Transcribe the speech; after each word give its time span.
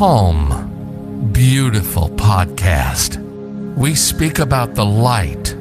calm, 0.00 1.28
beautiful 1.30 2.08
podcast. 2.08 3.18
We 3.76 3.94
speak 3.94 4.38
about 4.38 4.74
the 4.74 4.86
light, 4.86 5.54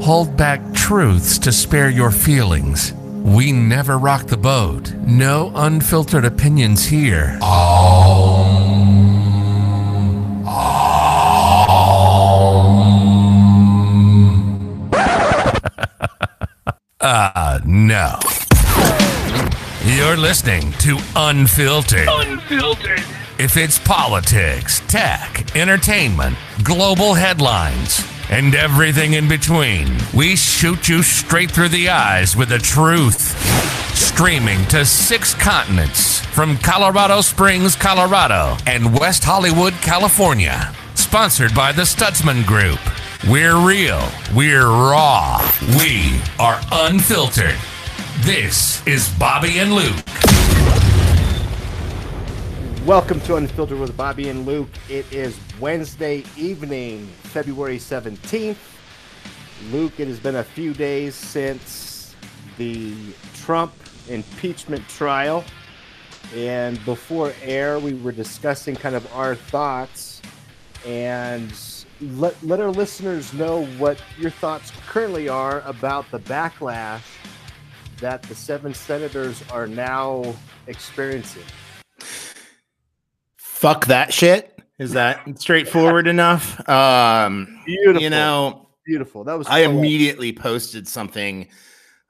hold 0.00 0.34
back 0.34 0.62
truths 0.72 1.38
to 1.40 1.52
spare 1.52 1.90
your 1.90 2.10
feelings. 2.10 2.94
We 2.94 3.52
never 3.52 3.98
rock 3.98 4.28
the 4.28 4.38
boat. 4.38 4.94
No 4.94 5.52
unfiltered 5.54 6.24
opinions 6.24 6.86
here. 6.86 7.38
Uh, 17.04 17.58
no. 17.66 18.16
You're 19.84 20.16
listening 20.16 20.70
to 20.78 21.00
Unfiltered. 21.16 22.06
Unfiltered. 22.08 23.11
If 23.42 23.56
it's 23.56 23.76
politics, 23.76 24.80
tech, 24.86 25.56
entertainment, 25.56 26.36
global 26.62 27.14
headlines, 27.14 28.06
and 28.30 28.54
everything 28.54 29.14
in 29.14 29.28
between, 29.28 29.96
we 30.14 30.36
shoot 30.36 30.88
you 30.88 31.02
straight 31.02 31.50
through 31.50 31.70
the 31.70 31.88
eyes 31.88 32.36
with 32.36 32.50
the 32.50 32.60
truth. 32.60 33.36
Streaming 33.96 34.64
to 34.66 34.84
six 34.84 35.34
continents 35.34 36.20
from 36.26 36.56
Colorado 36.58 37.20
Springs, 37.20 37.74
Colorado, 37.74 38.56
and 38.64 38.96
West 38.96 39.24
Hollywood, 39.24 39.72
California. 39.82 40.72
Sponsored 40.94 41.52
by 41.52 41.72
the 41.72 41.82
Stutzman 41.82 42.46
Group. 42.46 42.78
We're 43.28 43.56
real, 43.56 44.08
we're 44.32 44.68
raw, 44.68 45.40
we 45.80 46.20
are 46.38 46.60
unfiltered. 46.70 47.58
This 48.20 48.86
is 48.86 49.08
Bobby 49.18 49.58
and 49.58 49.74
Luke. 49.74 50.31
Welcome 52.86 53.20
to 53.20 53.36
Unfiltered 53.36 53.78
with 53.78 53.96
Bobby 53.96 54.28
and 54.28 54.44
Luke. 54.44 54.68
It 54.88 55.10
is 55.12 55.38
Wednesday 55.60 56.24
evening, 56.36 57.06
February 57.22 57.78
17th. 57.78 58.56
Luke, 59.70 60.00
it 60.00 60.08
has 60.08 60.18
been 60.18 60.34
a 60.34 60.42
few 60.42 60.74
days 60.74 61.14
since 61.14 62.16
the 62.58 62.92
Trump 63.34 63.72
impeachment 64.08 64.88
trial. 64.88 65.44
And 66.34 66.84
before 66.84 67.32
air, 67.40 67.78
we 67.78 67.94
were 67.94 68.10
discussing 68.10 68.74
kind 68.74 68.96
of 68.96 69.06
our 69.14 69.36
thoughts 69.36 70.20
and 70.84 71.54
let, 72.00 72.34
let 72.42 72.58
our 72.58 72.72
listeners 72.72 73.32
know 73.32 73.64
what 73.78 74.02
your 74.18 74.32
thoughts 74.32 74.72
currently 74.88 75.28
are 75.28 75.60
about 75.66 76.10
the 76.10 76.18
backlash 76.18 77.02
that 78.00 78.24
the 78.24 78.34
seven 78.34 78.74
senators 78.74 79.40
are 79.52 79.68
now 79.68 80.34
experiencing. 80.66 81.44
Fuck 83.62 83.86
that 83.86 84.12
shit. 84.12 84.60
Is 84.80 84.90
that 84.94 85.38
straightforward 85.38 86.08
enough? 86.08 86.68
Um, 86.68 87.62
Beautiful. 87.64 88.02
you 88.02 88.10
know, 88.10 88.68
Beautiful. 88.84 89.22
That 89.22 89.34
was 89.38 89.46
I 89.46 89.64
cool. 89.66 89.78
immediately 89.78 90.32
posted 90.32 90.88
something 90.88 91.46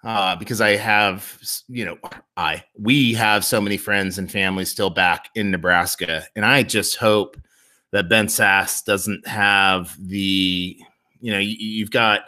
uh, 0.03 0.34
because 0.36 0.62
I 0.62 0.77
have, 0.77 1.39
you 1.69 1.84
know, 1.84 1.98
I 2.39 2.64
we 2.78 3.12
have 3.12 3.44
so 3.44 3.61
many 3.61 3.77
friends 3.77 4.17
and 4.17 4.33
family 4.33 4.64
still 4.64 4.89
back 4.89 5.28
in 5.34 5.50
Nebraska, 5.50 6.25
and 6.34 6.47
I 6.47 6.62
just 6.62 6.97
hope 6.97 7.36
that 7.91 8.09
Ben 8.09 8.28
Sasse 8.28 8.83
doesn't 8.87 9.28
have 9.28 9.94
the, 10.00 10.81
you 11.20 11.33
know, 11.33 11.39
you, 11.39 11.55
you've 11.59 11.91
got. 11.91 12.22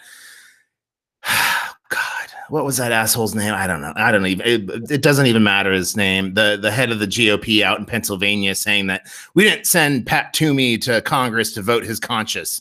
God, 1.90 2.28
what 2.48 2.64
was 2.64 2.76
that 2.78 2.92
asshole's 2.92 3.34
name? 3.34 3.54
I 3.54 3.66
don't 3.66 3.80
know. 3.80 3.92
I 3.96 4.10
don't 4.10 4.26
even. 4.26 4.46
It, 4.46 4.90
it 4.90 5.02
doesn't 5.02 5.26
even 5.26 5.42
matter 5.42 5.72
his 5.72 5.96
name. 5.96 6.34
The 6.34 6.58
the 6.60 6.70
head 6.70 6.90
of 6.90 6.98
the 6.98 7.06
GOP 7.06 7.62
out 7.62 7.78
in 7.78 7.84
Pennsylvania 7.86 8.54
saying 8.54 8.86
that 8.88 9.06
we 9.34 9.44
didn't 9.44 9.66
send 9.66 10.06
Pat 10.06 10.32
Toomey 10.32 10.78
to 10.78 11.00
Congress 11.02 11.52
to 11.54 11.62
vote 11.62 11.84
his 11.84 12.00
conscience. 12.00 12.60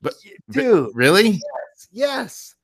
But 0.00 0.14
Dude, 0.50 0.90
really, 0.94 1.28
yes. 1.30 1.88
yes. 1.92 2.54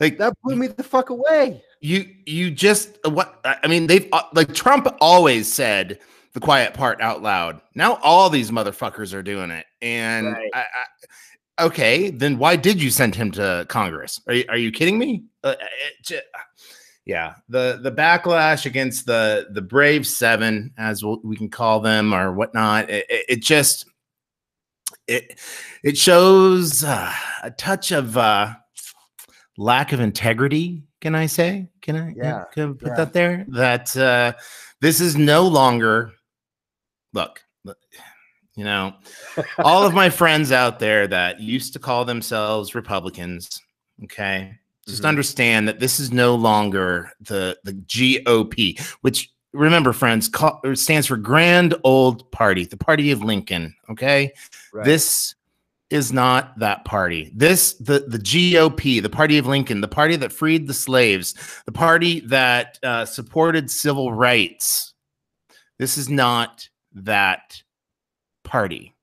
like 0.00 0.18
That 0.18 0.34
blew 0.42 0.56
me 0.56 0.68
the 0.68 0.82
fuck 0.82 1.10
away. 1.10 1.62
you 1.80 2.06
you 2.26 2.50
just 2.50 2.96
what 3.06 3.40
I 3.44 3.66
mean 3.68 3.86
they've 3.86 4.08
uh, 4.12 4.22
like 4.32 4.54
Trump 4.54 4.88
always 5.00 5.52
said 5.52 5.98
the 6.32 6.40
quiet 6.40 6.74
part 6.74 7.00
out 7.00 7.22
loud. 7.22 7.60
Now 7.74 7.96
all 8.02 8.30
these 8.30 8.50
motherfuckers 8.50 9.14
are 9.14 9.22
doing 9.22 9.50
it, 9.50 9.66
and 9.82 10.26
Right. 10.26 10.50
I, 10.54 10.60
I, 11.58 11.64
okay, 11.66 12.10
then 12.10 12.38
why 12.38 12.56
did 12.56 12.80
you 12.82 12.90
send 12.90 13.14
him 13.14 13.30
to 13.32 13.66
Congress? 13.68 14.20
Are 14.26 14.34
you, 14.34 14.44
are 14.48 14.56
you 14.56 14.70
kidding 14.72 14.98
me? 14.98 15.24
Uh, 15.42 15.54
it 15.58 16.04
ju- 16.04 16.20
yeah, 17.06 17.34
the 17.48 17.80
the 17.82 17.90
backlash 17.90 18.66
against 18.66 19.06
the 19.06 19.48
the 19.50 19.62
brave 19.62 20.06
seven, 20.06 20.72
as 20.78 21.04
we'll, 21.04 21.18
can 21.36 21.48
call 21.48 21.80
them 21.80 22.14
or 22.14 22.32
whatnot, 22.32 22.90
it, 22.90 23.06
it, 23.08 23.24
it 23.28 23.42
just 23.42 23.86
it 25.08 25.40
it 25.82 25.98
shows 25.98 26.84
uh, 26.84 27.12
a 27.42 27.50
touch 27.50 27.90
of 27.90 28.16
uh, 28.16 28.54
lack 29.56 29.92
of 29.92 30.00
integrity. 30.00 30.84
Can 31.00 31.14
I 31.14 31.26
say? 31.26 31.68
Can 31.80 31.96
I? 31.96 32.14
Yeah, 32.14 32.44
Can 32.52 32.70
I 32.70 32.72
put 32.74 32.88
yeah. 32.88 32.94
that 32.94 33.12
there? 33.12 33.46
That 33.48 33.96
uh, 33.96 34.34
this 34.80 35.00
is 35.00 35.16
no 35.16 35.48
longer. 35.48 36.12
Look, 37.12 37.42
look, 37.64 37.78
you 38.54 38.64
know, 38.64 38.94
all 39.58 39.84
of 39.84 39.94
my 39.94 40.10
friends 40.10 40.52
out 40.52 40.78
there 40.78 41.08
that 41.08 41.40
used 41.40 41.72
to 41.72 41.78
call 41.78 42.04
themselves 42.04 42.74
Republicans. 42.74 43.60
Okay, 44.04 44.59
just 44.86 45.02
Mhm. 45.02 45.08
understand 45.08 45.68
that 45.68 45.80
this 45.80 46.00
is 46.00 46.10
no 46.12 46.34
longer 46.34 47.12
the 47.20 47.58
the 47.64 47.72
GOP, 47.74 48.78
which 49.02 49.30
remember, 49.52 49.92
friends, 49.92 50.28
call, 50.28 50.60
stands 50.74 51.06
for 51.08 51.16
Grand 51.16 51.74
Old 51.84 52.30
Party, 52.32 52.64
the 52.64 52.76
Party 52.76 53.10
of 53.10 53.22
Lincoln. 53.22 53.74
Okay, 53.90 54.32
Right. 54.72 54.84
this 54.84 55.34
is 55.90 56.12
not 56.12 56.56
that 56.60 56.84
party. 56.84 57.32
This 57.34 57.72
the 57.74 58.04
the 58.06 58.18
GOP, 58.18 59.00
the 59.00 59.08
Party 59.10 59.38
of 59.38 59.46
Lincoln, 59.46 59.80
the 59.80 59.88
party 59.88 60.14
that 60.16 60.32
freed 60.32 60.68
the 60.68 60.74
slaves, 60.74 61.34
the 61.66 61.72
party 61.72 62.20
that 62.20 62.78
uh, 62.84 63.04
supported 63.04 63.70
civil 63.70 64.12
rights. 64.12 64.94
This 65.80 65.98
is 65.98 66.08
not 66.08 66.68
that 66.92 67.60
party. 68.44 68.94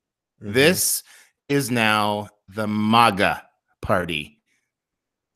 Mhm. 0.42 0.54
This 0.54 1.04
is 1.50 1.70
now 1.72 2.30
the 2.48 2.68
MAGA 2.68 3.44
party. 3.82 4.37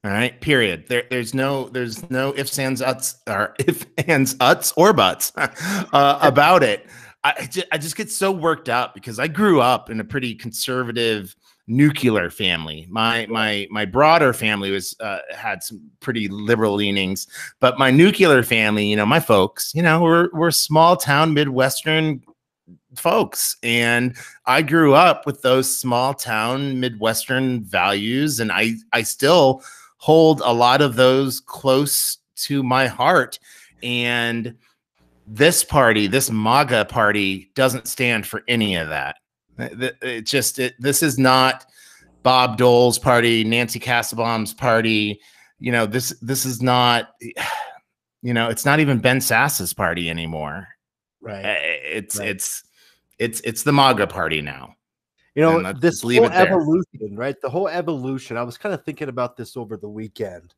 All 0.03 0.11
right. 0.11 0.39
Period. 0.41 0.85
There, 0.87 1.03
there's 1.11 1.33
no, 1.35 1.69
there's 1.69 2.09
no 2.09 2.33
ifs, 2.35 2.57
ands, 2.57 2.81
uts, 2.81 3.17
or 3.27 3.53
if, 3.59 3.85
ands, 4.07 4.35
uts, 4.39 4.73
or 4.75 4.93
buts 4.93 5.31
uh, 5.37 6.19
about 6.21 6.63
it. 6.63 6.87
I, 7.23 7.33
I 7.37 7.63
I 7.73 7.77
just 7.77 7.95
get 7.95 8.09
so 8.09 8.31
worked 8.31 8.67
up 8.67 8.95
because 8.95 9.19
I 9.19 9.27
grew 9.27 9.61
up 9.61 9.91
in 9.91 9.99
a 9.99 10.03
pretty 10.03 10.33
conservative 10.33 11.35
nuclear 11.67 12.29
family. 12.29 12.87
My 12.89 13.27
my 13.29 13.67
my 13.69 13.85
broader 13.85 14.33
family 14.33 14.71
was 14.71 14.95
uh, 14.99 15.19
had 15.35 15.61
some 15.63 15.81
pretty 15.99 16.27
liberal 16.27 16.73
leanings, 16.73 17.27
but 17.59 17.77
my 17.77 17.91
nuclear 17.91 18.41
family, 18.43 18.87
you 18.87 18.95
know, 18.95 19.05
my 19.05 19.19
folks, 19.19 19.71
you 19.75 19.83
know, 19.83 20.01
we're 20.01 20.29
we're 20.33 20.51
small 20.51 20.97
town 20.97 21.33
midwestern 21.33 22.23
folks 22.95 23.55
and 23.63 24.17
I 24.45 24.61
grew 24.61 24.93
up 24.93 25.25
with 25.25 25.41
those 25.43 25.73
small 25.73 26.13
town 26.13 26.79
midwestern 26.79 27.63
values 27.63 28.39
and 28.39 28.51
I 28.51 28.73
I 28.91 29.03
still 29.03 29.63
hold 30.01 30.41
a 30.43 30.51
lot 30.51 30.81
of 30.81 30.95
those 30.95 31.39
close 31.39 32.17
to 32.35 32.63
my 32.63 32.87
heart 32.87 33.37
and 33.83 34.55
this 35.27 35.63
party 35.63 36.07
this 36.07 36.31
MAGA 36.31 36.85
party 36.85 37.51
doesn't 37.53 37.87
stand 37.87 38.25
for 38.25 38.43
any 38.47 38.75
of 38.75 38.89
that 38.89 39.17
it, 39.59 40.25
just 40.25 40.57
it, 40.57 40.73
this 40.79 41.03
is 41.03 41.19
not 41.19 41.65
Bob 42.23 42.57
Dole's 42.57 42.97
party 42.97 43.43
Nancy 43.43 43.79
Kassebaum's 43.79 44.53
party 44.53 45.21
you 45.59 45.71
know 45.71 45.85
this 45.85 46.17
this 46.21 46.45
is 46.45 46.61
not 46.61 47.09
you 48.21 48.33
know 48.33 48.49
it's 48.49 48.65
not 48.65 48.79
even 48.79 48.99
Ben 48.99 49.21
Sasse's 49.21 49.73
party 49.73 50.09
anymore 50.09 50.67
right. 51.21 51.45
uh, 51.45 51.55
it's 51.59 52.17
Right. 52.17 52.29
it's 52.29 52.63
it's 53.21 53.39
it's 53.41 53.61
the 53.61 53.71
MAGA 53.71 54.07
party 54.07 54.41
now. 54.41 54.75
You 55.35 55.43
know, 55.43 55.73
this 55.73 56.01
whole 56.01 56.25
evolution, 56.25 57.15
right? 57.15 57.39
The 57.41 57.49
whole 57.49 57.69
evolution. 57.69 58.35
I 58.35 58.43
was 58.43 58.57
kind 58.57 58.75
of 58.75 58.83
thinking 58.83 59.07
about 59.07 59.37
this 59.37 59.55
over 59.55 59.77
the 59.77 59.87
weekend. 59.87 60.53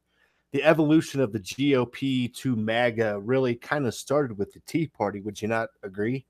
The 0.52 0.64
evolution 0.64 1.22
of 1.22 1.32
the 1.32 1.40
GOP 1.40 2.34
to 2.36 2.56
MAGA 2.56 3.20
really 3.20 3.56
kind 3.56 3.86
of 3.86 3.94
started 3.94 4.38
with 4.38 4.52
the 4.54 4.62
Tea 4.66 4.88
Party. 4.88 5.22
Would 5.22 5.42
you 5.42 5.48
not 5.48 5.70
agree? 5.84 6.26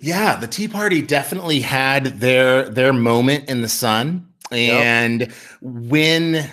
Yeah, 0.00 0.36
the 0.36 0.46
Tea 0.46 0.68
Party 0.68 1.02
definitely 1.02 1.60
had 1.60 2.06
their 2.20 2.68
their 2.68 2.92
moment 2.92 3.48
in 3.48 3.62
the 3.62 3.68
sun, 3.68 4.28
and 4.50 5.32
when 5.60 6.48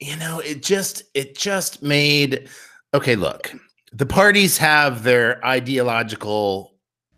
you 0.00 0.16
know 0.16 0.40
it 0.40 0.62
just 0.62 1.02
it 1.14 1.36
just 1.36 1.82
made 1.82 2.48
okay. 2.94 3.16
Look, 3.16 3.54
the 3.92 4.06
parties 4.06 4.58
have 4.58 5.02
their 5.02 5.44
ideological 5.44 6.74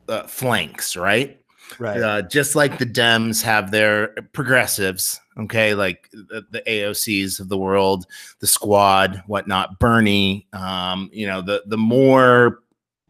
uh, 0.09 0.27
flanks, 0.27 0.97
right? 0.97 1.42
Right. 1.79 2.01
uh, 2.01 2.23
just 2.23 2.55
like 2.55 2.79
the 2.79 2.87
Dems 2.87 3.43
have 3.43 3.71
their 3.71 4.09
progressives, 4.33 5.21
okay, 5.39 5.75
like 5.75 6.11
the, 6.13 6.45
the 6.51 6.63
AOCs 6.67 7.41
of 7.41 7.49
the 7.49 7.59
world, 7.59 8.07
the 8.41 8.47
Squad, 8.47 9.23
whatnot, 9.27 9.79
Bernie. 9.79 10.47
Um, 10.53 11.11
you 11.13 11.27
know, 11.27 11.43
the 11.43 11.63
the 11.67 11.79
more 11.79 12.63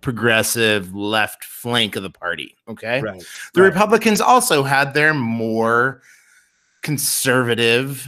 progressive 0.03 0.95
left 0.95 1.45
flank 1.45 1.97
of 1.97 2.03
the 2.03 2.11
party. 2.11 2.57
Okay. 2.69 3.01
Right. 3.01 3.25
The 3.55 3.63
right. 3.63 3.69
Republicans 3.69 4.21
also 4.21 4.63
had 4.63 4.93
their 4.93 5.15
more 5.15 6.03
conservative. 6.83 8.07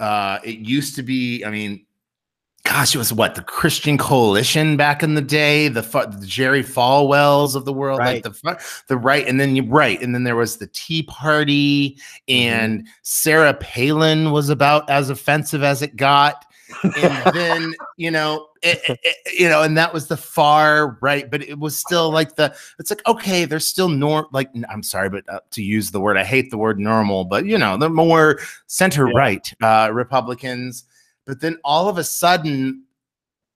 Uh, 0.00 0.38
it 0.44 0.58
used 0.58 0.94
to 0.96 1.02
be, 1.02 1.44
I 1.44 1.50
mean, 1.50 1.84
gosh, 2.64 2.94
it 2.94 2.98
was 2.98 3.12
what 3.12 3.34
the 3.34 3.42
Christian 3.42 3.98
Coalition 3.98 4.76
back 4.76 5.02
in 5.02 5.14
the 5.14 5.22
day, 5.22 5.68
the, 5.68 5.82
the 5.82 6.26
Jerry 6.26 6.62
Falwells 6.62 7.54
of 7.54 7.66
the 7.66 7.72
world, 7.72 7.98
right. 7.98 8.24
like 8.24 8.34
the 8.34 8.58
the 8.88 8.96
right, 8.96 9.26
and 9.26 9.38
then 9.38 9.54
you 9.54 9.64
right, 9.64 10.00
and 10.00 10.14
then 10.14 10.24
there 10.24 10.36
was 10.36 10.56
the 10.56 10.66
Tea 10.68 11.02
Party, 11.02 11.90
mm-hmm. 11.90 12.34
and 12.34 12.80
mm-hmm. 12.80 12.88
Sarah 13.02 13.54
Palin 13.54 14.32
was 14.32 14.48
about 14.48 14.88
as 14.88 15.10
offensive 15.10 15.62
as 15.62 15.82
it 15.82 15.96
got, 15.96 16.46
and 16.82 16.94
then 17.34 17.74
you 17.98 18.10
know, 18.10 18.48
it, 18.62 18.80
it, 18.88 19.16
you 19.38 19.48
know, 19.48 19.62
and 19.62 19.76
that 19.76 19.92
was 19.92 20.08
the 20.08 20.16
far 20.16 20.96
right, 21.02 21.30
but 21.30 21.42
it 21.42 21.58
was 21.58 21.78
still 21.78 22.10
like 22.10 22.36
the 22.36 22.56
it's 22.78 22.90
like 22.90 23.06
okay, 23.06 23.44
there's 23.44 23.66
still 23.66 23.90
norm 23.90 24.26
like 24.32 24.48
I'm 24.70 24.82
sorry, 24.82 25.10
but 25.10 25.28
uh, 25.28 25.40
to 25.50 25.62
use 25.62 25.90
the 25.90 26.00
word, 26.00 26.16
I 26.16 26.24
hate 26.24 26.50
the 26.50 26.58
word 26.58 26.80
normal, 26.80 27.26
but 27.26 27.44
you 27.44 27.58
know, 27.58 27.76
the 27.76 27.90
more 27.90 28.38
center 28.68 29.04
right 29.04 29.52
uh, 29.62 29.90
Republicans 29.92 30.84
but 31.26 31.40
then 31.40 31.58
all 31.64 31.88
of 31.88 31.98
a 31.98 32.04
sudden, 32.04 32.84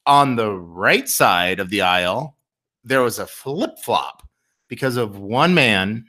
on 0.07 0.37
the 0.37 0.51
right 0.51 1.09
side 1.09 1.61
of 1.61 1.71
the 1.71 1.83
aisle, 1.83 2.37
there 2.85 3.03
was 3.03 3.19
a 3.19 3.27
flip 3.27 3.79
flop 3.79 4.27
because 4.69 4.97
of 4.97 5.19
one 5.19 5.55
man. 5.55 6.07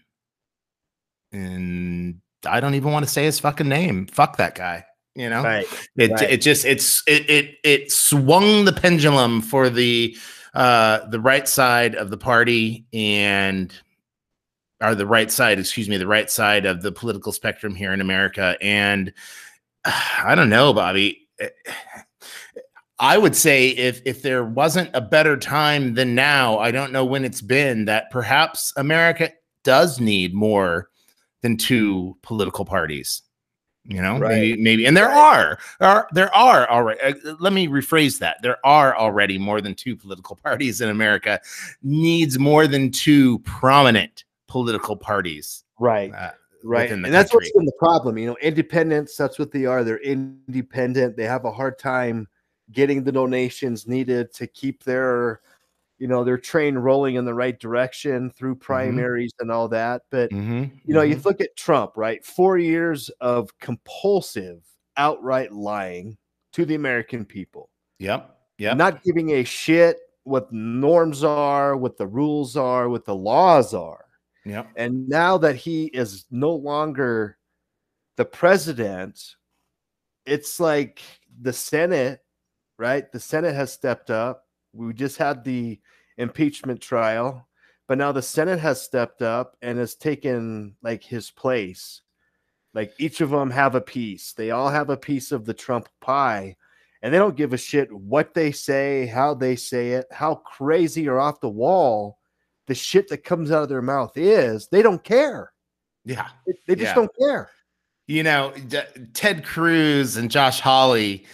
And 1.32 2.22
I 2.46 2.60
don't 2.60 2.76
even 2.76 2.92
want 2.92 3.06
to 3.06 3.12
say 3.12 3.26
his 3.26 3.40
fucking 3.40 3.68
name. 3.68 4.08
Fuck 4.08 4.38
that 4.38 4.56
guy. 4.56 4.86
You 5.16 5.30
know, 5.30 5.44
right. 5.44 5.68
It, 5.98 6.12
right. 6.12 6.30
it 6.30 6.42
just 6.42 6.66
it's 6.66 7.04
it, 7.06 7.30
it 7.30 7.56
it 7.64 7.92
swung 7.92 8.64
the 8.64 8.72
pendulum 8.72 9.42
for 9.42 9.70
the 9.70 10.16
uh 10.54 11.06
the 11.08 11.20
right 11.20 11.48
side 11.48 11.96
of 11.96 12.10
the 12.10 12.18
party 12.18 12.86
and 12.94 13.74
or 14.82 14.96
the 14.96 15.06
right 15.06 15.30
side, 15.30 15.60
excuse 15.60 15.90
me, 15.90 15.98
the 15.98 16.08
right 16.08 16.30
side 16.32 16.66
of 16.66 16.82
the 16.82 16.92
political 16.92 17.32
spectrum 17.32 17.76
here 17.76 17.92
in 17.92 18.02
America. 18.02 18.56
And 18.62 19.14
uh, 19.84 19.92
I 20.24 20.36
don't 20.36 20.50
know, 20.50 20.74
Bobby. 20.74 21.28
I 23.00 23.18
would 23.18 23.36
say 23.36 23.70
if 23.70 24.02
if 24.06 24.22
there 24.22 24.44
wasn't 24.44 24.90
a 24.94 25.02
better 25.02 25.38
time 25.38 25.94
than 25.94 26.16
now, 26.16 26.60
I 26.60 26.72
don't 26.72 26.92
know 26.92 27.06
when 27.06 27.24
it's 27.24 27.42
been 27.42 27.86
that 27.86 28.12
perhaps 28.12 28.74
America 28.76 29.32
does 29.64 30.00
need 30.00 30.34
more 30.34 30.90
than 31.42 31.58
two 31.58 32.18
political 32.22 32.66
parties. 32.66 33.22
You 33.86 34.02
know, 34.02 34.20
right. 34.20 34.30
maybe 34.30 34.62
maybe, 34.62 34.86
and 34.86 34.96
there 34.96 35.10
are, 35.10 35.58
are 35.80 36.08
there 36.12 36.34
are 36.36 36.70
already. 36.70 37.00
Uh, 37.02 37.36
let 37.40 37.54
me 37.54 37.68
rephrase 37.68 38.20
that: 38.20 38.38
there 38.44 38.58
are 38.66 38.96
already 38.96 39.38
more 39.38 39.62
than 39.62 39.74
two 39.74 39.96
political 39.96 40.36
parties 40.44 40.82
in 40.82 40.90
America. 40.90 41.40
Needs 41.82 42.38
more 42.38 42.68
than 42.68 42.92
two 42.92 43.40
prominent 43.40 44.26
political 44.48 44.96
parties. 44.96 45.64
Right. 45.80 46.14
Uh, 46.14 46.32
right 46.64 46.92
and 46.92 47.06
that's 47.06 47.34
what's 47.34 47.52
been 47.52 47.66
the 47.66 47.72
problem 47.80 48.18
you 48.18 48.26
know 48.26 48.38
independents 48.42 49.16
that's 49.16 49.40
what 49.40 49.52
they 49.52 49.66
are 49.66 49.84
they're 49.84 50.02
independent 50.02 51.16
they 51.16 51.26
have 51.26 51.46
a 51.46 51.52
hard 51.52 51.78
time 51.80 52.28
getting 52.72 53.04
the 53.04 53.12
donations 53.12 53.88
needed 53.88 54.34
to 54.34 54.46
keep 54.48 54.84
their 54.84 55.42
you 55.98 56.08
know 56.08 56.24
their 56.24 56.38
train 56.38 56.76
rolling 56.76 57.16
in 57.16 57.26
the 57.26 57.34
right 57.34 57.60
direction 57.60 58.30
through 58.32 58.56
mm-hmm. 58.56 58.62
primaries 58.62 59.34
mm-hmm. 59.34 59.44
and 59.44 59.52
all 59.52 59.68
that 59.68 60.02
but 60.10 60.30
mm-hmm. 60.32 60.64
you 60.86 60.94
know 60.94 61.02
mm-hmm. 61.02 61.12
you 61.12 61.22
look 61.24 61.42
at 61.42 61.56
trump 61.56 61.94
right 61.96 62.26
four 62.26 62.58
years 62.58 63.10
of 63.22 63.50
compulsive 63.60 64.64
outright 64.98 65.52
lying 65.52 66.18
to 66.52 66.66
the 66.66 66.76
american 66.76 67.26
people 67.26 67.70
yep 68.00 68.38
yeah 68.58 68.74
not 68.74 69.04
giving 69.04 69.32
a 69.32 69.44
shit 69.44 69.98
what 70.24 70.52
norms 70.52 71.24
are 71.24 71.78
what 71.78 71.98
the 71.98 72.08
rules 72.08 72.56
are 72.56 72.90
what 72.90 73.06
the 73.06 73.16
laws 73.16 73.74
are 73.74 74.06
yeah. 74.50 74.64
And 74.76 75.08
now 75.08 75.38
that 75.40 75.56
he 75.56 75.86
is 75.86 76.26
no 76.32 76.54
longer 76.56 77.38
the 78.18 78.26
president, 78.26 79.36
it's 80.26 80.60
like 80.60 81.02
the 81.42 81.54
Senate, 81.54 82.22
right? 82.78 83.12
The 83.12 83.20
Senate 83.20 83.56
has 83.56 83.72
stepped 83.72 84.10
up. 84.10 84.46
We 84.74 84.94
just 84.94 85.18
had 85.18 85.44
the 85.44 85.80
impeachment 86.18 86.82
trial, 86.82 87.48
but 87.88 87.98
now 87.98 88.12
the 88.12 88.22
Senate 88.22 88.60
has 88.60 88.82
stepped 88.82 89.22
up 89.22 89.56
and 89.62 89.80
has 89.80 89.96
taken 89.96 90.76
like 90.84 91.04
his 91.04 91.32
place. 91.32 92.02
Like 92.74 92.94
each 93.00 93.22
of 93.22 93.32
them 93.32 93.50
have 93.50 93.74
a 93.74 93.82
piece. 93.82 94.34
They 94.34 94.52
all 94.52 94.70
have 94.70 94.90
a 94.90 94.98
piece 94.98 95.32
of 95.32 95.46
the 95.46 95.54
Trump 95.56 95.90
pie, 96.02 96.56
and 97.02 97.14
they 97.14 97.18
don't 97.18 97.36
give 97.36 97.54
a 97.54 97.58
shit 97.58 97.92
what 97.92 98.34
they 98.34 98.52
say, 98.52 99.08
how 99.08 99.34
they 99.34 99.56
say 99.56 99.94
it, 99.94 100.06
how 100.12 100.36
crazy 100.36 101.08
or 101.08 101.20
off 101.20 101.42
the 101.42 101.50
wall 101.50 102.19
the 102.70 102.76
shit 102.76 103.10
that 103.10 103.24
comes 103.24 103.52
out 103.52 103.64
of 103.64 103.70
their 103.70 103.82
mouth 103.82 104.14
is, 104.16 104.68
they 104.68 104.82
don't 104.82 105.04
care. 105.04 105.52
Yeah. 106.06 106.28
They, 106.46 106.54
they 106.68 106.76
just 106.76 106.90
yeah. 106.90 106.96
don't 106.96 107.12
care. 107.20 107.50
You 108.08 108.24
know, 108.24 108.54
D- 108.68 108.80
Ted 109.14 109.44
Cruz 109.44 110.16
and 110.16 110.32
Josh 110.32 110.62
Hawley, 110.62 111.26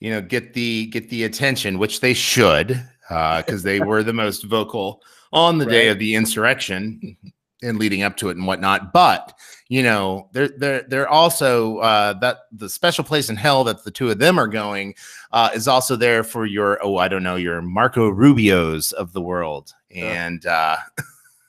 you 0.00 0.10
know, 0.10 0.20
get 0.20 0.54
the 0.54 0.86
get 0.86 1.10
the 1.10 1.24
attention, 1.24 1.78
which 1.78 2.00
they 2.00 2.14
should, 2.14 2.68
because 3.08 3.64
uh, 3.64 3.64
they 3.64 3.80
were 3.80 4.02
the 4.02 4.12
most 4.12 4.44
vocal 4.48 5.02
on 5.32 5.58
the 5.58 5.66
right. 5.66 5.72
day 5.72 5.88
of 5.88 5.98
the 5.98 6.14
insurrection 6.14 7.16
and 7.62 7.78
leading 7.78 8.02
up 8.02 8.16
to 8.18 8.28
it 8.28 8.36
and 8.36 8.46
whatnot. 8.46 8.92
But 8.92 9.36
you 9.68 9.82
know, 9.82 10.28
they're 10.32 10.48
they're 10.48 10.82
they're 10.82 11.08
also 11.08 11.78
uh, 11.78 12.12
that 12.14 12.40
the 12.52 12.68
special 12.68 13.04
place 13.04 13.30
in 13.30 13.36
hell 13.36 13.64
that 13.64 13.84
the 13.84 13.90
two 13.90 14.10
of 14.10 14.18
them 14.18 14.38
are 14.38 14.48
going 14.48 14.94
uh, 15.32 15.50
is 15.54 15.66
also 15.66 15.96
there 15.96 16.22
for 16.22 16.46
your 16.46 16.78
oh 16.84 16.96
I 16.96 17.08
don't 17.08 17.22
know 17.22 17.36
your 17.36 17.62
Marco 17.62 18.10
Rubios 18.10 18.92
of 18.92 19.12
the 19.12 19.22
world 19.22 19.72
and 19.94 20.44
uh, 20.46 20.76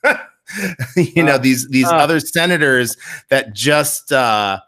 you 0.96 1.22
know 1.22 1.38
these 1.38 1.68
these 1.68 1.88
uh, 1.88 1.96
other 1.96 2.20
senators 2.20 2.96
that 3.28 3.52
just 3.52 4.12
uh, 4.12 4.60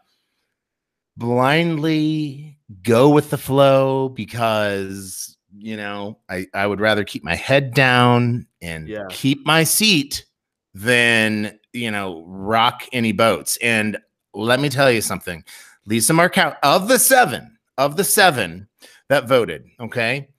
blindly 1.17 2.57
go 2.83 3.09
with 3.09 3.29
the 3.29 3.37
flow 3.37 4.09
because 4.09 5.37
you 5.57 5.77
know 5.77 6.19
I 6.29 6.47
I 6.53 6.67
would 6.67 6.79
rather 6.79 7.03
keep 7.03 7.23
my 7.23 7.35
head 7.35 7.73
down 7.73 8.47
and 8.61 8.87
yeah. 8.87 9.05
keep 9.09 9.45
my 9.45 9.63
seat 9.63 10.25
than 10.73 11.57
you 11.73 11.91
know 11.91 12.23
rock 12.27 12.83
any 12.91 13.11
boats. 13.11 13.57
And 13.61 13.97
let 14.33 14.59
me 14.59 14.69
tell 14.69 14.91
you 14.91 15.01
something, 15.01 15.43
Lisa 15.85 16.13
Murkowski 16.13 16.57
of 16.63 16.87
the 16.87 16.99
seven 16.99 17.57
of 17.77 17.95
the 17.95 18.03
seven 18.03 18.67
that 19.07 19.27
voted, 19.27 19.65
okay, 19.79 20.29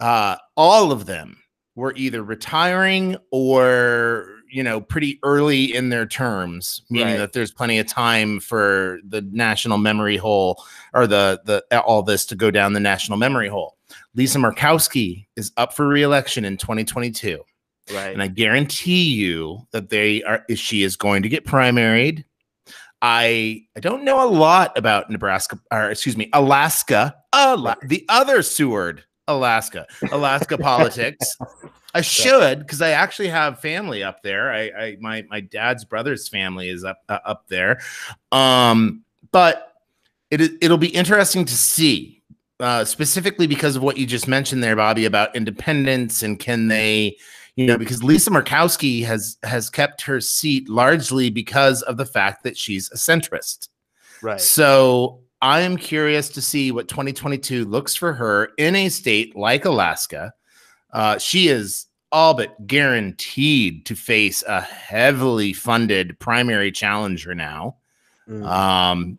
uh, 0.00 0.36
all 0.56 0.90
of 0.90 1.06
them 1.06 1.38
were 1.78 1.94
either 1.96 2.24
retiring 2.24 3.16
or 3.30 4.34
you 4.50 4.64
know 4.64 4.80
pretty 4.80 5.20
early 5.22 5.72
in 5.72 5.90
their 5.90 6.06
terms 6.06 6.82
meaning 6.90 7.14
right. 7.14 7.18
that 7.18 7.32
there's 7.32 7.52
plenty 7.52 7.78
of 7.78 7.86
time 7.86 8.40
for 8.40 8.98
the 9.06 9.22
national 9.30 9.78
memory 9.78 10.16
hole 10.16 10.62
or 10.92 11.06
the 11.06 11.40
the 11.44 11.80
all 11.80 12.02
this 12.02 12.26
to 12.26 12.34
go 12.34 12.50
down 12.50 12.72
the 12.72 12.80
national 12.80 13.16
memory 13.16 13.48
hole. 13.48 13.76
Lisa 14.14 14.38
murkowski 14.38 15.26
is 15.36 15.52
up 15.56 15.72
for 15.72 15.86
reelection 15.86 16.44
in 16.44 16.56
2022 16.56 17.40
right. 17.94 18.12
And 18.12 18.22
i 18.22 18.26
guarantee 18.26 19.04
you 19.04 19.60
that 19.70 19.88
they 19.88 20.22
are 20.24 20.44
she 20.56 20.82
is 20.82 20.96
going 20.96 21.22
to 21.22 21.28
get 21.28 21.46
primaried. 21.46 22.24
I 23.00 23.62
I 23.76 23.80
don't 23.80 24.02
know 24.02 24.26
a 24.26 24.26
lot 24.28 24.76
about 24.76 25.08
Nebraska 25.08 25.60
or 25.70 25.90
excuse 25.90 26.16
me 26.16 26.28
Alaska, 26.32 27.14
Ala- 27.32 27.76
the 27.84 28.04
other 28.08 28.42
Seward 28.42 29.04
Alaska, 29.28 29.86
Alaska 30.10 30.58
politics. 30.58 31.36
I 31.94 32.00
should 32.00 32.58
because 32.60 32.82
I 32.82 32.90
actually 32.90 33.28
have 33.28 33.60
family 33.60 34.02
up 34.02 34.22
there. 34.22 34.52
I, 34.52 34.70
I 34.70 34.96
my 35.00 35.24
my 35.30 35.40
dad's 35.40 35.84
brother's 35.84 36.28
family 36.28 36.68
is 36.68 36.84
up 36.84 37.02
uh, 37.08 37.18
up 37.24 37.46
there. 37.48 37.80
Um, 38.32 39.04
but 39.30 39.74
it 40.30 40.40
it'll 40.60 40.78
be 40.78 40.88
interesting 40.88 41.44
to 41.44 41.54
see 41.54 42.22
uh, 42.60 42.84
specifically 42.84 43.46
because 43.46 43.76
of 43.76 43.82
what 43.82 43.96
you 43.96 44.06
just 44.06 44.28
mentioned 44.28 44.62
there, 44.62 44.76
Bobby, 44.76 45.04
about 45.04 45.34
independence 45.36 46.22
and 46.22 46.38
can 46.38 46.68
they, 46.68 47.16
you 47.56 47.66
know, 47.66 47.78
because 47.78 48.02
Lisa 48.02 48.30
Murkowski 48.30 49.04
has 49.04 49.38
has 49.42 49.70
kept 49.70 50.02
her 50.02 50.20
seat 50.20 50.68
largely 50.68 51.30
because 51.30 51.82
of 51.82 51.96
the 51.96 52.06
fact 52.06 52.42
that 52.44 52.56
she's 52.56 52.90
a 52.90 52.96
centrist. 52.96 53.68
Right. 54.22 54.40
So 54.40 55.20
I 55.40 55.60
am 55.60 55.76
curious 55.76 56.28
to 56.30 56.42
see 56.42 56.72
what 56.72 56.88
2022 56.88 57.64
looks 57.64 57.94
for 57.94 58.12
her 58.12 58.50
in 58.58 58.74
a 58.74 58.88
state 58.88 59.36
like 59.36 59.64
Alaska. 59.64 60.32
Uh, 60.92 61.18
she 61.18 61.48
is 61.48 61.86
all 62.10 62.34
but 62.34 62.66
guaranteed 62.66 63.84
to 63.86 63.94
face 63.94 64.42
a 64.46 64.60
heavily 64.60 65.52
funded 65.52 66.18
primary 66.18 66.72
challenger 66.72 67.34
now. 67.34 67.76
Mm. 68.28 68.46
Um, 68.46 69.18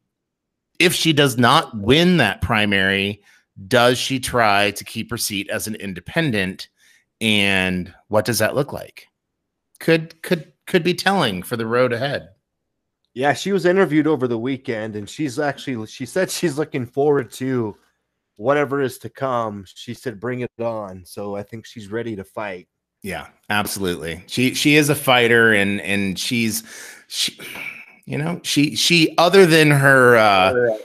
if 0.79 0.93
she 0.93 1.13
does 1.13 1.38
not 1.38 1.77
win 1.77 2.17
that 2.17 2.41
primary, 2.41 3.21
does 3.67 3.97
she 3.97 4.19
try 4.19 4.71
to 4.71 4.83
keep 4.83 5.11
her 5.11 5.17
seat 5.17 5.49
as 5.49 5.67
an 5.67 5.75
independent? 5.75 6.69
And 7.21 7.93
what 8.07 8.25
does 8.25 8.39
that 8.39 8.55
look 8.55 8.73
like? 8.73 9.07
Could 9.79 10.21
could 10.21 10.51
could 10.65 10.83
be 10.83 10.93
telling 10.93 11.43
for 11.43 11.57
the 11.57 11.65
road 11.65 11.93
ahead. 11.93 12.29
Yeah, 13.13 13.34
she 13.34 13.51
was 13.51 13.66
interviewed 13.66 14.08
over 14.08 14.28
the 14.28 14.38
weekend, 14.38 14.96
and 14.96 15.10
she's 15.10 15.39
actually 15.39 15.88
she 15.88 16.06
said 16.06 16.30
she's 16.30 16.58
looking 16.58 16.86
forward 16.86 17.32
to 17.34 17.75
whatever 18.36 18.82
is 18.82 18.98
to 19.00 19.10
come. 19.10 19.66
She 19.74 19.94
said, 19.94 20.20
"Bring 20.20 20.42
it 20.42 20.51
on." 20.60 21.04
So 21.06 21.36
I 21.36 21.44
think 21.44 21.66
she's 21.66 21.92
ready 21.92 22.16
to 22.16 22.24
fight. 22.24 22.68
Yeah, 23.01 23.28
absolutely. 23.50 24.24
She 24.28 24.54
she 24.54 24.75
is 24.75 24.89
a 24.89 24.96
fighter, 24.96 25.54
and 25.54 25.82
and 25.82 26.20
she's 26.20 26.63
she, 27.08 27.39
you 28.06 28.18
know, 28.18 28.39
she 28.44 28.75
she 28.75 29.16
other 29.18 29.46
than 29.46 29.72
her 29.72 30.16
uh, 30.18 30.78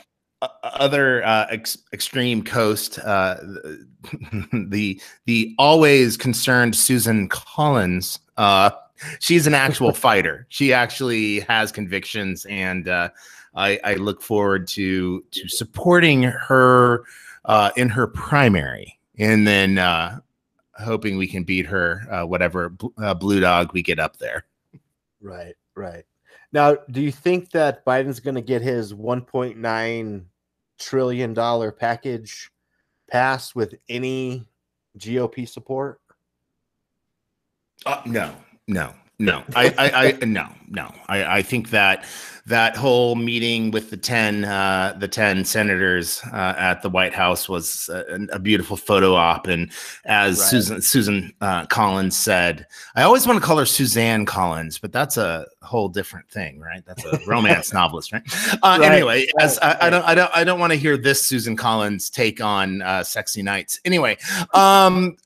other 0.62 1.24
uh, 1.24 1.46
ex- 1.50 1.78
extreme 1.92 2.42
coast, 2.42 2.98
uh, 3.00 3.36
the 4.52 5.00
the 5.26 5.54
always 5.58 6.16
concerned 6.16 6.76
Susan 6.76 7.28
Collins. 7.28 8.18
Uh, 8.36 8.70
she's 9.18 9.46
an 9.46 9.54
actual 9.54 9.92
fighter. 9.92 10.46
She 10.48 10.72
actually 10.72 11.40
has 11.40 11.72
convictions, 11.72 12.46
and 12.46 12.88
uh, 12.88 13.10
I, 13.54 13.78
I 13.84 13.94
look 13.94 14.22
forward 14.22 14.66
to 14.68 15.24
to 15.30 15.48
supporting 15.48 16.22
her 16.22 17.04
uh, 17.44 17.70
in 17.76 17.88
her 17.88 18.06
primary, 18.06 18.98
and 19.18 19.46
then 19.46 19.78
uh, 19.78 20.20
hoping 20.78 21.16
we 21.16 21.26
can 21.26 21.44
beat 21.44 21.66
her, 21.66 22.06
uh, 22.10 22.26
whatever 22.26 22.74
uh, 22.98 23.14
blue 23.14 23.40
dog 23.40 23.72
we 23.72 23.82
get 23.82 23.98
up 23.98 24.16
there. 24.18 24.44
Right, 25.20 25.54
right. 25.74 26.04
Now, 26.52 26.76
do 26.90 27.00
you 27.00 27.10
think 27.10 27.50
that 27.50 27.84
Biden's 27.84 28.20
going 28.20 28.36
to 28.36 28.40
get 28.40 28.62
his 28.62 28.94
1.9 28.94 30.24
trillion 30.78 31.34
dollar 31.34 31.72
package 31.72 32.50
passed 33.10 33.56
with 33.56 33.74
any 33.88 34.46
GOP 34.98 35.48
support? 35.48 36.00
Uh, 37.86 38.00
no, 38.06 38.34
no, 38.68 38.92
no, 39.18 39.44
I, 39.54 39.68
I, 39.78 40.06
I, 40.06 40.24
no, 40.24 40.48
no. 40.68 40.92
I, 41.08 41.38
I 41.38 41.42
think 41.42 41.70
that 41.70 42.04
that 42.46 42.76
whole 42.76 43.14
meeting 43.14 43.70
with 43.70 43.90
the 43.90 43.96
ten, 43.96 44.44
uh, 44.44 44.96
the 44.98 45.06
ten 45.06 45.44
senators 45.44 46.20
uh, 46.32 46.54
at 46.58 46.82
the 46.82 46.90
White 46.90 47.14
House 47.14 47.48
was 47.48 47.88
a, 47.90 48.26
a 48.32 48.38
beautiful 48.40 48.76
photo 48.76 49.14
op. 49.14 49.46
And 49.46 49.70
as 50.04 50.40
right. 50.40 50.48
Susan 50.48 50.82
Susan 50.82 51.32
uh, 51.40 51.66
Collins 51.66 52.16
said, 52.16 52.66
I 52.96 53.04
always 53.04 53.24
want 53.24 53.40
to 53.40 53.46
call 53.46 53.56
her 53.58 53.66
Suzanne 53.66 54.26
Collins, 54.26 54.78
but 54.78 54.92
that's 54.92 55.16
a 55.16 55.46
whole 55.62 55.88
different 55.88 56.28
thing, 56.28 56.58
right? 56.58 56.84
That's 56.84 57.04
a 57.04 57.20
romance 57.24 57.72
novelist, 57.72 58.12
right? 58.12 58.22
Uh, 58.64 58.78
right. 58.80 58.82
Anyway, 58.82 59.26
as 59.38 59.60
I, 59.60 59.86
I, 59.86 59.90
don't, 59.90 60.04
I 60.04 60.14
don't, 60.16 60.30
I 60.34 60.42
don't 60.42 60.58
want 60.58 60.72
to 60.72 60.78
hear 60.78 60.96
this 60.96 61.24
Susan 61.24 61.56
Collins 61.56 62.10
take 62.10 62.40
on 62.40 62.82
uh, 62.82 63.04
sexy 63.04 63.42
nights. 63.42 63.78
Anyway, 63.84 64.16
um, 64.52 65.16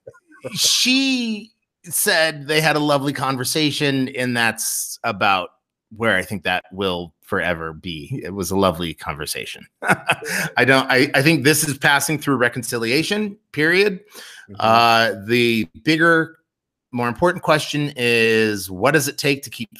she 0.52 1.52
said 1.84 2.46
they 2.46 2.60
had 2.60 2.76
a 2.76 2.80
lovely 2.80 3.12
conversation, 3.12 4.08
and 4.10 4.36
that's 4.36 4.98
about 5.04 5.50
where 5.96 6.16
I 6.16 6.22
think 6.22 6.44
that 6.44 6.64
will 6.72 7.14
forever 7.22 7.72
be. 7.72 8.20
It 8.22 8.30
was 8.30 8.50
a 8.50 8.56
lovely 8.56 8.94
conversation. 8.94 9.66
I 9.82 10.64
don't. 10.64 10.90
I, 10.90 11.10
I 11.14 11.22
think 11.22 11.44
this 11.44 11.66
is 11.66 11.78
passing 11.78 12.18
through 12.18 12.36
reconciliation. 12.36 13.36
Period. 13.52 14.00
Mm-hmm. 14.50 14.56
Uh, 14.58 15.26
the 15.26 15.68
bigger, 15.82 16.38
more 16.92 17.08
important 17.08 17.42
question 17.42 17.92
is, 17.96 18.70
what 18.70 18.92
does 18.92 19.08
it 19.08 19.18
take 19.18 19.42
to 19.44 19.50
keep 19.50 19.70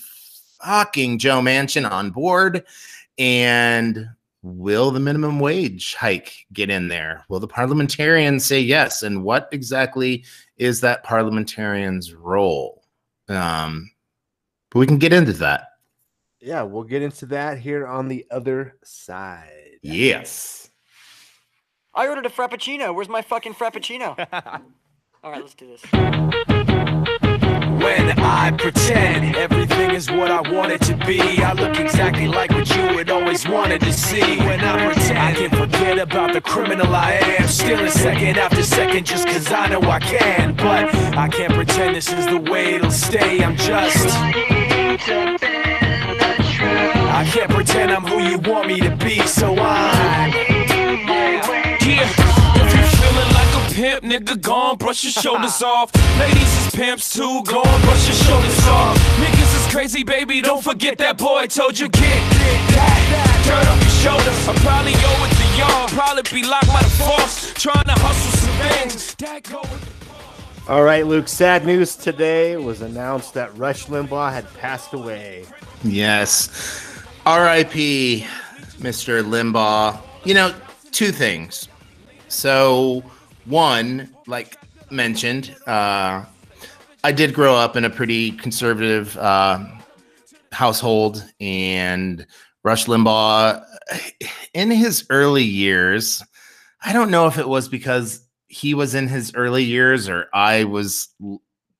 fucking 0.63 1.19
Joe 1.19 1.41
Manchin 1.41 1.91
on 1.91 2.11
board? 2.11 2.65
And 3.19 4.09
will 4.43 4.91
the 4.91 5.01
minimum 5.01 5.41
wage 5.41 5.95
hike 5.95 6.47
get 6.53 6.71
in 6.71 6.89
there? 6.89 7.25
Will 7.29 7.41
the 7.41 7.49
parliamentarians 7.49 8.45
say 8.45 8.61
yes? 8.61 9.03
And 9.03 9.25
what 9.25 9.49
exactly 9.53 10.25
is 10.59 10.81
that 10.81 11.05
parliamentarian's 11.05 12.13
role? 12.13 12.85
Um, 13.29 13.91
but 14.71 14.81
we 14.81 14.87
can 14.87 14.99
get 14.99 15.13
into 15.13 15.33
that. 15.35 15.69
Yeah, 16.41 16.63
we'll 16.63 16.85
get 16.85 17.03
into 17.03 17.27
that 17.27 17.59
here 17.59 17.87
on 17.87 18.09
the 18.09 18.27
other 18.31 18.77
side. 18.85 19.79
Yes. 19.83 20.71
I 21.95 22.07
ordered 22.07 22.27
a 22.27 22.31
frappuccino. 22.31 22.95
Where's 22.95 23.09
my 23.09 23.23
fucking 23.23 23.55
frappuccino? 23.55 24.17
All 25.25 25.33
right, 25.33 25.41
let's 25.41 25.55
do 25.55 25.67
this. 25.67 26.55
When 27.79 28.11
I 28.19 28.51
pretend 28.51 29.37
everything 29.37 29.93
is 29.93 30.11
what 30.11 30.33
I 30.33 30.41
want 30.51 30.73
it 30.73 30.81
to 30.83 30.97
be, 31.07 31.21
I 31.21 31.53
look 31.53 31.79
exactly 31.79 32.27
like 32.27 32.51
what 32.51 32.69
you 32.75 32.97
would 32.97 33.09
always 33.09 33.49
wanted 33.49 33.81
to 33.83 33.93
see. 33.93 34.37
When 34.39 34.61
I 34.61 34.93
pretend 34.93 35.19
I 35.19 35.33
can 35.33 35.51
forget 35.51 35.99
about 35.99 36.33
the 36.33 36.41
criminal 36.41 36.93
I 36.93 37.13
am, 37.13 37.47
stealing 37.47 37.91
second 37.91 38.37
after 38.37 38.65
second 38.65 39.07
just 39.07 39.29
cause 39.29 39.53
I 39.53 39.69
know 39.69 39.81
I 39.83 40.01
can. 40.01 40.57
But 40.57 40.93
I 41.17 41.29
can't 41.29 41.53
pretend 41.53 41.95
this 41.95 42.13
is 42.13 42.27
the 42.27 42.41
way 42.41 42.75
it'll 42.75 42.91
stay. 42.91 43.45
I'm 43.45 43.57
just. 43.57 44.09
I 47.21 47.25
can't 47.33 47.51
pretend 47.51 47.93
I'm 47.93 48.05
who 48.05 48.19
you 48.19 48.39
want 48.39 48.67
me 48.67 48.81
to 48.81 48.97
be, 48.97 49.25
so 49.27 49.55
I. 49.57 50.49
pimp, 53.79 54.03
nigga, 54.03 54.41
gone, 54.41 54.77
brush 54.77 55.05
your 55.05 55.13
shoulders 55.13 55.63
off. 55.63 55.95
Ladies 56.19 56.67
is 56.67 56.75
pimps 56.75 57.15
too, 57.15 57.43
go 57.45 57.61
on, 57.61 57.81
brush 57.83 58.09
your 58.09 58.17
shoulders 58.17 58.67
off. 58.67 58.99
Niggas 59.19 59.55
is 59.55 59.73
crazy, 59.73 60.03
baby, 60.03 60.41
don't 60.41 60.65
forget 60.65 60.99
that 60.99 61.17
boy 61.17 61.47
told 61.47 61.79
you 61.79 61.89
get 61.89 62.21
that. 62.75 63.39
Turn 63.47 63.67
up 63.69 63.81
your 63.81 63.97
shoulders, 64.03 64.49
I 64.49 64.55
probably 64.67 64.95
owe 64.97 65.27
it 65.27 65.35
to 65.39 65.47
y'all. 65.57 65.89
Probably 65.91 66.43
be 66.43 66.45
locked 66.45 66.67
by 66.67 66.83
the 66.83 66.91
force, 66.91 67.55
trying 67.55 67.85
to 67.85 67.93
hustle 67.93 68.33
some 68.41 68.69
things. 68.69 69.15
That 69.15 69.45
go 69.45 69.63
all 70.69 70.83
right, 70.83 71.07
Luke. 71.07 71.29
Sad 71.29 71.65
news 71.65 71.97
today 71.97 72.59
was 72.59 72.83
announced 72.83 73.33
that 73.35 73.57
Rush 73.57 73.87
Limbaugh 73.87 74.31
had 74.31 74.53
passed 74.59 74.93
away. 74.93 75.47
Yes. 75.83 77.01
R.I.P. 77.25 78.27
Mr. 78.79 79.25
Limbaugh. 79.25 79.99
You 80.25 80.35
know, 80.35 80.55
two 80.93 81.11
things. 81.11 81.69
So 82.29 83.03
one, 83.49 84.15
like 84.27 84.59
mentioned, 84.91 85.55
uh, 85.67 86.25
I 87.05 87.13
did 87.13 87.35
grow 87.35 87.55
up 87.55 87.77
in 87.77 87.85
a 87.85 87.91
pretty 87.91 88.33
conservative 88.33 89.17
uh, 89.17 89.65
household, 90.53 91.25
and 91.41 92.27
Rush 92.65 92.87
Limbaugh, 92.87 93.65
in 94.55 94.71
his 94.71 95.07
early 95.11 95.45
years, 95.45 96.23
I 96.85 96.93
don't 96.93 97.11
know 97.11 97.27
if 97.27 97.39
it 97.39 97.49
was 97.49 97.69
because 97.69 98.27
he 98.49 98.75
was 98.75 98.95
in 98.95 99.09
his 99.09 99.35
early 99.35 99.65
years 99.65 100.09
or 100.09 100.27
I 100.33 100.65
was 100.65 101.09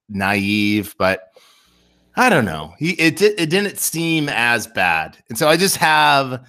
naive, 0.09 0.95
but 0.99 1.33
I 2.17 2.29
don't 2.29 2.45
know. 2.45 2.75
He 2.79 2.91
it 2.93 3.21
it 3.23 3.49
didn't 3.49 3.79
seem 3.79 4.29
as 4.29 4.67
bad, 4.67 5.17
and 5.29 5.39
so 5.39 5.49
I 5.49 5.57
just 5.57 5.77
have 5.77 6.45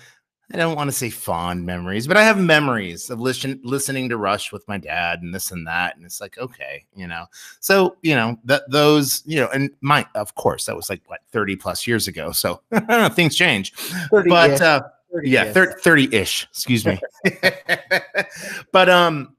I 0.51 0.57
don't 0.57 0.75
want 0.75 0.87
to 0.87 0.95
say 0.95 1.11
fond 1.11 1.65
memories, 1.65 2.07
but 2.07 2.17
I 2.17 2.23
have 2.23 2.39
memories 2.39 3.11
of 3.11 3.19
listen, 3.19 3.59
listening 3.63 4.09
to 4.09 4.17
Rush 4.17 4.51
with 4.51 4.67
my 4.67 4.79
dad 4.79 5.21
and 5.21 5.33
this 5.33 5.51
and 5.51 5.67
that. 5.67 5.95
And 5.95 6.03
it's 6.03 6.19
like, 6.19 6.39
okay, 6.39 6.85
you 6.95 7.05
know, 7.05 7.25
so, 7.59 7.97
you 8.01 8.15
know, 8.15 8.39
that 8.45 8.63
those, 8.71 9.21
you 9.27 9.39
know, 9.39 9.47
and 9.49 9.69
my, 9.81 10.07
of 10.15 10.33
course, 10.33 10.65
that 10.65 10.75
was 10.75 10.89
like 10.89 11.01
what 11.05 11.19
30 11.31 11.55
plus 11.55 11.85
years 11.85 12.07
ago. 12.07 12.31
So 12.31 12.61
I 12.71 12.79
don't 12.79 12.89
know, 12.89 13.09
things 13.09 13.35
change, 13.35 13.73
but, 14.09 14.59
uh, 14.59 14.81
30 15.13 15.29
yeah, 15.29 15.53
30 15.53 16.15
ish, 16.15 16.47
excuse 16.49 16.83
me. 16.83 16.99
but, 18.71 18.89
um, 18.89 19.35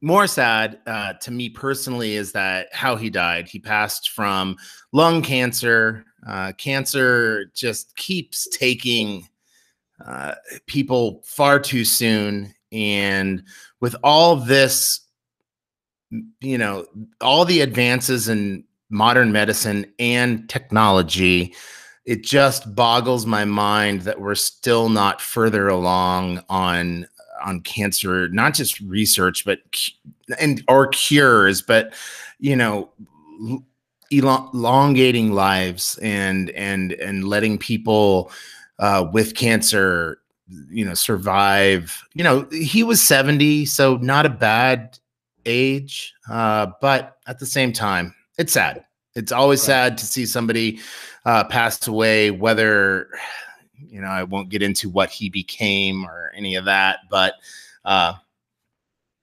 more 0.00 0.26
sad 0.26 0.80
uh, 0.86 1.12
to 1.14 1.30
me 1.30 1.48
personally 1.48 2.16
is 2.16 2.32
that 2.32 2.68
how 2.72 2.96
he 2.96 3.08
died. 3.08 3.46
He 3.46 3.60
passed 3.60 4.10
from 4.10 4.56
lung 4.90 5.22
cancer. 5.22 6.04
Uh, 6.26 6.52
cancer 6.52 7.46
just 7.54 7.94
keeps 7.94 8.48
taking 8.48 9.28
uh, 10.06 10.34
people 10.66 11.22
far 11.24 11.58
too 11.58 11.84
soon. 11.84 12.54
And 12.70 13.42
with 13.80 13.94
all 14.02 14.36
this, 14.36 15.00
you 16.40 16.58
know, 16.58 16.86
all 17.20 17.44
the 17.44 17.60
advances 17.60 18.28
in 18.28 18.64
modern 18.90 19.32
medicine 19.32 19.86
and 19.98 20.48
technology, 20.48 21.54
it 22.04 22.22
just 22.22 22.74
boggles 22.74 23.26
my 23.26 23.44
mind 23.44 24.02
that 24.02 24.20
we're 24.20 24.34
still 24.34 24.88
not 24.88 25.20
further 25.20 25.68
along 25.68 26.42
on 26.48 27.06
on 27.44 27.60
cancer 27.60 28.28
not 28.28 28.54
just 28.54 28.78
research 28.80 29.44
but 29.44 29.58
and 30.38 30.62
or 30.68 30.86
cures 30.86 31.60
but 31.60 31.92
you 32.38 32.54
know 32.54 32.88
elongating 34.12 35.32
lives 35.32 35.98
and 36.02 36.50
and 36.50 36.92
and 36.92 37.24
letting 37.24 37.58
people 37.58 38.30
uh, 38.78 39.06
with 39.12 39.34
cancer, 39.34 40.18
you 40.70 40.84
know, 40.84 40.94
survive. 40.94 42.02
You 42.14 42.24
know, 42.24 42.48
he 42.50 42.82
was 42.82 43.00
70, 43.00 43.66
so 43.66 43.96
not 43.96 44.26
a 44.26 44.30
bad 44.30 44.98
age. 45.46 46.14
Uh, 46.30 46.68
but 46.80 47.18
at 47.26 47.38
the 47.38 47.46
same 47.46 47.72
time, 47.72 48.14
it's 48.38 48.52
sad. 48.52 48.84
It's 49.14 49.32
always 49.32 49.60
right. 49.60 49.66
sad 49.66 49.98
to 49.98 50.06
see 50.06 50.26
somebody 50.26 50.80
uh, 51.24 51.44
pass 51.44 51.86
away, 51.86 52.30
whether, 52.30 53.08
you 53.88 54.00
know, 54.00 54.08
I 54.08 54.24
won't 54.24 54.48
get 54.48 54.62
into 54.62 54.88
what 54.88 55.10
he 55.10 55.28
became 55.28 56.04
or 56.04 56.32
any 56.34 56.56
of 56.56 56.64
that, 56.64 57.00
but 57.10 57.34
uh, 57.84 58.14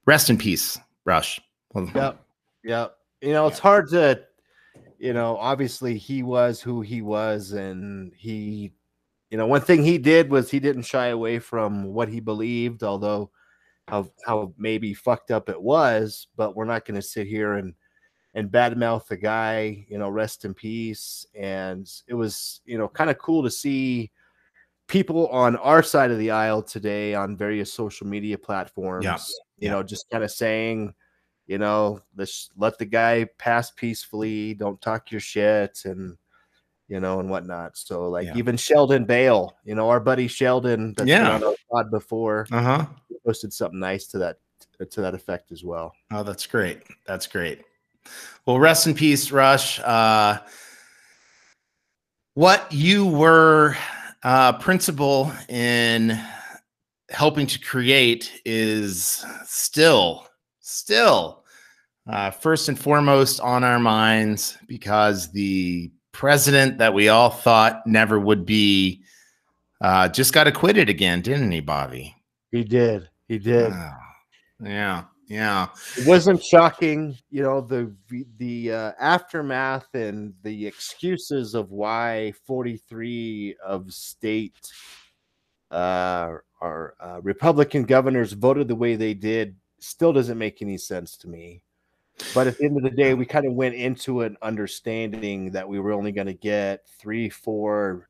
rest 0.05 0.29
in 0.29 0.37
peace, 0.37 0.77
Rush. 1.05 1.39
Yep. 1.75 2.23
Yep. 2.63 2.95
You 3.21 3.33
know, 3.33 3.47
it's 3.47 3.59
hard 3.59 3.89
to, 3.89 4.21
you 4.97 5.13
know, 5.13 5.37
obviously 5.37 5.97
he 5.97 6.23
was 6.23 6.61
who 6.61 6.81
he 6.81 7.01
was 7.01 7.51
and 7.51 8.11
he 8.15 8.73
you 9.29 9.37
know, 9.37 9.45
one 9.47 9.61
thing 9.61 9.83
he 9.83 9.97
did 9.97 10.29
was 10.29 10.49
he 10.49 10.59
didn't 10.59 10.83
shy 10.83 11.07
away 11.07 11.39
from 11.39 11.85
what 11.85 12.09
he 12.09 12.19
believed, 12.19 12.83
although 12.83 13.31
how 13.87 14.07
how 14.25 14.53
maybe 14.57 14.93
fucked 14.93 15.31
up 15.31 15.49
it 15.49 15.61
was. 15.61 16.27
But 16.35 16.55
we're 16.55 16.65
not 16.65 16.85
going 16.85 16.95
to 16.99 17.01
sit 17.05 17.27
here 17.27 17.53
and 17.53 17.73
and 18.35 18.49
badmouth 18.49 19.07
the 19.07 19.17
guy, 19.17 19.85
you 19.89 19.97
know, 19.97 20.09
rest 20.09 20.45
in 20.45 20.53
peace. 20.53 21.25
And 21.35 21.91
it 22.07 22.13
was, 22.13 22.61
you 22.65 22.77
know, 22.77 22.87
kind 22.87 23.09
of 23.09 23.17
cool 23.17 23.43
to 23.43 23.49
see 23.49 24.11
people 24.87 25.27
on 25.27 25.55
our 25.57 25.83
side 25.83 26.11
of 26.11 26.19
the 26.19 26.31
aisle 26.31 26.61
today 26.63 27.13
on 27.15 27.37
various 27.37 27.71
social 27.73 28.07
media 28.07 28.37
platforms, 28.37 29.05
Yeah. 29.05 29.17
you 29.57 29.67
Yeah. 29.67 29.71
know, 29.71 29.83
just 29.83 30.09
kind 30.11 30.23
of 30.23 30.31
saying, 30.31 30.93
you 31.47 31.57
know, 31.57 32.01
let's 32.15 32.49
let 32.57 32.77
the 32.77 32.85
guy 32.85 33.27
pass 33.37 33.71
peacefully, 33.71 34.53
don't 34.53 34.81
talk 34.81 35.11
your 35.11 35.21
shit 35.21 35.79
and 35.85 36.17
you 36.89 36.99
know, 36.99 37.19
and 37.19 37.29
whatnot. 37.29 37.77
So 37.77 38.09
like 38.09 38.25
Yeah. 38.27 38.35
even 38.35 38.57
Sheldon 38.57 39.05
Bale, 39.05 39.55
you 39.63 39.75
know, 39.75 39.89
our 39.89 39.99
buddy 39.99 40.27
Sheldon 40.27 40.93
that's 40.97 41.07
Yeah. 41.07 41.19
been 41.23 41.31
on 41.31 41.43
our 41.43 41.55
pod 41.71 41.91
before 41.91 42.47
Uh 42.51 42.61
huh. 42.61 42.85
posted 43.25 43.53
something 43.53 43.79
nice 43.79 44.07
to 44.07 44.17
that 44.17 44.39
to 44.89 45.01
that 45.01 45.13
effect 45.13 45.51
as 45.51 45.63
well. 45.63 45.93
Oh, 46.11 46.23
that's 46.23 46.45
great. 46.45 46.81
That's 47.05 47.27
great. 47.27 47.61
Well, 48.45 48.59
rest 48.59 48.87
in 48.87 48.93
peace, 48.93 49.31
Rush. 49.31 49.79
Uh, 49.79 50.39
what 52.33 52.71
you 52.71 53.05
were 53.05 53.75
uh, 54.23 54.53
principal 54.53 55.31
in 55.49 56.19
helping 57.09 57.47
to 57.47 57.59
create 57.59 58.41
is 58.45 59.25
still, 59.45 60.27
still 60.59 61.43
uh, 62.07 62.31
first 62.31 62.69
and 62.69 62.79
foremost 62.79 63.39
on 63.41 63.63
our 63.63 63.79
minds 63.79 64.57
because 64.67 65.31
the 65.31 65.91
president 66.19 66.79
that 66.79 66.93
we 66.93 67.07
all 67.07 67.29
thought 67.29 67.87
never 67.87 68.19
would 68.19 68.45
be 68.45 69.01
uh, 69.79 70.09
just 70.09 70.33
got 70.33 70.47
acquitted 70.47 70.89
again, 70.89 71.21
didn't 71.21 71.49
he, 71.49 71.61
Bobby? 71.61 72.13
He 72.51 72.65
did. 72.65 73.09
He 73.29 73.39
did. 73.39 73.71
Oh, 73.71 73.93
yeah, 74.61 75.05
yeah. 75.29 75.69
it 75.97 76.05
wasn't 76.05 76.43
shocking 76.43 77.15
you 77.29 77.41
know 77.41 77.61
the 77.61 77.95
the 78.37 78.69
uh, 78.69 78.91
aftermath 78.99 79.87
and 79.93 80.33
the 80.43 80.67
excuses 80.67 81.55
of 81.55 81.71
why 81.71 82.33
43 82.45 83.55
of 83.65 83.93
state 83.93 84.59
uh 85.71 86.33
our 86.59 86.95
uh, 86.99 87.21
republican 87.21 87.83
governors 87.83 88.33
voted 88.33 88.67
the 88.67 88.75
way 88.75 88.95
they 88.97 89.13
did 89.13 89.55
still 89.79 90.11
doesn't 90.11 90.37
make 90.37 90.61
any 90.61 90.77
sense 90.77 91.15
to 91.15 91.29
me 91.29 91.61
but 92.33 92.47
at 92.47 92.57
the 92.57 92.65
end 92.65 92.77
of 92.77 92.83
the 92.83 92.89
day 92.89 93.13
we 93.13 93.25
kind 93.25 93.45
of 93.45 93.53
went 93.53 93.75
into 93.75 94.21
an 94.21 94.37
understanding 94.41 95.51
that 95.51 95.67
we 95.67 95.79
were 95.79 95.91
only 95.91 96.11
going 96.11 96.27
to 96.27 96.33
get 96.33 96.87
three 96.97 97.29
four 97.29 98.09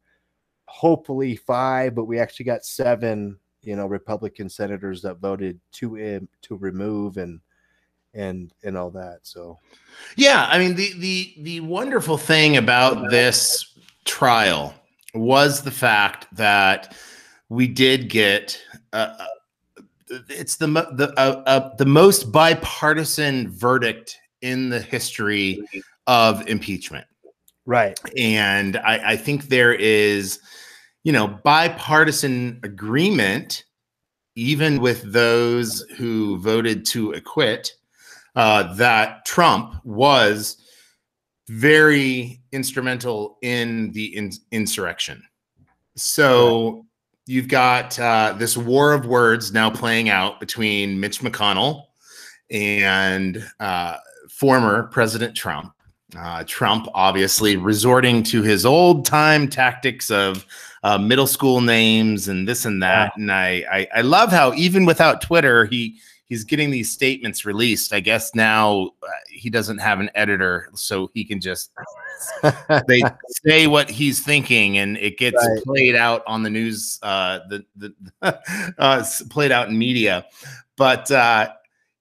hopefully 0.65 1.35
five 1.35 1.95
but 1.95 2.05
we 2.05 2.19
actually 2.19 2.45
got 2.45 2.63
seven 2.63 3.37
you 3.63 3.75
know 3.75 3.87
republican 3.87 4.49
senators 4.49 5.01
that 5.01 5.19
voted 5.19 5.59
to 5.71 5.97
im- 5.97 6.29
to 6.41 6.55
remove 6.55 7.17
and 7.17 7.39
and 8.13 8.53
and 8.63 8.77
all 8.77 8.89
that 8.91 9.19
so. 9.23 9.57
Yeah, 10.15 10.47
I 10.49 10.59
mean 10.59 10.75
the 10.75 10.93
the 10.99 11.33
the 11.39 11.59
wonderful 11.61 12.17
thing 12.17 12.57
about 12.57 13.09
this 13.09 13.77
trial 14.05 14.73
was 15.13 15.61
the 15.61 15.71
fact 15.71 16.27
that 16.35 16.95
we 17.49 17.67
did 17.67 18.09
get 18.09 18.61
uh, 18.93 19.15
it's 20.29 20.55
the 20.57 20.67
the 20.67 21.13
uh, 21.17 21.43
uh, 21.45 21.75
the 21.77 21.85
most 21.85 22.31
bipartisan 22.31 23.49
verdict 23.51 24.17
in 24.41 24.69
the 24.69 24.79
history 24.79 25.61
of 26.07 26.47
impeachment, 26.47 27.05
right. 27.65 27.99
And 28.17 28.77
I, 28.77 29.11
I 29.11 29.17
think 29.17 29.49
there 29.49 29.73
is 29.73 30.39
you 31.03 31.11
know 31.11 31.27
bipartisan 31.27 32.59
agreement 32.63 33.63
even 34.35 34.79
with 34.79 35.11
those 35.11 35.81
who 35.97 36.37
voted 36.39 36.85
to 36.85 37.11
acquit 37.11 37.73
uh, 38.35 38.73
that 38.75 39.25
Trump 39.25 39.75
was 39.83 40.57
very 41.49 42.41
instrumental 42.51 43.37
in 43.41 43.91
the 43.91 44.15
in- 44.15 44.31
insurrection. 44.51 45.21
So 45.95 46.85
you've 47.29 47.47
got 47.47 47.97
uh, 47.99 48.33
this 48.39 48.57
war 48.57 48.91
of 48.91 49.05
words 49.05 49.53
now 49.53 49.69
playing 49.69 50.09
out 50.09 50.39
between 50.39 50.99
Mitch 50.99 51.21
McConnell 51.21 51.83
and 52.49 53.47
uh, 53.59 53.97
former 54.31 54.83
President 54.87 55.35
Trump. 55.35 55.71
Uh, 56.17 56.43
Trump 56.47 56.87
obviously 56.95 57.55
resorting 57.55 58.23
to 58.23 58.41
his 58.41 58.65
old 58.65 59.05
time 59.05 59.47
tactics 59.47 60.09
of 60.09 60.43
uh, 60.81 60.97
middle 60.97 61.27
school 61.27 61.61
names 61.61 62.29
and 62.29 62.47
this 62.47 62.65
and 62.65 62.81
that. 62.81 63.11
And 63.15 63.31
I, 63.31 63.63
I 63.71 63.87
I 63.97 64.01
love 64.01 64.31
how 64.31 64.51
even 64.55 64.85
without 64.85 65.21
Twitter, 65.21 65.65
he 65.65 65.97
he's 66.25 66.43
getting 66.43 66.71
these 66.71 66.91
statements 66.91 67.45
released. 67.45 67.93
I 67.93 67.99
guess 67.99 68.33
now 68.33 68.89
uh, 69.03 69.07
he 69.29 69.51
doesn't 69.51 69.77
have 69.77 69.99
an 69.99 70.09
editor, 70.15 70.69
so 70.73 71.11
he 71.13 71.23
can 71.23 71.39
just 71.39 71.69
they 72.87 73.01
say 73.45 73.67
what 73.67 73.89
he's 73.89 74.23
thinking, 74.23 74.77
and 74.77 74.97
it 74.97 75.17
gets 75.17 75.35
Right. 75.35 75.63
played 75.63 75.95
out 75.95 76.23
on 76.27 76.43
the 76.43 76.49
news. 76.49 76.99
Uh, 77.01 77.39
the 77.49 77.65
the 77.75 77.93
uh, 78.77 79.03
played 79.29 79.51
out 79.51 79.69
in 79.69 79.77
media, 79.77 80.25
but 80.77 81.09
uh, 81.11 81.49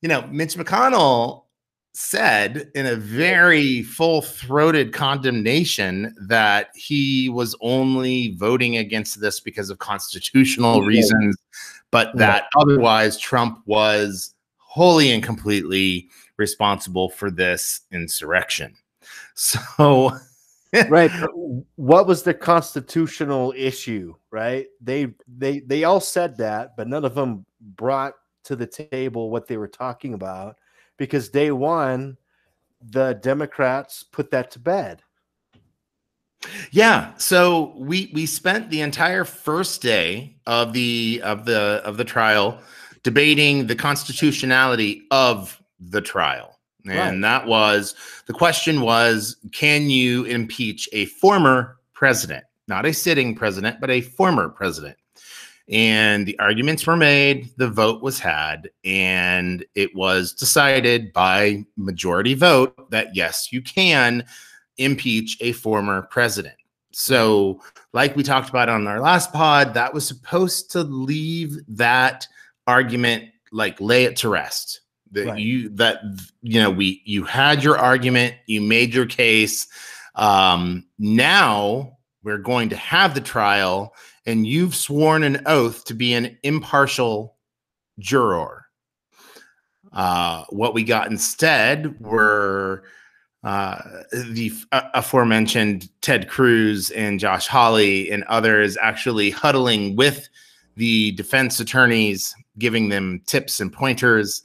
you 0.00 0.08
know, 0.08 0.22
Mitch 0.28 0.54
McConnell 0.56 1.44
said 1.94 2.70
in 2.76 2.86
a 2.86 2.94
very 2.94 3.82
full-throated 3.82 4.92
condemnation 4.92 6.14
that 6.28 6.68
he 6.76 7.28
was 7.28 7.56
only 7.60 8.36
voting 8.36 8.76
against 8.76 9.20
this 9.20 9.40
because 9.40 9.68
of 9.68 9.80
constitutional 9.80 10.82
reasons 10.82 11.36
but 11.90 12.16
that 12.16 12.44
otherwise 12.56 13.18
Trump 13.18 13.60
was 13.66 14.34
wholly 14.56 15.10
and 15.12 15.22
completely 15.22 16.08
responsible 16.36 17.08
for 17.08 17.30
this 17.30 17.80
insurrection. 17.92 18.76
So, 19.40 20.12
right 20.88 21.10
what 21.76 22.06
was 22.06 22.22
the 22.22 22.34
constitutional 22.34 23.54
issue 23.56 24.14
right 24.30 24.66
they 24.82 25.08
they 25.26 25.60
they 25.60 25.84
all 25.84 26.00
said 26.00 26.36
that 26.36 26.76
but 26.76 26.86
none 26.86 27.06
of 27.06 27.14
them 27.14 27.46
brought 27.74 28.12
to 28.44 28.54
the 28.54 28.66
table 28.66 29.30
what 29.30 29.46
they 29.46 29.56
were 29.56 29.68
talking 29.68 30.12
about 30.12 30.56
because 30.98 31.30
day 31.30 31.50
one 31.50 32.18
the 32.90 33.14
democrats 33.22 34.02
put 34.02 34.30
that 34.30 34.50
to 34.50 34.58
bed 34.58 35.02
yeah, 36.70 37.14
so 37.16 37.74
we 37.76 38.10
we 38.14 38.24
spent 38.24 38.70
the 38.70 38.80
entire 38.80 39.24
first 39.24 39.82
day 39.82 40.36
of 40.46 40.72
the 40.72 41.20
of 41.24 41.44
the 41.44 41.82
of 41.84 41.96
the 41.96 42.04
trial 42.04 42.60
debating 43.02 43.66
the 43.66 43.74
constitutionality 43.74 45.02
of 45.10 45.60
the 45.80 46.00
trial. 46.00 46.57
And 46.86 47.24
that 47.24 47.46
was 47.46 47.94
the 48.26 48.32
question 48.32 48.80
was 48.80 49.36
can 49.52 49.90
you 49.90 50.24
impeach 50.24 50.88
a 50.92 51.06
former 51.06 51.78
president, 51.92 52.44
not 52.66 52.86
a 52.86 52.92
sitting 52.92 53.34
president, 53.34 53.80
but 53.80 53.90
a 53.90 54.00
former 54.00 54.48
president? 54.48 54.96
And 55.70 56.24
the 56.24 56.38
arguments 56.38 56.86
were 56.86 56.96
made, 56.96 57.50
the 57.58 57.68
vote 57.68 58.02
was 58.02 58.18
had, 58.18 58.70
and 58.84 59.66
it 59.74 59.94
was 59.94 60.32
decided 60.32 61.12
by 61.12 61.66
majority 61.76 62.32
vote 62.32 62.90
that 62.90 63.14
yes, 63.14 63.52
you 63.52 63.60
can 63.60 64.24
impeach 64.78 65.36
a 65.40 65.52
former 65.52 66.02
president. 66.02 66.54
So, 66.92 67.60
like 67.92 68.16
we 68.16 68.22
talked 68.22 68.48
about 68.48 68.68
on 68.68 68.86
our 68.86 69.00
last 69.00 69.32
pod, 69.32 69.74
that 69.74 69.92
was 69.92 70.06
supposed 70.06 70.70
to 70.72 70.82
leave 70.82 71.58
that 71.68 72.26
argument, 72.66 73.24
like 73.52 73.80
lay 73.80 74.04
it 74.04 74.16
to 74.16 74.28
rest. 74.28 74.80
That 75.12 75.26
Right. 75.26 75.38
you 75.40 75.68
that 75.70 76.00
you 76.42 76.60
know 76.60 76.70
we 76.70 77.02
you 77.04 77.24
had 77.24 77.64
your 77.64 77.78
argument, 77.78 78.34
you 78.46 78.60
made 78.60 78.92
your 78.94 79.06
case. 79.06 79.66
Um, 80.14 80.84
now 80.98 81.96
we're 82.22 82.38
going 82.38 82.68
to 82.70 82.76
have 82.76 83.14
the 83.14 83.20
trial, 83.20 83.94
and 84.26 84.46
you've 84.46 84.74
sworn 84.74 85.22
an 85.22 85.42
oath 85.46 85.84
to 85.86 85.94
be 85.94 86.12
an 86.12 86.36
impartial 86.42 87.36
juror. 87.98 88.66
Uh, 89.92 90.44
what 90.50 90.74
we 90.74 90.84
got 90.84 91.10
instead 91.10 91.98
were 92.00 92.82
uh, 93.44 93.80
the 94.12 94.52
a- 94.72 94.90
aforementioned 94.94 95.88
Ted 96.02 96.28
Cruz 96.28 96.90
and 96.90 97.18
Josh 97.20 97.46
Hawley 97.46 98.10
and 98.10 98.24
others 98.24 98.76
actually 98.82 99.30
huddling 99.30 99.96
with 99.96 100.28
the 100.76 101.12
defense 101.12 101.58
attorneys, 101.60 102.34
giving 102.58 102.88
them 102.88 103.22
tips 103.26 103.60
and 103.60 103.72
pointers, 103.72 104.42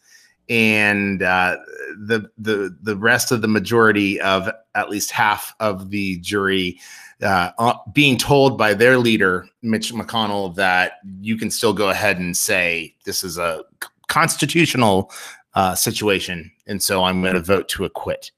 and 0.49 1.23
uh, 1.23 1.57
the 1.97 2.29
the 2.37 2.75
the 2.81 2.97
rest 2.97 3.31
of 3.31 3.41
the 3.41 3.47
majority 3.47 4.19
of 4.21 4.49
at 4.75 4.89
least 4.89 5.11
half 5.11 5.55
of 5.59 5.89
the 5.89 6.17
jury 6.19 6.79
uh, 7.21 7.51
uh, 7.57 7.75
being 7.93 8.17
told 8.17 8.57
by 8.57 8.73
their 8.73 8.97
leader 8.97 9.47
Mitch 9.61 9.93
McConnell 9.93 10.53
that 10.55 10.93
you 11.21 11.37
can 11.37 11.49
still 11.49 11.73
go 11.73 11.89
ahead 11.89 12.19
and 12.19 12.35
say 12.35 12.95
this 13.05 13.23
is 13.23 13.37
a 13.37 13.63
constitutional 14.07 15.11
uh, 15.55 15.75
situation, 15.75 16.51
and 16.67 16.81
so 16.81 17.03
I'm 17.03 17.21
going 17.21 17.35
to 17.35 17.41
vote 17.41 17.69
to 17.69 17.85
acquit. 17.85 18.31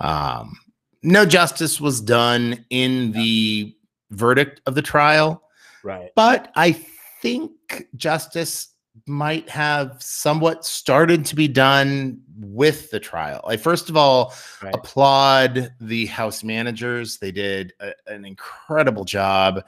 Um, 0.00 0.58
no 1.02 1.26
justice 1.26 1.80
was 1.80 2.00
done 2.00 2.64
in 2.70 3.12
the 3.12 3.74
verdict 4.10 4.60
of 4.66 4.74
the 4.74 4.82
trial, 4.82 5.42
right 5.82 6.10
but 6.14 6.50
I 6.54 6.72
think 7.20 7.52
justice 7.96 8.68
might 9.06 9.48
have 9.48 9.96
somewhat 10.02 10.64
started 10.64 11.24
to 11.26 11.36
be 11.36 11.46
done 11.48 12.20
with 12.40 12.90
the 12.90 12.98
trial. 13.00 13.40
I 13.46 13.56
first 13.56 13.88
of 13.88 13.96
all 13.96 14.34
Right. 14.62 14.74
applaud 14.74 15.72
the 15.80 16.06
House 16.06 16.42
managers. 16.42 17.18
They 17.18 17.30
did 17.30 17.72
a- 17.80 17.94
an 18.08 18.24
incredible 18.24 19.04
job. 19.04 19.62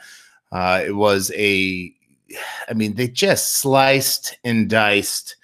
Uh, 0.50 0.82
it 0.84 0.92
was 0.96 1.30
a, 1.36 1.92
I 2.68 2.74
mean, 2.74 2.94
they 2.94 3.08
just 3.08 3.56
sliced 3.56 4.36
and 4.44 4.68
diced 4.68 5.36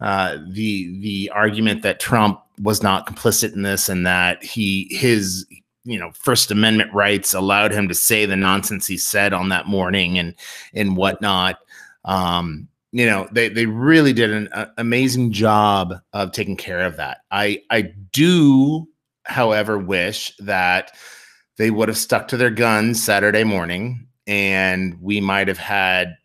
uh, 0.00 0.38
the 0.48 0.98
the 1.00 1.30
argument 1.34 1.82
that 1.82 2.00
Trump 2.00 2.40
was 2.62 2.82
not 2.82 3.06
complicit 3.06 3.52
in 3.54 3.62
this 3.62 3.88
and 3.90 4.06
that 4.06 4.42
he 4.42 4.88
his 4.90 5.44
you 5.84 5.98
know 5.98 6.10
First 6.12 6.50
Amendment 6.50 6.90
rights 6.94 7.34
allowed 7.34 7.72
him 7.72 7.86
to 7.88 7.94
say 7.94 8.24
the 8.24 8.36
nonsense 8.36 8.86
he 8.86 8.96
said 8.96 9.34
on 9.34 9.50
that 9.50 9.66
morning 9.66 10.18
and 10.18 10.34
and 10.72 10.96
whatnot. 10.96 11.58
Um, 12.06 12.68
you 12.92 13.06
know, 13.06 13.28
they 13.32 13.48
they 13.48 13.66
really 13.66 14.12
did 14.12 14.30
an 14.30 14.48
a- 14.52 14.68
amazing 14.78 15.32
job 15.32 15.94
of 16.12 16.32
taking 16.32 16.56
care 16.56 16.80
of 16.80 16.96
that. 16.96 17.18
I 17.30 17.62
I 17.70 17.92
do, 18.12 18.88
however, 19.24 19.78
wish 19.78 20.34
that 20.38 20.92
they 21.56 21.70
would 21.70 21.88
have 21.88 21.98
stuck 21.98 22.26
to 22.28 22.36
their 22.36 22.50
guns 22.50 23.02
Saturday 23.02 23.44
morning, 23.44 24.06
and 24.26 24.96
we 25.00 25.20
might 25.20 25.48
have 25.48 25.58
had 25.58 26.16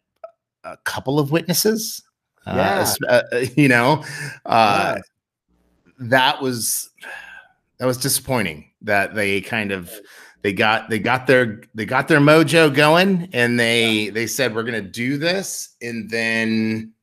a 0.64 0.78
couple 0.78 1.20
of 1.20 1.32
witnesses. 1.32 2.02
Uh, 2.48 2.96
Yeah. 3.02 3.08
uh, 3.10 3.22
uh, 3.32 3.46
you 3.56 3.68
know, 3.68 4.04
uh, 4.46 4.96
Yeah. 4.96 5.02
that 6.00 6.42
was 6.42 6.90
that 7.78 7.86
was 7.86 7.98
disappointing 7.98 8.72
that 8.82 9.14
they 9.16 9.42
kind 9.42 9.72
of 9.72 9.92
they 10.46 10.54
got 10.54 10.92
they 10.92 11.00
got 11.00 11.26
their 11.26 11.64
they 11.74 11.88
got 11.88 12.08
their 12.08 12.20
mojo 12.20 12.72
going 12.72 13.28
and 13.34 13.60
they 13.60 14.10
they 14.10 14.28
said 14.28 14.54
we're 14.54 14.62
gonna 14.62 14.80
do 14.80 15.18
this 15.18 15.76
and 15.82 16.08
then 16.08 16.94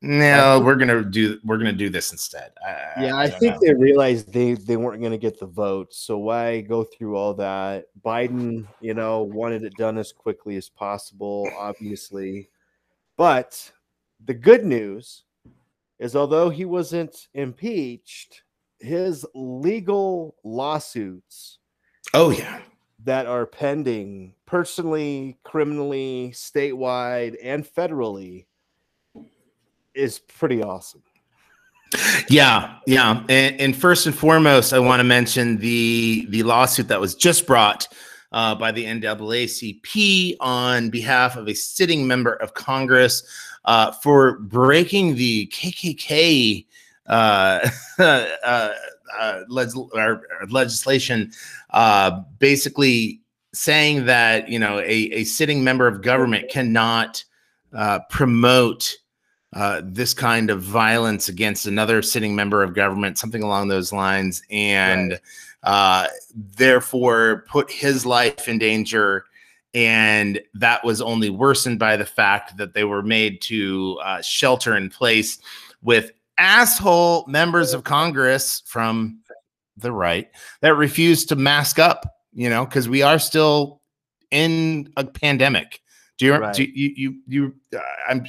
no 0.00 0.58
we're 0.64 0.76
gonna 0.76 1.04
do 1.04 1.38
we're 1.44 1.58
gonna 1.58 1.74
do 1.74 1.90
this 1.90 2.12
instead 2.12 2.50
I, 2.66 3.02
Yeah, 3.02 3.16
I, 3.16 3.28
don't 3.28 3.38
think 3.40 3.54
know. 3.56 3.60
they 3.60 3.74
realized 3.74 4.32
they 4.32 4.54
they 4.54 4.78
weren't 4.78 5.00
going 5.02 5.12
to 5.12 5.18
get 5.18 5.38
the 5.38 5.44
votes. 5.44 5.98
So 5.98 6.16
why 6.16 6.62
go 6.62 6.82
through 6.82 7.14
all 7.16 7.34
that? 7.34 7.88
Biden, 8.02 8.66
you 8.80 8.94
know, 8.94 9.24
wanted 9.24 9.62
it 9.62 9.74
done 9.76 9.98
as 9.98 10.12
quickly 10.12 10.56
as 10.56 10.70
possible, 10.70 11.46
obviously. 11.58 12.48
But 13.18 13.70
the 14.24 14.32
good 14.32 14.64
news 14.64 15.24
is 15.98 16.16
although 16.16 16.48
he 16.48 16.64
wasn't 16.64 17.28
impeached, 17.34 18.44
his 18.78 19.26
legal 19.34 20.36
lawsuits 20.44 21.58
oh 22.16 22.30
yeah 22.30 22.60
that 23.06 23.26
are 23.26 23.46
pending 23.46 24.34
personally, 24.46 25.38
criminally, 25.44 26.32
statewide, 26.34 27.36
and 27.42 27.64
federally 27.64 28.46
is 29.94 30.18
pretty 30.18 30.62
awesome. 30.62 31.02
Yeah, 32.28 32.78
yeah. 32.86 33.22
And, 33.28 33.60
and 33.60 33.76
first 33.76 34.06
and 34.06 34.14
foremost, 34.14 34.72
I 34.72 34.80
want 34.80 35.00
to 35.00 35.04
mention 35.04 35.58
the 35.58 36.26
the 36.30 36.42
lawsuit 36.42 36.88
that 36.88 37.00
was 37.00 37.14
just 37.14 37.46
brought 37.46 37.86
uh, 38.32 38.56
by 38.56 38.72
the 38.72 38.84
NAACP 38.84 40.36
on 40.40 40.90
behalf 40.90 41.36
of 41.36 41.46
a 41.46 41.54
sitting 41.54 42.06
member 42.08 42.34
of 42.34 42.54
Congress 42.54 43.22
uh, 43.66 43.92
for 43.92 44.38
breaking 44.40 45.14
the 45.14 45.46
KKK 45.54 46.66
uh, 47.06 47.68
uh, 49.18 49.42
legislation, 50.48 51.32
uh, 51.70 52.22
basically 52.38 53.20
saying 53.52 54.04
that 54.06 54.48
you 54.48 54.58
know 54.58 54.78
a, 54.80 55.10
a 55.12 55.24
sitting 55.24 55.64
member 55.64 55.86
of 55.86 56.02
government 56.02 56.50
cannot 56.50 57.24
uh, 57.72 58.00
promote 58.10 58.96
uh, 59.54 59.80
this 59.84 60.12
kind 60.12 60.50
of 60.50 60.60
violence 60.62 61.28
against 61.28 61.66
another 61.66 62.02
sitting 62.02 62.34
member 62.34 62.62
of 62.62 62.74
government, 62.74 63.18
something 63.18 63.42
along 63.42 63.68
those 63.68 63.92
lines, 63.92 64.42
and 64.50 65.18
uh, 65.62 66.06
therefore 66.34 67.44
put 67.48 67.70
his 67.70 68.04
life 68.04 68.48
in 68.48 68.58
danger. 68.58 69.24
And 69.72 70.40
that 70.54 70.84
was 70.84 71.00
only 71.00 71.30
worsened 71.30 71.78
by 71.78 71.96
the 71.96 72.06
fact 72.06 72.56
that 72.56 72.74
they 72.74 72.84
were 72.84 73.02
made 73.02 73.40
to 73.42 73.98
uh, 74.02 74.22
shelter 74.22 74.76
in 74.76 74.90
place 74.90 75.38
with 75.82 76.12
asshole 76.38 77.24
members 77.26 77.72
of 77.74 77.84
Congress 77.84 78.62
from 78.66 79.20
the 79.76 79.92
right 79.92 80.28
that 80.62 80.74
refuse 80.74 81.24
to 81.26 81.36
mask 81.36 81.78
up, 81.78 82.06
you 82.32 82.48
know, 82.48 82.64
because 82.64 82.88
we 82.88 83.02
are 83.02 83.18
still 83.18 83.80
in 84.30 84.92
a 84.96 85.04
pandemic. 85.04 85.80
Do 86.18 86.24
you, 86.26 86.34
Right. 86.36 86.54
do 86.54 86.64
you, 86.64 86.92
you, 86.96 87.14
you, 87.26 87.54
uh, 87.76 87.80
I'm, 88.08 88.26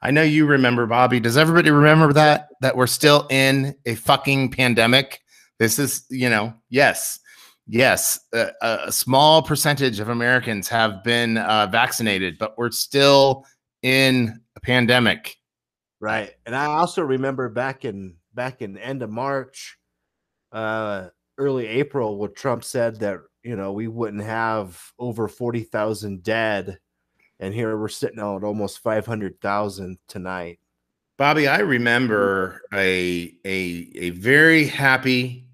I 0.00 0.10
know 0.12 0.22
you 0.22 0.46
remember, 0.46 0.86
Bobby. 0.86 1.18
Does 1.18 1.36
everybody 1.36 1.70
remember 1.70 2.12
that? 2.12 2.48
That 2.60 2.76
we're 2.76 2.86
still 2.86 3.26
in 3.30 3.74
a 3.84 3.96
fucking 3.96 4.52
pandemic? 4.52 5.20
This 5.58 5.78
is, 5.78 6.04
you 6.08 6.30
know, 6.30 6.54
yes, 6.70 7.18
yes, 7.66 8.20
a 8.32 8.92
small 8.92 9.42
percentage 9.42 9.98
of 9.98 10.08
Americans 10.08 10.68
have 10.68 11.02
been 11.02 11.38
uh, 11.38 11.66
vaccinated, 11.66 12.38
but 12.38 12.56
we're 12.56 12.70
still 12.70 13.44
in 13.82 14.40
a 14.54 14.60
pandemic. 14.60 15.36
Right. 16.00 16.32
And 16.44 16.54
I 16.54 16.66
also 16.66 17.02
remember 17.02 17.48
back 17.48 17.84
in 17.84 18.16
back 18.34 18.60
in 18.62 18.76
end 18.76 19.02
of 19.02 19.10
March, 19.10 19.78
uh 20.52 21.08
early 21.38 21.66
April, 21.66 22.18
where 22.18 22.28
Trump 22.28 22.64
said 22.64 23.00
that 23.00 23.20
you 23.42 23.56
know 23.56 23.72
we 23.72 23.88
wouldn't 23.88 24.22
have 24.22 24.80
over 24.98 25.28
forty 25.28 25.62
thousand 25.62 26.22
dead, 26.22 26.78
and 27.40 27.54
here 27.54 27.78
we're 27.78 27.88
sitting 27.88 28.18
at 28.18 28.44
almost 28.44 28.80
five 28.80 29.06
hundred 29.06 29.40
thousand 29.40 29.98
tonight. 30.06 30.58
Bobby, 31.16 31.48
I 31.48 31.60
remember 31.60 32.60
a 32.74 33.34
a 33.46 33.90
a 33.94 34.10
very 34.10 34.66
happy 34.66 35.45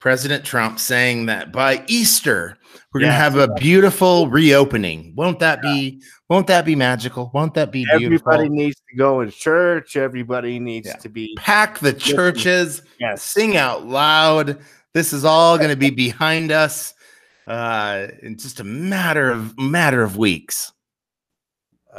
President 0.00 0.44
Trump 0.44 0.78
saying 0.78 1.26
that 1.26 1.52
by 1.52 1.82
Easter 1.88 2.56
we're 2.92 3.00
going 3.00 3.10
to 3.10 3.16
have 3.16 3.36
a 3.36 3.52
beautiful 3.54 4.28
reopening. 4.28 5.12
Won't 5.16 5.38
that 5.40 5.60
be 5.60 6.00
won't 6.30 6.46
that 6.46 6.64
be 6.64 6.74
magical? 6.76 7.30
Won't 7.34 7.54
that 7.54 7.72
be 7.72 7.84
beautiful? 7.98 8.32
Everybody 8.32 8.48
needs 8.48 8.76
to 8.90 8.96
go 8.96 9.20
in 9.22 9.30
church. 9.30 9.96
Everybody 9.96 10.58
needs 10.58 10.88
Yeah. 10.88 10.96
to 10.96 11.08
be 11.08 11.34
Pack 11.36 11.78
the 11.80 11.92
churches, 11.92 12.82
yes. 13.00 13.22
sing 13.22 13.56
out 13.56 13.86
loud. 13.86 14.58
This 14.94 15.12
is 15.12 15.24
all 15.24 15.56
going 15.58 15.70
to 15.70 15.76
be 15.76 15.90
behind 16.08 16.50
us 16.52 16.94
uh 17.46 18.08
in 18.22 18.36
just 18.36 18.60
a 18.60 18.64
matter 18.64 19.30
of 19.30 19.58
matter 19.58 20.02
of 20.02 20.16
weeks. 20.16 20.72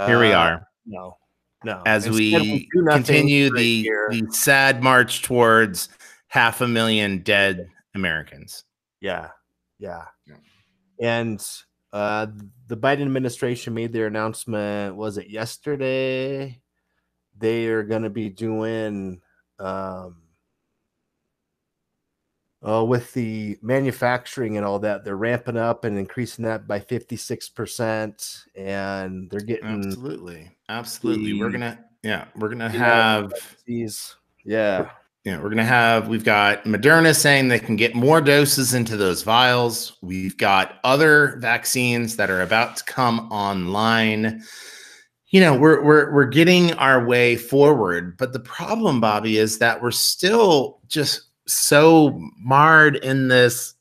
Here 0.06 0.20
we 0.20 0.32
Uh, 0.32 0.40
are. 0.40 0.68
No, 0.86 1.18
no. 1.66 1.82
as 1.86 2.06
Instead, 2.06 2.42
we 2.42 2.70
do 2.74 2.86
continue 2.86 3.54
the, 3.54 3.90
the 4.12 4.28
sad 4.32 4.82
march 4.82 5.24
towards 5.24 5.90
half 6.28 6.62
a 6.62 6.68
million 6.68 7.20
dead 7.20 7.68
Americans. 7.96 8.66
Yeah, 9.02 9.30
yeah. 9.80 10.06
Yeah. 10.26 10.36
And 11.02 11.46
uh 11.92 12.28
the 12.68 12.78
Biden 12.78 13.02
administration 13.02 13.74
made 13.74 13.94
their 13.94 14.08
announcement 14.08 14.96
was 14.96 15.18
it 15.18 15.30
yesterday? 15.30 16.62
They 17.38 17.68
are 17.68 17.84
going 17.84 18.04
to 18.04 18.10
be 18.10 18.30
doing 18.30 19.22
um 19.60 20.16
uh, 22.62 22.84
with 22.84 23.14
the 23.14 23.58
manufacturing 23.62 24.58
and 24.58 24.66
all 24.66 24.80
that, 24.80 25.06
they're 25.06 25.16
ramping 25.16 25.58
up 25.58 25.86
and 25.86 25.98
increasing 25.98 26.44
that 26.46 26.68
by 26.68 26.80
56%. 26.80 28.46
And 28.56 29.30
they're 29.30 29.40
getting 29.40 29.86
Absolutely. 29.86 30.52
Absolutely. 30.68 31.40
We're 31.40 31.52
gonna 31.52 31.80
yeah, 32.04 32.26
we're 32.36 32.50
gonna 32.50 32.70
have 32.70 33.34
these. 33.66 34.16
Yeah. 34.44 34.90
Yeah, 35.26 35.42
we're 35.42 35.50
gonna 35.50 35.66
have 35.66 36.08
we've 36.08 36.24
got 36.24 36.64
Moderna 36.64 37.16
saying 37.16 37.50
they 37.50 37.60
can 37.60 37.76
get 37.76 37.94
more 37.94 38.22
doses 38.22 38.74
into 38.74 38.96
those 38.96 39.22
vials. 39.22 39.98
We've 40.02 40.38
got 40.38 40.80
other 40.84 41.38
vaccines 41.40 42.16
that 42.16 42.30
are 42.30 42.42
about 42.42 42.78
to 42.78 42.84
come 42.86 43.30
online. 43.32 44.42
You 45.28 45.42
know, 45.42 45.58
we're 45.58 45.84
we're 45.84 46.14
we're 46.14 46.26
getting 46.26 46.74
our 46.74 47.06
way 47.06 47.36
forward, 47.36 48.18
but 48.18 48.32
the 48.32 48.40
problem, 48.40 49.02
Bobby, 49.02 49.38
is 49.38 49.60
that 49.60 49.82
we're 49.82 49.92
still 49.92 50.80
just 50.88 51.24
so 51.48 52.18
marred 52.38 52.96
in 52.98 53.28
this 53.28 53.74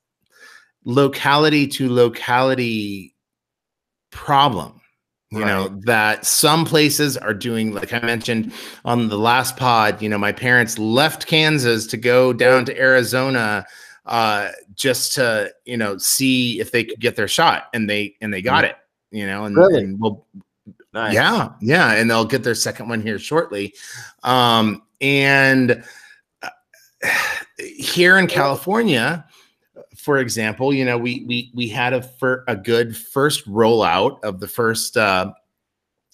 locality 0.85 1.69
to 1.69 1.89
locality 1.89 3.15
problem. 4.11 4.78
You 5.31 5.45
know, 5.45 5.69
that 5.85 6.25
some 6.25 6.65
places 6.65 7.19
are 7.19 7.35
doing, 7.35 7.75
like 7.75 7.93
I 7.93 8.01
mentioned 8.01 8.51
on 8.87 9.09
the 9.09 9.19
last 9.19 9.59
pod, 9.59 10.01
you 10.01 10.09
know, 10.09 10.17
my 10.17 10.33
parents 10.33 10.79
left 10.79 11.27
Kansas 11.27 11.87
to 11.89 11.99
go 11.99 12.33
down 12.33 12.65
to 12.65 12.79
Arizona 12.81 13.67
uh 14.07 14.49
just 14.75 15.15
to, 15.17 15.53
you 15.67 15.77
know, 15.77 15.99
see 15.99 16.61
if 16.61 16.73
they 16.73 16.83
could 16.83 16.99
get 16.99 17.15
their 17.15 17.29
shot 17.29 17.69
and 17.75 17.91
they 17.91 18.17
and 18.23 18.33
they 18.33 18.41
got 18.41 18.65
it, 18.65 18.77
you 19.11 19.27
know, 19.27 19.45
and, 19.45 19.55
Really? 19.55 19.85
and 19.85 20.01
we'll 20.01 20.25
Nice. 20.95 21.13
yeah, 21.13 21.51
yeah, 21.61 21.93
and 21.93 22.11
they'll 22.11 22.25
get 22.25 22.43
their 22.43 22.55
second 22.55 22.89
one 22.89 23.03
here 23.03 23.19
shortly. 23.19 23.75
Um, 24.23 24.83
and 25.03 25.85
uh, 26.43 26.49
here 27.59 28.17
in 28.17 28.29
California, 28.29 29.27
for 30.09 30.17
example, 30.17 30.73
you 30.73 30.87
know, 30.87 30.97
we 30.97 31.23
we 31.29 31.51
we 31.53 31.69
had 31.69 31.93
a 31.93 32.01
fir- 32.01 32.43
a 32.49 32.57
good 32.57 32.97
first 32.97 33.47
rollout 33.47 34.25
of 34.25 34.41
the 34.41 34.49
first 34.49 34.97
uh, 34.97 35.35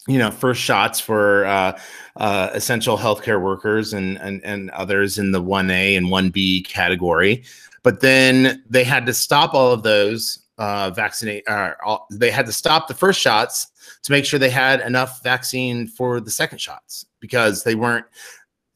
you 0.09 0.19
know, 0.19 0.33
first 0.33 0.61
shots 0.61 0.99
for 0.99 1.45
uh, 1.45 1.79
uh, 2.17 2.51
essential 2.55 2.99
healthcare 2.99 3.41
workers 3.41 3.93
and, 3.93 4.19
and 4.19 4.45
and 4.45 4.71
others 4.71 5.17
in 5.17 5.31
the 5.31 5.41
one 5.41 5.71
A 5.71 5.95
and 5.95 6.11
one 6.11 6.31
B 6.31 6.65
category. 6.65 7.45
But 7.85 8.01
then 8.01 8.65
they 8.69 8.83
had 8.83 9.07
to 9.07 9.15
stop 9.15 9.55
all 9.55 9.71
of 9.71 9.85
those 9.85 10.41
uh, 10.59 10.91
vaccinate. 10.91 11.47
Uh, 11.47 11.75
all, 11.87 12.09
they 12.11 12.33
had 12.33 12.47
to 12.47 12.53
stop 12.53 12.89
the 12.89 12.95
first 12.95 13.21
shots 13.21 13.69
to 14.03 14.11
make 14.11 14.25
sure 14.25 14.41
they 14.41 14.51
had 14.51 14.81
enough 14.81 15.23
vaccine 15.23 15.87
for 15.87 16.19
the 16.19 16.33
second 16.33 16.59
shots 16.61 17.07
because 17.21 17.63
they 17.63 17.77
weren't. 17.77 18.07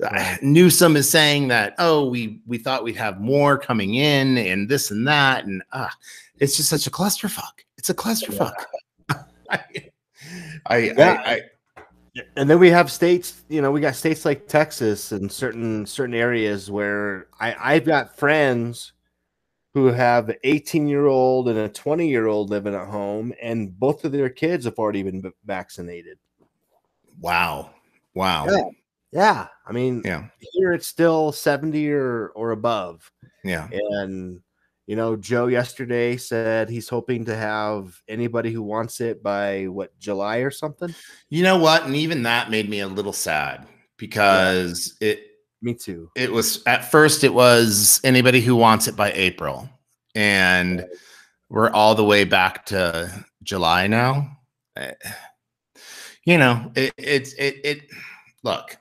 Uh, 0.04 0.36
Newsom 0.42 0.96
is 0.96 1.08
saying 1.08 1.48
that 1.48 1.74
oh 1.78 2.08
we 2.08 2.40
we 2.46 2.58
thought 2.58 2.84
we'd 2.84 2.96
have 2.96 3.20
more 3.20 3.58
coming 3.58 3.94
in 3.94 4.38
and 4.38 4.68
this 4.68 4.90
and 4.90 5.06
that 5.06 5.44
and 5.44 5.62
uh, 5.72 5.88
it's 6.38 6.56
just 6.56 6.68
such 6.68 6.86
a 6.86 6.90
clusterfuck. 6.90 7.64
It's 7.76 7.90
a 7.90 7.94
clusterfuck. 7.94 8.54
I, 9.50 9.60
I, 10.66 10.76
Yeah. 10.76 11.22
I, 11.24 11.32
I 11.32 11.40
and 12.36 12.48
then 12.50 12.58
we 12.58 12.70
have 12.70 12.90
states 12.90 13.42
you 13.48 13.62
know 13.62 13.70
we 13.70 13.80
got 13.80 13.94
states 13.94 14.24
like 14.24 14.48
texas 14.48 15.12
and 15.12 15.30
certain 15.30 15.86
certain 15.86 16.14
areas 16.14 16.70
where 16.70 17.28
i 17.38 17.54
i've 17.74 17.84
got 17.84 18.16
friends 18.16 18.92
who 19.74 19.86
have 19.86 20.28
an 20.28 20.36
18 20.42 20.88
year 20.88 21.06
old 21.06 21.48
and 21.48 21.58
a 21.58 21.68
20 21.68 22.08
year 22.08 22.26
old 22.26 22.50
living 22.50 22.74
at 22.74 22.88
home 22.88 23.32
and 23.40 23.78
both 23.78 24.04
of 24.04 24.12
their 24.12 24.28
kids 24.30 24.64
have 24.64 24.74
already 24.78 25.02
been 25.02 25.32
vaccinated 25.44 26.18
wow 27.20 27.70
wow 28.14 28.46
Yeah. 28.48 28.68
Yeah 29.12 29.48
i 29.66 29.72
mean 29.72 30.02
yeah. 30.04 30.24
here 30.52 30.72
it's 30.72 30.86
still 30.86 31.32
70 31.32 31.90
or 31.90 32.28
or 32.28 32.50
above. 32.50 33.10
Yeah. 33.44 33.68
And 33.72 34.40
you 34.86 34.96
know 34.96 35.16
joe 35.16 35.46
yesterday 35.46 36.16
said 36.16 36.68
he's 36.68 36.88
hoping 36.88 37.24
to 37.26 37.36
have 37.36 38.00
anybody 38.08 38.50
who 38.50 38.62
wants 38.62 39.00
it 39.00 39.22
by 39.22 39.64
what 39.66 39.98
july 39.98 40.38
or 40.38 40.50
something? 40.50 40.94
You 41.30 41.42
know 41.42 41.58
what? 41.58 41.84
And 41.84 41.96
even 41.96 42.22
that 42.24 42.50
made 42.50 42.68
me 42.68 42.80
a 42.80 42.88
little 42.88 43.12
sad 43.12 43.66
because 43.96 44.96
it 45.00 45.24
me 45.60 45.74
too. 45.74 46.10
it 46.14 46.32
was 46.32 46.62
at 46.66 46.90
first 46.90 47.24
it 47.24 47.34
was 47.34 48.00
anybody 48.04 48.40
who 48.40 48.56
wants 48.56 48.88
it 48.88 48.96
by 48.96 49.12
April. 49.12 49.68
And 50.14 50.86
we're 51.48 51.70
all 51.70 51.94
the 51.94 52.04
way 52.04 52.24
back 52.24 52.66
to 52.66 53.24
July 53.42 53.86
now. 53.86 54.36
Eh, 54.76 54.92
You 56.24 56.36
know, 56.36 56.70
it 56.74 56.92
it's 56.98 57.32
it 57.34 57.60
it 57.64 57.90
look, 58.42 58.76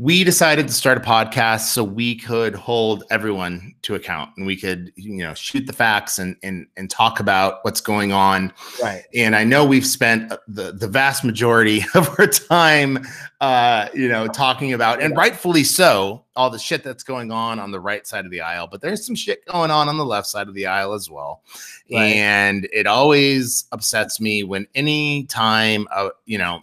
we 0.00 0.22
decided 0.22 0.68
to 0.68 0.72
start 0.72 0.96
a 0.96 1.00
podcast 1.00 1.62
so 1.62 1.82
we 1.82 2.14
could 2.14 2.54
hold 2.54 3.02
everyone 3.10 3.74
to 3.82 3.96
account 3.96 4.30
and 4.36 4.46
we 4.46 4.54
could, 4.54 4.92
you 4.94 5.16
know, 5.16 5.34
shoot 5.34 5.66
the 5.66 5.72
facts 5.72 6.20
and 6.20 6.36
and 6.44 6.68
and 6.76 6.88
talk 6.88 7.18
about 7.18 7.64
what's 7.64 7.80
going 7.80 8.12
on 8.12 8.52
right 8.80 9.02
and 9.12 9.34
I 9.34 9.42
know 9.42 9.64
we've 9.64 9.84
spent 9.86 10.32
the 10.46 10.70
the 10.72 10.86
vast 10.86 11.24
majority 11.24 11.84
of 11.96 12.08
our 12.16 12.28
time, 12.28 13.04
uh, 13.40 13.88
you 13.92 14.08
know, 14.08 14.28
talking 14.28 14.72
about 14.72 15.02
and 15.02 15.16
rightfully 15.16 15.64
so 15.64 16.24
all 16.36 16.48
the 16.48 16.60
shit 16.60 16.84
that's 16.84 17.02
going 17.02 17.32
on 17.32 17.58
on 17.58 17.72
the 17.72 17.80
right 17.80 18.06
side 18.06 18.24
of 18.24 18.30
the 18.30 18.40
aisle. 18.40 18.68
But 18.70 18.80
there's 18.80 19.04
some 19.04 19.16
shit 19.16 19.44
going 19.46 19.72
on 19.72 19.88
on 19.88 19.96
the 19.96 20.06
left 20.06 20.28
side 20.28 20.46
of 20.46 20.54
the 20.54 20.66
aisle 20.66 20.92
as 20.92 21.10
well, 21.10 21.42
Right. 21.90 22.14
and 22.14 22.68
it 22.72 22.86
always 22.86 23.64
upsets 23.72 24.20
me 24.20 24.44
when 24.44 24.68
any 24.76 25.24
time, 25.24 25.88
uh, 25.90 26.10
you 26.24 26.38
know, 26.38 26.60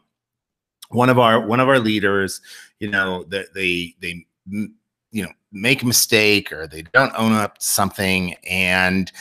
one 0.89 1.09
of 1.09 1.19
our 1.19 1.45
one 1.45 1.59
of 1.59 1.67
our 1.67 1.79
leaders, 1.79 2.39
you 2.79 2.89
know, 2.89 3.23
that 3.29 3.53
they 3.53 3.95
they 3.99 4.25
you 4.47 5.23
know 5.23 5.31
make 5.51 5.81
a 5.81 5.85
mistake 5.85 6.51
or 6.51 6.67
they 6.67 6.81
don't 6.93 7.13
own 7.17 7.31
up 7.31 7.57
to 7.57 7.65
something 7.65 8.33
and 8.49 9.11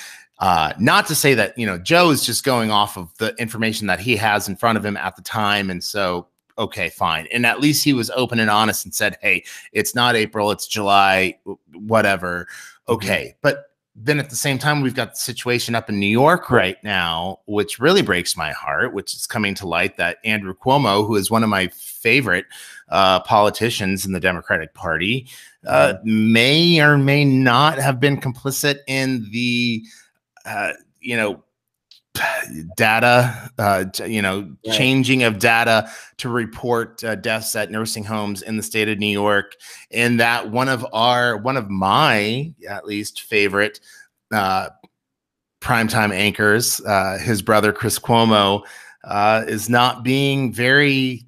uh, 0.41 0.73
not 0.79 1.07
to 1.07 1.15
say 1.15 1.35
that 1.35 1.57
you 1.57 1.67
know 1.67 1.79
Joe 1.79 2.11
is 2.11 2.25
just 2.25 2.45
going 2.45 2.71
off 2.71 2.99
of 2.99 3.17
the 3.19 3.35
information 3.37 3.87
that 3.87 4.01
he 4.01 4.17
has 4.17 4.49
in 4.49 4.57
front 4.57 4.77
of 4.77 4.85
him 4.85 4.97
at 4.97 5.15
the 5.17 5.23
time, 5.23 5.71
and 5.71 5.83
so 5.83 6.27
okay, 6.59 6.89
fine. 6.89 7.27
And 7.33 7.47
at 7.47 7.61
least 7.61 7.85
he 7.85 7.93
was 7.93 8.11
open 8.11 8.41
and 8.41 8.51
honest 8.51 8.85
and 8.85 8.95
said, 8.95 9.17
"Hey, 9.23 9.45
it's 9.73 9.95
not 9.95 10.17
April, 10.17 10.51
it's 10.51 10.67
July, 10.67 11.39
whatever." 11.73 12.49
Okay, 12.89 13.37
but 13.43 13.67
then 13.97 14.19
at 14.19 14.29
the 14.29 14.37
same 14.37 14.59
time, 14.59 14.81
we've 14.81 14.95
got 14.95 15.11
the 15.11 15.17
situation 15.19 15.75
up 15.75 15.89
in 15.89 16.01
New 16.01 16.07
York 16.07 16.51
right 16.51 16.83
now, 16.83 17.41
which 17.47 17.79
really 17.79 18.03
breaks 18.03 18.37
my 18.37 18.51
heart. 18.51 18.93
Which 18.93 19.15
is 19.15 19.27
coming 19.27 19.55
to 19.57 19.69
light 19.69 19.97
that 19.99 20.19
Andrew 20.25 20.55
Cuomo, 20.55 21.07
who 21.07 21.15
is 21.15 21.31
one 21.31 21.45
of 21.45 21.49
my 21.49 21.69
favorite 21.69 22.47
uh, 22.89 23.21
politicians 23.21 24.05
in 24.05 24.13
the 24.13 24.21
Democratic 24.21 24.75
Party, 24.75 25.29
uh, 25.67 25.95
may 26.03 26.81
or 26.81 26.99
may 26.99 27.25
not 27.25 27.79
have 27.79 28.01
been 28.01 28.21
complicit 28.21 28.81
in 28.89 29.29
the 29.31 29.85
uh, 30.45 30.73
you 31.01 31.17
know 31.17 31.43
data 32.77 33.51
uh 33.59 33.85
you 34.07 34.23
know 34.23 34.43
Right. 34.67 34.77
changing 34.77 35.25
of 35.25 35.39
data 35.39 35.91
to 36.19 36.29
report 36.29 37.03
uh, 37.03 37.17
deaths 37.17 37.57
at 37.57 37.71
nursing 37.71 38.05
homes 38.05 38.41
in 38.43 38.57
the 38.57 38.63
state 38.63 38.89
of 38.89 38.99
new 38.99 39.07
york. 39.07 39.57
And 39.91 40.21
that 40.21 40.51
one 40.51 40.69
of 40.69 40.87
our 40.93 41.37
one 41.37 41.57
of 41.57 41.69
my 41.71 42.53
at 42.69 42.87
least 42.87 43.23
favorite 43.23 43.81
uh 44.33 44.69
primetime 45.61 46.13
anchors 46.13 46.81
uh 46.87 47.19
his 47.21 47.43
brother 47.43 47.73
chris 47.73 47.99
cuomo 47.99 48.63
uh 49.05 49.45
is 49.49 49.69
not 49.69 50.05
being 50.05 50.53
very 50.53 51.27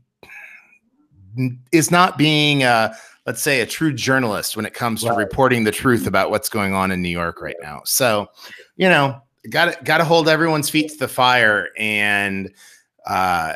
is 1.72 1.90
not 1.90 2.16
being 2.16 2.62
uh 2.62 2.94
let's 3.27 3.42
say 3.42 3.61
a 3.61 3.66
true 3.66 3.92
journalist 3.92 4.57
when 4.57 4.64
it 4.64 4.72
comes 4.72 5.03
to 5.03 5.12
reporting 5.12 5.64
the 5.64 5.72
truth 5.72 6.07
about 6.07 6.31
what's 6.31 6.49
going 6.49 6.75
on 6.75 6.90
in 6.92 7.03
new 7.03 7.09
york 7.09 7.42
right 7.42 7.57
now. 7.61 7.83
So 7.85 8.29
you 8.77 8.88
know 8.88 9.20
got 9.50 9.72
to 9.72 9.85
got 9.85 9.98
to 9.98 10.04
hold 10.04 10.28
everyone's 10.28 10.70
feet 10.70 10.90
to 10.90 10.98
the 10.98 11.09
fire 11.09 11.68
and 11.76 12.52
uh 13.06 13.54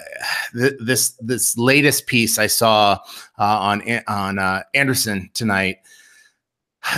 th- 0.52 0.74
this 0.80 1.10
this 1.20 1.56
latest 1.58 2.06
piece 2.06 2.38
i 2.38 2.46
saw 2.46 2.98
uh, 3.38 3.58
on 3.58 3.82
on 4.06 4.38
uh, 4.38 4.62
anderson 4.74 5.28
tonight 5.34 5.78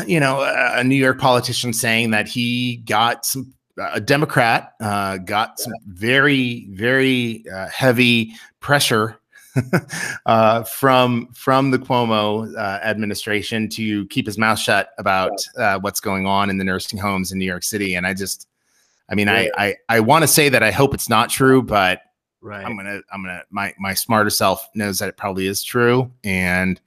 you 0.07 0.21
know 0.21 0.43
a, 0.43 0.81
a 0.81 0.85
new 0.85 0.97
york 0.97 1.19
politician 1.19 1.73
saying 1.73 2.11
that 2.11 2.29
he 2.29 2.77
got 2.87 3.25
some 3.25 3.53
a 3.93 4.01
democrat 4.01 4.75
uh 4.81 5.17
got 5.19 5.59
some 5.59 5.73
very 5.87 6.67
very 6.73 7.45
uh, 7.51 7.69
heavy 7.69 8.33
pressure 8.61 9.19
uh, 10.27 10.63
from 10.65 11.29
from 11.35 11.71
the 11.71 11.79
Cuomo 11.79 12.55
uh, 12.57 12.81
administration 12.83 13.69
to 13.71 14.07
keep 14.07 14.27
his 14.27 14.39
mouth 14.39 14.59
shut 14.59 14.91
about 14.99 15.33
uh, 15.59 15.79
what's 15.81 16.01
going 16.01 16.27
on 16.27 16.51
in 16.51 16.59
the 16.59 16.65
nursing 16.65 16.99
homes 16.99 17.33
in 17.33 17.39
New 17.39 17.45
York 17.45 17.63
City. 17.63 17.95
And 17.95 18.07
I 18.07 18.15
just, 18.15 18.49
I 19.13 19.15
mean, 19.15 19.29
I 19.29 19.51
I, 19.59 19.77
I 19.91 20.01
want 20.01 20.23
to 20.23 20.27
say 20.27 20.49
that 20.49 20.63
I 20.63 20.71
hope 20.71 20.95
it's 20.95 21.11
not 21.11 21.29
true, 21.29 21.63
but 21.63 22.01
right 22.41 22.65
I'm 22.65 22.77
gonna 22.77 23.03
I'm 23.13 23.23
gonna 23.23 23.43
my 23.51 23.75
my 23.79 23.93
smarter 23.93 24.31
self 24.31 24.67
knows 24.75 24.99
that 25.01 25.11
it 25.11 25.19
probably 25.19 25.47
is 25.47 25.63
true, 25.63 26.11
and 26.25 26.81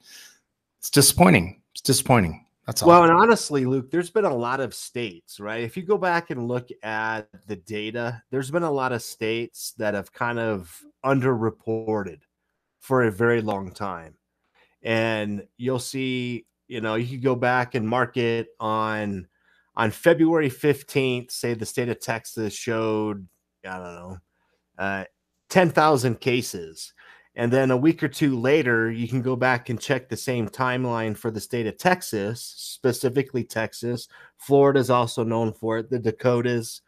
it's 0.80 0.90
disappointing. 0.90 1.62
It's 1.72 1.82
disappointing. 1.82 2.44
That's 2.66 2.82
all. 2.82 2.88
Well, 2.88 3.04
and 3.04 3.12
honestly, 3.12 3.64
Luke, 3.64 3.92
there's 3.92 4.10
been 4.10 4.24
a 4.24 4.34
lot 4.34 4.58
of 4.58 4.74
states, 4.74 5.38
right? 5.38 5.62
If 5.62 5.76
you 5.76 5.84
go 5.84 5.96
back 5.96 6.30
and 6.30 6.48
look 6.48 6.68
at 6.82 7.28
the 7.46 7.54
data, 7.54 8.20
there's 8.32 8.50
been 8.50 8.64
a 8.64 8.70
lot 8.70 8.90
of 8.90 9.02
states 9.02 9.72
that 9.78 9.94
have 9.94 10.12
kind 10.12 10.40
of 10.40 10.82
underreported 11.04 12.22
for 12.80 13.04
a 13.04 13.10
very 13.12 13.40
long 13.40 13.70
time. 13.70 14.16
And 14.82 15.46
you'll 15.58 15.78
see, 15.78 16.46
you 16.66 16.80
know, 16.80 16.96
you 16.96 17.06
could 17.06 17.22
go 17.22 17.36
back 17.36 17.76
and 17.76 17.88
mark 17.88 18.16
it 18.16 18.48
on 18.58 19.28
on 19.76 19.90
February 19.90 20.50
15th, 20.50 21.30
say 21.30 21.54
the 21.54 21.66
state 21.66 21.88
of 21.88 22.00
Texas 22.00 22.54
showed, 22.54 23.26
I 23.68 23.78
don't 23.78 23.94
know, 23.94 24.18
uh 24.78 25.04
10,000 25.48 26.20
cases. 26.20 26.92
And 27.36 27.52
then 27.52 27.70
a 27.70 27.76
week 27.76 28.02
or 28.02 28.08
two 28.08 28.38
later, 28.40 28.90
you 28.90 29.06
can 29.06 29.20
go 29.20 29.36
back 29.36 29.68
and 29.68 29.78
check 29.80 30.08
the 30.08 30.16
same 30.16 30.48
timeline 30.48 31.16
for 31.16 31.30
the 31.30 31.40
state 31.40 31.66
of 31.66 31.76
Texas, 31.76 32.54
specifically 32.56 33.44
Texas. 33.44 34.08
Florida 34.38 34.80
is 34.80 34.88
also 34.88 35.22
known 35.22 35.52
for 35.52 35.78
it. 35.78 35.90
The 35.90 35.98
Dakotas. 35.98 36.80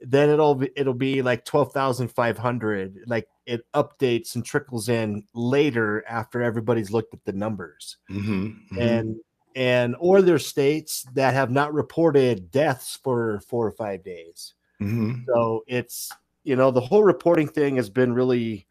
Then 0.00 0.30
it'll 0.30 0.56
be, 0.56 0.70
it'll 0.76 0.94
be 0.94 1.22
like 1.22 1.44
twelve 1.44 1.72
thousand 1.72 2.08
five 2.08 2.36
hundred. 2.36 2.98
Like 3.06 3.28
it 3.46 3.64
updates 3.72 4.34
and 4.34 4.44
trickles 4.44 4.88
in 4.88 5.24
later 5.32 6.04
after 6.08 6.42
everybody's 6.42 6.90
looked 6.90 7.14
at 7.14 7.24
the 7.24 7.32
numbers. 7.32 7.96
Mhm, 8.10 8.56
mhm. 8.72 8.80
And 8.80 9.16
and 9.54 9.94
or 9.98 10.22
there's 10.22 10.46
states 10.46 11.06
that 11.14 11.34
have 11.34 11.50
not 11.50 11.72
reported 11.72 12.50
deaths 12.50 12.98
for 13.02 13.40
four 13.48 13.66
or 13.66 13.72
five 13.72 14.02
days. 14.02 14.54
Mhm. 14.80 15.24
So 15.26 15.64
it's 15.66 16.10
you 16.42 16.56
know 16.56 16.70
the 16.70 16.80
whole 16.80 17.04
reporting 17.04 17.48
thing 17.48 17.76
has 17.76 17.88
been 17.88 18.12
really 18.12 18.66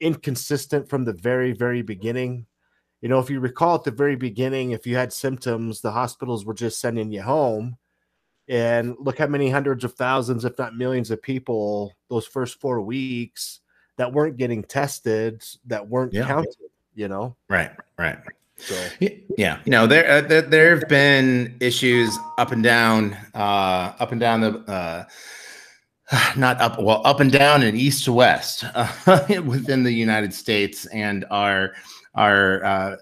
inconsistent 0.00 0.88
from 0.88 1.04
the 1.04 1.12
very 1.12 1.52
very 1.52 1.82
beginning. 1.82 2.46
You 3.00 3.08
know, 3.08 3.18
if 3.18 3.30
you 3.30 3.40
recall 3.40 3.76
at 3.76 3.84
the 3.84 3.90
very 3.90 4.16
beginning, 4.16 4.70
if 4.70 4.86
you 4.86 4.96
had 4.96 5.12
symptoms, 5.12 5.80
the 5.80 5.92
hospitals 5.92 6.44
were 6.44 6.54
just 6.54 6.80
sending 6.80 7.10
you 7.10 7.22
home. 7.22 7.76
And 8.48 8.94
look 9.00 9.18
how 9.18 9.26
many 9.26 9.50
hundreds 9.50 9.84
of 9.84 9.94
thousands, 9.94 10.44
if 10.44 10.56
not 10.58 10.76
millions, 10.76 11.10
of 11.10 11.20
people 11.20 11.92
those 12.08 12.26
first 12.26 12.60
four 12.60 12.80
weeks 12.80 13.60
that 13.96 14.12
weren't 14.12 14.36
getting 14.36 14.62
tested, 14.62 15.44
that 15.66 15.88
weren't 15.88 16.12
Yeah. 16.12 16.26
counted. 16.26 16.54
You 16.94 17.08
know, 17.08 17.36
right, 17.48 17.72
right. 17.98 18.18
So 18.58 18.74
Yeah, 19.36 19.60
you 19.64 19.70
know 19.70 19.86
there 19.86 20.10
uh, 20.10 20.20
there, 20.22 20.42
there 20.42 20.78
have 20.78 20.88
been 20.88 21.56
issues 21.60 22.16
up 22.38 22.52
and 22.52 22.62
down, 22.62 23.16
uh, 23.34 23.92
up 23.98 24.12
and 24.12 24.20
down 24.20 24.40
the 24.40 24.58
uh, 24.70 25.04
not 26.36 26.60
up 26.60 26.80
well 26.80 27.02
up 27.04 27.20
and 27.20 27.30
down 27.30 27.62
and 27.62 27.76
east 27.76 28.04
to 28.04 28.12
west 28.12 28.64
uh, 28.74 28.92
within 29.44 29.82
the 29.82 29.92
United 29.92 30.32
States 30.32 30.86
and 30.86 31.24
our 31.30 31.74
our 32.14 32.64
uh, 32.64 32.96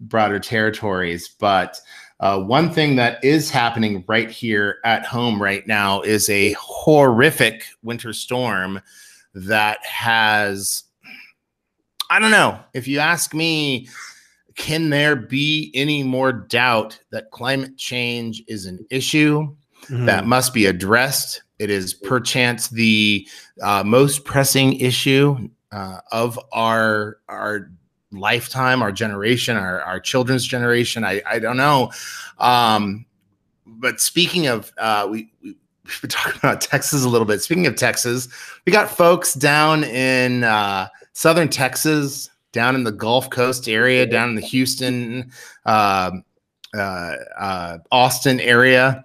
broader 0.00 0.38
territories. 0.38 1.34
But 1.38 1.80
uh, 2.20 2.40
one 2.40 2.70
thing 2.70 2.94
that 2.96 3.22
is 3.24 3.50
happening 3.50 4.04
right 4.06 4.30
here 4.30 4.78
at 4.84 5.04
home 5.04 5.42
right 5.42 5.66
now 5.66 6.02
is 6.02 6.28
a 6.30 6.52
horrific 6.52 7.64
winter 7.82 8.12
storm 8.12 8.80
that 9.34 9.84
has 9.84 10.84
I 12.10 12.18
don't 12.18 12.30
know 12.30 12.60
if 12.74 12.86
you 12.86 12.98
ask 12.98 13.34
me. 13.34 13.88
Can 14.56 14.90
there 14.90 15.16
be 15.16 15.70
any 15.74 16.02
more 16.02 16.32
doubt 16.32 16.98
that 17.10 17.30
climate 17.30 17.76
change 17.76 18.42
is 18.48 18.66
an 18.66 18.84
issue 18.90 19.54
Mm-hmm. 19.86 20.06
that 20.06 20.26
must 20.26 20.54
be 20.54 20.66
addressed? 20.66 21.42
It 21.58 21.68
is 21.68 21.92
perchance 21.92 22.68
the 22.68 23.26
uh, 23.60 23.82
most 23.84 24.24
pressing 24.24 24.74
issue 24.74 25.48
uh, 25.72 25.98
of 26.12 26.38
our 26.52 27.18
our 27.28 27.68
lifetime, 28.12 28.82
our 28.82 28.92
generation, 28.92 29.56
our, 29.56 29.80
our 29.82 29.98
children's 29.98 30.46
generation. 30.46 31.04
I, 31.04 31.22
I 31.26 31.38
don't 31.38 31.56
know. 31.56 31.90
Um, 32.38 33.06
but 33.66 34.00
speaking 34.00 34.46
of, 34.46 34.72
uh, 34.78 35.08
we, 35.10 35.32
we, 35.42 35.56
we've 35.84 36.00
been 36.00 36.10
talking 36.10 36.38
about 36.38 36.60
Texas 36.60 37.04
a 37.04 37.08
little 37.08 37.26
bit. 37.26 37.42
Speaking 37.42 37.66
of 37.66 37.74
Texas, 37.74 38.28
we 38.66 38.72
got 38.72 38.90
folks 38.90 39.34
down 39.34 39.84
in 39.84 40.44
uh, 40.44 40.88
southern 41.12 41.48
Texas, 41.48 42.30
down 42.52 42.74
in 42.74 42.84
the 42.84 42.92
Gulf 42.92 43.30
Coast 43.30 43.68
area, 43.68 44.06
down 44.06 44.30
in 44.30 44.34
the 44.34 44.40
Houston, 44.42 45.30
um 45.66 46.24
uh, 46.74 47.16
uh, 47.38 47.78
Austin 47.90 48.40
area 48.40 49.04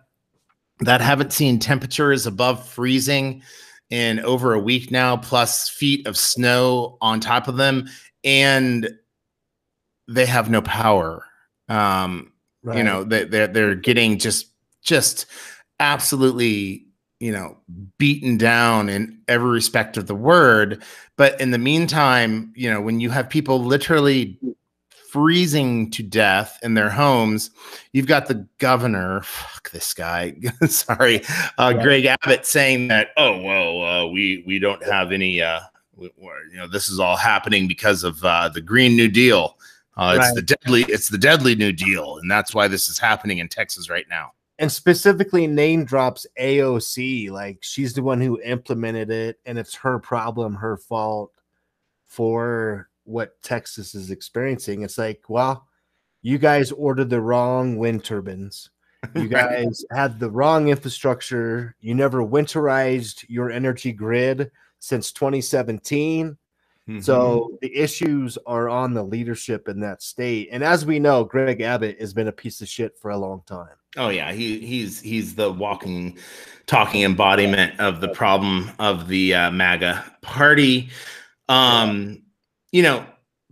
that 0.79 1.01
haven't 1.01 1.33
seen 1.33 1.59
temperatures 1.59 2.25
above 2.25 2.65
freezing 2.65 3.41
in 3.89 4.21
over 4.21 4.53
a 4.53 4.59
week 4.59 4.89
now, 4.89 5.17
plus 5.17 5.67
feet 5.67 6.07
of 6.07 6.15
snow 6.15 6.97
on 7.01 7.19
top 7.19 7.49
of 7.49 7.57
them, 7.57 7.85
and 8.23 8.89
they 10.07 10.25
have 10.25 10.49
no 10.49 10.61
power. 10.61 11.25
Um, 11.67 12.31
You 12.77 12.83
know, 12.83 13.03
they, 13.03 13.25
they're 13.25 13.47
they're 13.47 13.75
getting 13.75 14.17
just 14.17 14.47
just 14.81 15.25
absolutely 15.81 16.86
you 17.19 17.31
know 17.31 17.57
beaten 17.97 18.37
down 18.37 18.89
in 18.89 19.19
every 19.27 19.49
respect 19.49 19.97
of 19.97 20.07
the 20.07 20.15
word. 20.15 20.83
But 21.15 21.39
in 21.41 21.51
the 21.51 21.57
meantime, 21.57 22.53
you 22.55 22.71
know, 22.71 22.81
when 22.81 22.99
you 22.99 23.09
have 23.09 23.29
people 23.29 23.63
literally 23.63 24.39
freezing 25.09 25.89
to 25.89 26.03
death 26.03 26.59
in 26.63 26.73
their 26.73 26.89
homes. 26.89 27.49
You've 27.93 28.07
got 28.07 28.27
the 28.27 28.45
governor, 28.59 29.21
fuck 29.23 29.71
this 29.71 29.93
guy, 29.93 30.35
sorry, 30.67 31.21
uh, 31.57 31.73
Yeah. 31.75 31.81
Greg 31.83 32.05
Abbott 32.05 32.45
saying 32.45 32.89
that, 32.89 33.09
oh 33.17 33.41
well, 33.41 33.81
uh, 33.83 34.05
we 34.07 34.43
we 34.45 34.59
don't 34.59 34.83
have 34.83 35.11
any, 35.13 35.41
uh, 35.41 35.61
we, 35.95 36.11
we're- 36.17 36.37
you 36.51 36.57
know, 36.57 36.67
this 36.67 36.89
is 36.89 36.99
all 36.99 37.15
happening 37.15 37.67
because 37.69 38.03
of 38.03 38.23
uh, 38.23 38.49
the 38.49 38.61
Green 38.61 38.95
New 38.97 39.07
Deal. 39.07 39.57
Uh, 39.95 40.15
it's 40.17 40.27
Right. 40.27 40.35
the 40.35 40.41
deadly, 40.41 40.83
it's 40.89 41.09
the 41.09 41.17
deadly 41.17 41.55
New 41.55 41.71
Deal, 41.71 42.17
and 42.17 42.29
that's 42.29 42.53
why 42.53 42.67
this 42.67 42.89
is 42.89 42.99
happening 42.99 43.37
in 43.39 43.47
Texas 43.47 43.89
right 43.89 44.05
now. 44.09 44.33
And 44.59 44.71
specifically 44.71 45.47
name 45.47 45.85
drops 45.85 46.25
AOC. 46.39 47.29
Like 47.31 47.59
she's 47.61 47.93
the 47.93 48.03
one 48.03 48.21
who 48.21 48.41
implemented 48.41 49.11
it, 49.11 49.39
and 49.45 49.57
it's 49.57 49.75
her 49.75 49.99
problem, 49.99 50.55
her 50.55 50.77
fault 50.77 51.31
for 52.05 52.89
what 53.03 53.41
Texas 53.41 53.95
is 53.95 54.11
experiencing. 54.11 54.81
It's 54.81 54.97
like, 54.97 55.23
well, 55.29 55.67
you 56.21 56.37
guys 56.37 56.71
ordered 56.71 57.09
the 57.09 57.21
wrong 57.21 57.77
wind 57.77 58.03
turbines. 58.03 58.69
You 59.15 59.27
guys 59.29 59.85
had 59.91 60.19
the 60.19 60.29
wrong 60.29 60.69
infrastructure. 60.69 61.75
You 61.79 61.95
never 61.95 62.23
winterized 62.23 63.25
your 63.29 63.51
energy 63.51 63.91
grid 63.91 64.51
since 64.79 65.11
2017. 65.11 66.37
Mm-hmm. 66.89 67.01
So 67.01 67.57
the 67.61 67.75
issues 67.75 68.37
are 68.45 68.69
on 68.69 68.93
the 68.93 69.03
leadership 69.03 69.67
in 69.67 69.79
that 69.81 70.01
state. 70.01 70.49
And 70.51 70.63
as 70.63 70.85
we 70.85 70.99
know, 70.99 71.23
Greg 71.23 71.61
Abbott 71.61 71.99
has 71.99 72.13
been 72.13 72.29
a 72.29 72.33
piece 72.33 72.61
of 72.61 72.69
shit 72.69 72.97
for 72.97 73.11
a 73.11 73.17
long 73.17 73.43
time. 73.45 73.75
Oh 73.97 74.09
yeah, 74.09 74.31
he 74.31 74.59
he's 74.59 75.01
he's 75.01 75.35
the 75.35 75.51
walking, 75.51 76.17
talking 76.67 77.03
embodiment 77.03 77.79
of 77.79 77.99
the 77.99 78.09
problem 78.09 78.71
of 78.79 79.07
the 79.07 79.33
uh, 79.33 79.51
MAGA 79.51 80.05
party. 80.21 80.89
Um, 81.49 82.21
you 82.71 82.83
know, 82.83 83.05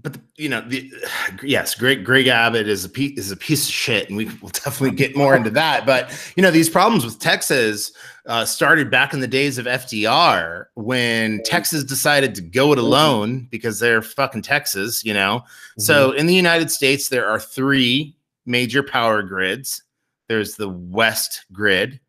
but 0.05 0.13
the, 0.13 0.21
you 0.37 0.49
know, 0.49 0.61
the 0.61 0.93
yes, 1.43 1.73
Greg 1.73 2.05
Greg 2.05 2.27
Abbott 2.27 2.67
is 2.67 2.85
a 2.85 2.89
piece 2.89 3.17
is 3.17 3.31
a 3.31 3.35
piece 3.35 3.67
of 3.67 3.73
shit, 3.73 4.07
and 4.07 4.15
we 4.15 4.25
will 4.25 4.49
definitely 4.49 4.95
get 4.95 5.17
more 5.17 5.35
into 5.35 5.49
that. 5.49 5.85
But 5.85 6.11
you 6.35 6.43
know, 6.43 6.51
these 6.51 6.69
problems 6.69 7.03
with 7.03 7.19
Texas 7.19 7.91
uh, 8.27 8.45
started 8.45 8.91
back 8.91 9.13
in 9.13 9.19
the 9.19 9.27
days 9.27 9.57
of 9.57 9.65
FDR 9.65 10.65
when 10.75 11.41
Texas 11.43 11.83
decided 11.83 12.35
to 12.35 12.41
go 12.41 12.71
it 12.71 12.77
alone 12.77 13.47
because 13.49 13.79
they're 13.79 14.03
fucking 14.03 14.43
Texas. 14.43 15.03
You 15.03 15.15
know, 15.15 15.43
so 15.79 16.11
in 16.11 16.27
the 16.27 16.35
United 16.35 16.69
States, 16.69 17.09
there 17.09 17.27
are 17.27 17.39
three 17.39 18.15
major 18.45 18.83
power 18.83 19.23
grids. 19.23 19.81
There's 20.27 20.55
the 20.55 20.69
West 20.69 21.45
grid, 21.51 21.99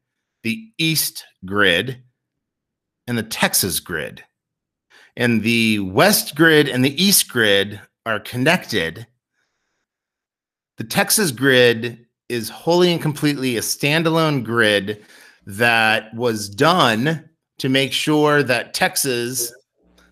the 0.43 0.71
East 0.79 1.25
grid, 1.45 2.03
and 3.07 3.17
the 3.17 3.23
Texas 3.23 3.81
grid. 3.81 4.25
And 5.17 5.43
the 5.43 5.81
West 5.81 6.35
grid 6.35 6.69
and 6.69 6.85
the 6.85 7.03
East 7.03 7.29
grid 7.29 7.81
are 8.05 8.21
connected. 8.21 9.07
The 10.79 10.85
Texas 10.85 11.31
grid 11.31 12.07
is 12.29 12.49
wholly 12.49 12.93
and 12.93 13.01
completely 13.01 13.57
a 13.57 13.61
standalone 13.61 14.45
grid 14.45 15.05
that 15.47 16.13
was 16.15 16.49
done 16.49 17.29
to 17.59 17.69
make 17.69 17.93
sure 17.93 18.43
that 18.43 18.75
Texas, 18.75 19.53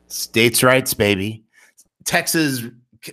states' 0.08 0.62
rights, 0.62 0.94
baby, 0.94 1.44
Texas 2.04 2.62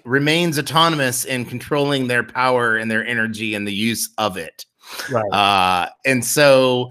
remains 0.05 0.57
autonomous 0.57 1.25
in 1.25 1.43
controlling 1.45 2.07
their 2.07 2.23
power 2.23 2.77
and 2.77 2.89
their 2.89 3.05
energy 3.05 3.55
and 3.55 3.67
the 3.67 3.73
use 3.73 4.09
of 4.17 4.37
it. 4.37 4.65
Right. 5.11 5.31
Uh, 5.31 5.89
and 6.05 6.23
so, 6.23 6.89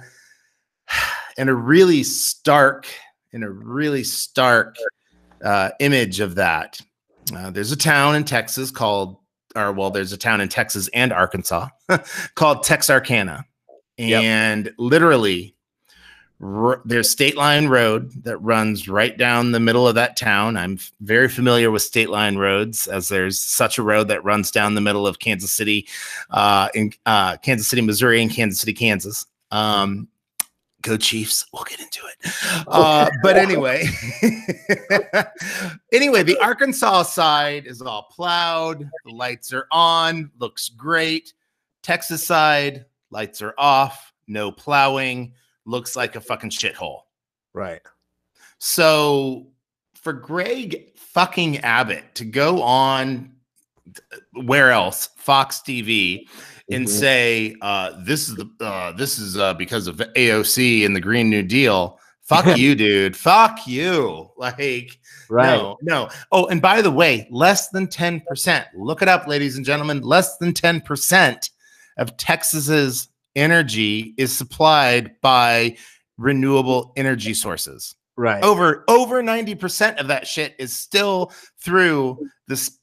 in 1.36 1.48
a 1.48 1.54
really 1.54 2.02
stark, 2.02 2.86
in 3.32 3.42
a 3.42 3.50
really 3.50 4.04
stark 4.04 4.76
uh, 5.44 5.70
image 5.80 6.20
of 6.20 6.34
that, 6.36 6.80
uh, 7.34 7.50
there's 7.50 7.72
a 7.72 7.76
town 7.76 8.16
in 8.16 8.24
Texas 8.24 8.70
called, 8.70 9.18
or 9.56 9.72
well, 9.72 9.90
there's 9.90 10.12
a 10.12 10.16
town 10.18 10.40
in 10.40 10.48
Texas 10.48 10.88
and 10.94 11.12
Arkansas 11.12 11.68
called 12.34 12.62
Texarkana, 12.62 13.44
Yep. 13.98 14.22
and 14.22 14.74
literally. 14.78 15.54
R- 16.42 16.80
There's 16.84 17.10
State 17.10 17.36
Line 17.36 17.66
Road 17.68 18.10
that 18.24 18.38
runs 18.38 18.88
right 18.88 19.16
down 19.16 19.52
the 19.52 19.60
middle 19.60 19.86
of 19.86 19.94
that 19.96 20.16
town. 20.16 20.56
I'm 20.56 20.74
f- 20.74 20.92
very 21.00 21.28
familiar 21.28 21.70
with 21.70 21.82
State 21.82 22.10
Line 22.10 22.36
roads, 22.36 22.86
as 22.86 23.08
there's 23.08 23.38
such 23.40 23.78
a 23.78 23.82
road 23.82 24.08
that 24.08 24.24
runs 24.24 24.50
down 24.50 24.74
the 24.74 24.80
middle 24.80 25.06
of 25.06 25.18
Kansas 25.18 25.52
City, 25.52 25.86
uh, 26.30 26.68
in 26.74 26.92
uh, 27.06 27.36
Kansas 27.38 27.68
City, 27.68 27.82
Missouri, 27.82 28.22
and 28.22 28.30
Kansas 28.30 28.60
City, 28.60 28.72
Kansas. 28.74 29.26
Um, 29.50 30.08
go 30.82 30.96
Chiefs! 30.96 31.44
We'll 31.52 31.64
get 31.64 31.80
into 31.80 32.00
it. 32.06 32.16
Uh, 32.66 33.08
but 33.22 33.36
anyway, 33.36 33.84
anyway, 35.92 36.22
the 36.22 36.38
Arkansas 36.40 37.02
side 37.04 37.66
is 37.66 37.80
all 37.82 38.08
plowed. 38.10 38.88
The 39.04 39.10
lights 39.12 39.52
are 39.52 39.66
on. 39.72 40.30
Looks 40.38 40.68
great. 40.68 41.32
Texas 41.82 42.24
side 42.24 42.84
lights 43.10 43.42
are 43.42 43.54
off. 43.58 44.12
No 44.28 44.52
plowing. 44.52 45.32
Looks 45.66 45.96
like 45.96 46.16
a 46.16 46.20
fucking 46.20 46.50
shithole. 46.50 47.00
Right. 47.52 47.80
So 48.58 49.46
for 49.94 50.12
Greg 50.12 50.96
fucking 50.96 51.58
Abbott 51.58 52.14
to 52.14 52.24
go 52.24 52.62
on 52.62 53.32
where 54.32 54.70
else 54.70 55.08
Fox 55.16 55.60
TV 55.60 56.26
and 56.70 56.86
Mhm. 56.86 56.88
say 56.88 57.56
uh, 57.60 57.92
this 58.04 58.28
is 58.28 58.36
the 58.36 58.48
uh, 58.64 58.92
this 58.92 59.18
is 59.18 59.36
uh, 59.36 59.54
because 59.54 59.86
of 59.88 59.96
AOC 60.16 60.84
and 60.86 60.94
the 60.94 61.00
Green 61.00 61.28
New 61.28 61.42
Deal. 61.42 61.98
Fuck 62.22 62.44
you, 62.58 62.74
dude. 62.74 63.16
Fuck 63.16 63.66
you. 63.66 64.30
Like 64.36 64.98
Right. 65.28 65.56
no, 65.56 65.76
no. 65.82 66.08
Oh, 66.32 66.46
and 66.46 66.60
by 66.62 66.80
the 66.82 66.90
way, 66.90 67.28
less 67.30 67.68
than 67.68 67.86
10%. 67.86 68.64
Look 68.74 69.00
it 69.02 69.06
up, 69.08 69.26
ladies 69.28 69.56
and 69.56 69.64
gentlemen. 69.66 70.00
Less 70.00 70.38
than 70.38 70.52
10% 70.52 71.50
of 71.98 72.16
Texas's 72.16 73.08
energy 73.36 74.14
is 74.16 74.36
supplied 74.36 75.20
by 75.20 75.76
renewable 76.18 76.92
energy 76.96 77.34
sources. 77.34 77.94
Right. 78.16 78.42
Over 78.42 78.84
over 78.88 79.22
90% 79.22 79.98
of 79.98 80.08
that 80.08 80.26
shit 80.26 80.54
is 80.58 80.76
still 80.76 81.32
through 81.58 82.18
this 82.48 82.78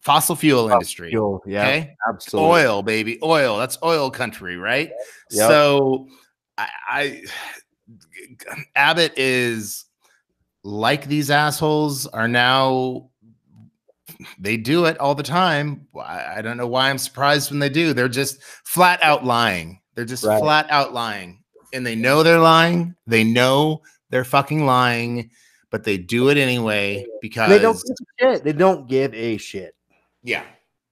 fossil 0.00 0.36
fuel 0.36 0.68
industry. 0.68 1.10
Fuel, 1.10 1.42
Yeah. 1.46 1.62
Okay? 1.62 1.94
Absolutely. 2.08 2.50
Oil, 2.50 2.82
baby. 2.82 3.18
Oil. 3.22 3.56
That's 3.56 3.78
oil 3.82 4.10
country, 4.10 4.56
right? 4.56 4.90
Yep. 5.30 5.48
So 5.48 6.08
I, 6.58 6.68
I 6.88 7.22
Abbott 8.76 9.14
is 9.16 9.86
like 10.64 11.06
these 11.06 11.30
assholes 11.30 12.06
are 12.06 12.28
now 12.28 13.08
they 14.38 14.56
do 14.56 14.84
it 14.84 14.98
all 14.98 15.14
the 15.14 15.22
time. 15.22 15.86
I, 15.98 16.38
I 16.38 16.42
don't 16.42 16.56
know 16.56 16.66
why 16.66 16.90
I'm 16.90 16.98
surprised 16.98 17.50
when 17.50 17.60
they 17.60 17.68
do. 17.68 17.92
They're 17.92 18.08
just 18.08 18.42
flat 18.42 19.02
out 19.02 19.24
lying. 19.24 19.80
They're 19.94 20.04
just 20.04 20.24
Right. 20.24 20.40
flat 20.40 20.66
out 20.70 20.92
lying. 20.94 21.42
And 21.72 21.86
they 21.86 21.94
know 21.94 22.22
they're 22.22 22.38
lying. 22.38 22.94
They 23.06 23.24
know 23.24 23.82
they're 24.10 24.24
fucking 24.24 24.66
lying, 24.66 25.30
but 25.70 25.84
they 25.84 25.96
do 25.98 26.28
it 26.28 26.36
anyway 26.36 27.06
because 27.20 27.48
They 27.48 27.58
don't 27.58 27.76
give 27.82 27.96
a 28.00 28.34
shit. 28.34 28.44
They 28.44 28.52
don't 28.52 28.88
give 28.88 29.14
a 29.14 29.36
shit. 29.38 29.74
yeah, 30.22 30.44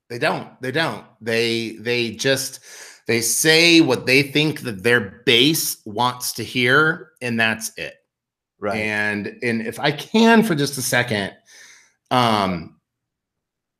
they 0.09 0.17
don't. 0.19 0.59
They 0.61 0.71
don't. 0.71 1.05
They 1.21 1.77
they 1.79 2.11
just 2.11 2.59
they 3.07 3.21
say 3.21 3.81
what 3.81 4.05
they 4.05 4.23
think 4.23 4.61
that 4.61 4.83
their 4.83 5.21
base 5.25 5.77
wants 5.85 6.33
to 6.33 6.43
hear, 6.43 7.11
and 7.21 7.39
that's 7.39 7.71
it. 7.77 7.95
Right. 8.59 8.77
And 8.77 9.37
and 9.43 9.61
if 9.61 9.79
I 9.79 9.91
can 9.91 10.43
for 10.43 10.55
just 10.55 10.77
a 10.77 10.81
second, 10.81 11.33
um, 12.11 12.79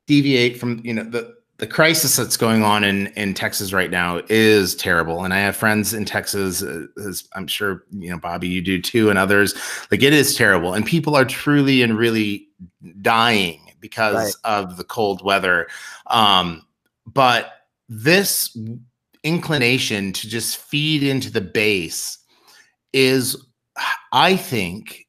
deviate 0.07 0.59
from 0.59 0.81
you 0.83 0.93
know 0.93 1.03
the 1.03 1.35
the 1.61 1.67
crisis 1.67 2.15
that's 2.15 2.37
going 2.37 2.63
on 2.63 2.83
in 2.83 3.07
in 3.15 3.35
Texas 3.35 3.71
right 3.71 3.91
now 3.91 4.19
is 4.29 4.73
terrible. 4.75 5.23
And 5.23 5.31
I 5.31 5.37
have 5.37 5.55
friends 5.55 5.93
in 5.93 6.05
Texas, 6.05 6.63
uh, 6.63 6.87
as 7.05 7.23
I'm 7.35 7.45
sure 7.45 7.83
you 7.91 8.09
know, 8.09 8.17
Bobby, 8.17 8.47
you 8.47 8.61
do 8.61 8.81
too, 8.81 9.11
and 9.11 9.19
others. 9.19 9.53
Like 9.91 10.01
it 10.01 10.11
is 10.11 10.35
terrible, 10.35 10.73
and 10.73 10.83
people 10.85 11.15
are 11.15 11.23
truly 11.23 11.83
and 11.83 11.95
really 11.95 12.47
dying 13.01 13.61
because 13.79 14.15
Right. 14.15 14.33
of 14.43 14.77
the 14.77 14.83
cold 14.83 15.23
weather. 15.23 15.67
Um, 16.07 16.65
but 17.05 17.51
this 17.87 18.57
inclination 19.23 20.13
to 20.13 20.27
just 20.27 20.57
feed 20.57 21.03
into 21.03 21.31
the 21.31 21.41
base 21.41 22.17
is 22.91 23.37
i 24.11 24.35
think 24.35 25.05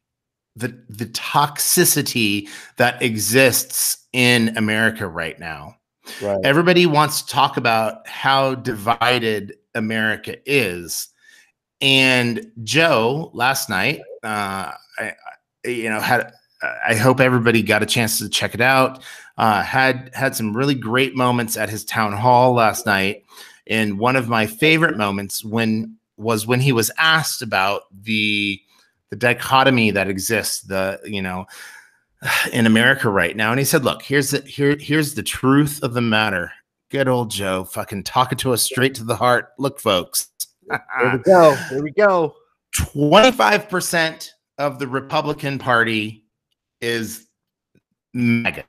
the 0.55 0.69
the 0.91 1.07
toxicity 1.07 2.47
that 2.77 3.01
exists 3.03 4.07
in 4.13 4.55
america 4.59 5.09
right 5.09 5.41
now 5.41 5.75
right. 6.21 6.41
everybody 6.45 6.87
wants 6.87 7.23
to 7.23 7.29
talk 7.29 7.57
about 7.57 8.07
how 8.07 8.55
divided 8.55 9.55
america 9.75 10.37
is. 10.47 11.09
And 11.81 12.51
joe 12.63 13.31
last 13.35 13.69
night 13.69 14.01
uh 14.23 14.73
I, 14.99 15.15
you 15.65 15.89
know 15.89 16.01
had 16.01 16.33
i 16.87 16.95
hope 16.95 17.21
everybody 17.21 17.63
got 17.63 17.83
a 17.83 17.87
chance 17.87 18.19
to 18.19 18.29
check 18.29 18.55
it 18.55 18.61
out. 18.61 19.03
Uh 19.39 19.63
had 19.63 20.11
had 20.15 20.37
some 20.37 20.57
really 20.57 20.75
great 20.75 21.17
moments 21.17 21.57
at 21.57 21.71
his 21.71 21.85
town 21.85 22.13
hall 22.13 22.53
last 22.55 22.87
night. 22.87 23.25
And 23.67 23.99
one 23.99 24.17
of 24.17 24.29
my 24.29 24.47
favorite 24.47 24.97
moments 24.97 25.45
when 25.45 25.97
was 26.17 26.47
when 26.47 26.61
he 26.61 26.73
was 26.73 26.91
asked 26.99 27.43
about 27.43 27.83
the 28.03 28.61
the 29.11 29.17
dichotomy 29.17 29.91
that 29.91 30.09
exists 30.09 30.63
the 30.63 30.99
you 31.05 31.21
know 31.21 31.47
in 32.53 32.67
america 32.67 33.09
right 33.11 33.37
now 33.37 33.51
and 33.51 33.59
he 33.59 33.65
said 33.65 33.85
look 33.85 34.03
here's 34.03 34.31
the 34.31 34.41
here 34.43 34.77
here's 34.79 35.15
the 35.15 35.23
truth 35.23 35.83
of 35.83 35.95
the 35.95 36.01
matter 36.01 36.53
good 36.91 37.09
old 37.09 37.31
joe 37.31 37.65
fucking 37.65 38.03
talking 38.03 38.39
to 38.39 38.53
us 38.53 38.63
straight 38.63 38.95
to 38.95 39.05
the 39.05 39.17
heart 39.17 39.49
look 39.59 39.81
folks 39.81 40.29
There 40.69 41.13
we 41.13 41.19
go. 41.25 41.57
There 41.71 41.83
we 41.83 41.91
go. 41.91 42.35
25% 42.77 44.31
of 44.59 44.79
the 44.79 44.87
Republican 44.87 45.59
Party 45.59 46.25
is 46.81 47.27
MAGA. 48.15 48.65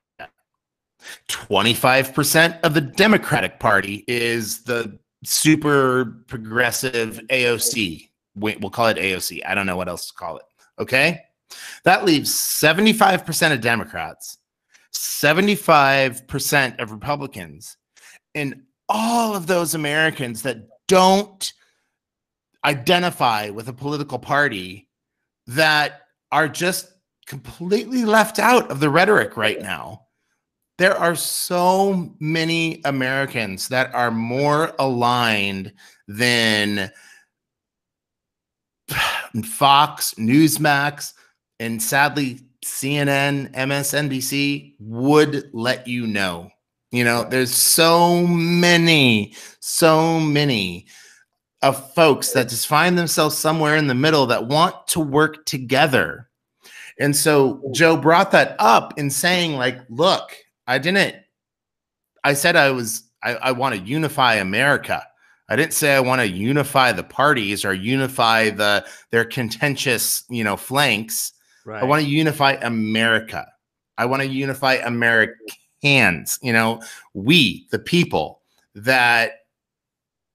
25% 1.29 2.59
of 2.61 2.73
the 2.73 2.81
Democratic 2.81 3.59
Party 3.59 4.03
is 4.07 4.63
the 4.63 4.97
super 5.23 6.23
progressive 6.27 7.21
AOC. 7.29 8.09
We- 8.35 8.57
We'll 8.59 8.71
call 8.71 8.87
it 8.87 8.97
AOC. 8.97 9.41
I 9.45 9.53
don't 9.55 9.65
know 9.67 9.77
what 9.77 9.87
else 9.87 10.07
to 10.07 10.13
call 10.13 10.37
it. 10.37 10.43
Okay. 10.79 11.21
That 11.83 12.05
leaves 12.05 12.31
75% 12.31 13.53
of 13.53 13.61
Democrats, 13.61 14.37
75% 14.93 16.79
of 16.79 16.91
Republicans, 16.91 17.77
and 18.35 18.63
all 18.89 19.35
of 19.35 19.47
those 19.47 19.75
Americans 19.75 20.41
that 20.43 20.67
don't 20.87 21.53
identify 22.65 23.49
with 23.49 23.67
a 23.67 23.73
political 23.73 24.19
party 24.19 24.87
that 25.47 26.01
are 26.31 26.47
just 26.47 26.87
completely 27.25 28.05
left 28.05 28.39
out 28.39 28.71
of 28.71 28.79
the 28.79 28.89
rhetoric 28.89 29.37
right 29.37 29.61
now. 29.61 30.01
There 30.77 30.97
are 30.97 31.15
so 31.15 32.15
many 32.19 32.81
Americans 32.85 33.67
that 33.67 33.93
are 33.93 34.11
more 34.11 34.73
aligned 34.79 35.73
than 36.07 36.91
Fox, 39.45 40.15
Newsmax, 40.15 41.13
and 41.59 41.81
sadly, 41.81 42.39
CNN, 42.63 43.51
MSNBC 43.53 44.75
would 44.79 45.49
let 45.53 45.87
you 45.87 46.07
know. 46.07 46.49
You 46.91 47.03
know, 47.03 47.23
there's 47.23 47.53
so 47.53 48.25
many, 48.27 49.33
so 49.59 50.19
many 50.19 50.85
of 51.61 51.93
folks 51.93 52.31
that 52.33 52.49
just 52.49 52.67
find 52.67 52.97
themselves 52.97 53.37
somewhere 53.37 53.75
in 53.75 53.87
the 53.87 53.95
middle 53.95 54.27
that 54.27 54.47
want 54.47 54.75
to 54.89 54.99
work 54.99 55.45
together. 55.45 56.29
And 56.99 57.15
so 57.15 57.61
Joe 57.73 57.97
brought 57.97 58.31
that 58.31 58.55
up 58.59 58.99
in 58.99 59.09
saying, 59.09 59.53
like, 59.53 59.79
look, 59.89 60.35
I 60.67 60.77
didn't, 60.77 61.15
I 62.23 62.33
said 62.33 62.55
I 62.55 62.71
was, 62.71 63.03
I, 63.23 63.35
I 63.35 63.51
want 63.53 63.75
to 63.75 63.81
unify 63.81 64.35
America. 64.35 65.03
I 65.49 65.55
didn't 65.55 65.73
say 65.73 65.95
I 65.95 65.99
want 65.99 66.21
to 66.21 66.27
unify 66.27 66.91
the 66.91 67.03
parties 67.03 67.65
or 67.65 67.73
unify 67.73 68.49
the 68.49 68.85
their 69.11 69.25
contentious, 69.25 70.23
you 70.29 70.43
know, 70.43 70.57
flanks. 70.57 71.33
Right. 71.65 71.81
I 71.81 71.85
want 71.85 72.03
to 72.03 72.09
unify 72.09 72.53
America. 72.61 73.47
I 73.97 74.05
want 74.05 74.21
to 74.21 74.27
unify 74.27 74.75
Americans, 74.75 76.39
you 76.41 76.51
know, 76.51 76.81
we, 77.13 77.67
the 77.71 77.79
people 77.79 78.41
that 78.75 79.41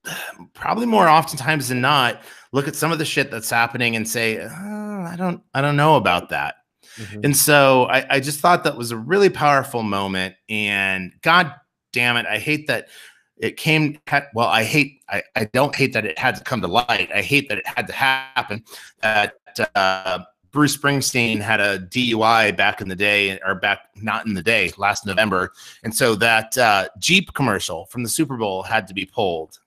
probably 0.55 0.87
more 0.87 1.09
oftentimes 1.09 1.68
than 1.68 1.81
not 1.81 2.22
look 2.53 2.68
at 2.68 2.76
some 2.76 2.93
of 2.93 2.99
the 2.99 3.05
shit 3.05 3.31
that's 3.31 3.51
happening 3.51 3.97
and 3.97 4.09
say, 4.09 4.39
"Oh, 4.41 5.03
I 5.07 5.16
don't, 5.16 5.43
I 5.55 5.61
don't 5.61 5.76
know 5.76 5.97
about 5.97 6.31
that. 6.31 6.57
Mhm. 6.97 7.24
And 7.24 7.37
so 7.37 7.85
I, 7.85 8.07
I 8.16 8.20
just 8.20 8.41
thought 8.41 8.64
that 8.64 8.76
was 8.76 8.91
a 8.91 8.97
really 8.97 9.29
powerful 9.31 9.83
moment. 9.83 10.35
And 10.49 11.12
God 11.22 11.53
damn 11.93 12.16
it, 12.16 12.26
I 12.26 12.39
hate 12.39 12.66
that 12.68 12.89
it 13.37 13.57
came. 13.57 13.99
Well, 14.35 14.49
I 14.49 14.64
hate. 14.64 15.01
I, 15.09 15.22
I 15.37 15.45
don't 15.53 15.74
hate 15.74 15.93
that 15.93 16.05
it 16.05 16.18
had 16.18 16.35
to 16.37 16.43
come 16.43 16.61
to 16.61 16.66
light. 16.66 17.11
I 17.14 17.22
hate 17.22 17.49
that 17.49 17.59
it 17.59 17.66
had 17.66 17.87
to 17.87 17.93
happen. 17.93 18.64
That 19.01 19.35
uh, 19.76 20.20
Bruce 20.51 20.76
Springsteen 20.76 21.40
had 21.40 21.61
a 21.61 21.78
DUI 21.78 22.57
back 22.57 22.80
in 22.80 22.88
the 22.88 22.96
day, 22.96 23.38
or 23.46 23.55
back 23.55 23.80
not 23.96 24.26
in 24.26 24.34
the 24.34 24.42
day, 24.42 24.72
last 24.76 25.07
November, 25.07 25.53
and 25.82 25.94
so 25.94 26.14
that 26.16 26.57
uh, 26.57 26.88
Jeep 26.99 27.32
commercial 27.34 27.86
from 27.86 28.03
the 28.03 28.09
Super 28.09 28.36
Bowl 28.36 28.62
had 28.62 28.86
to 28.88 28.94
be 28.94 29.05
pulled. 29.05 29.59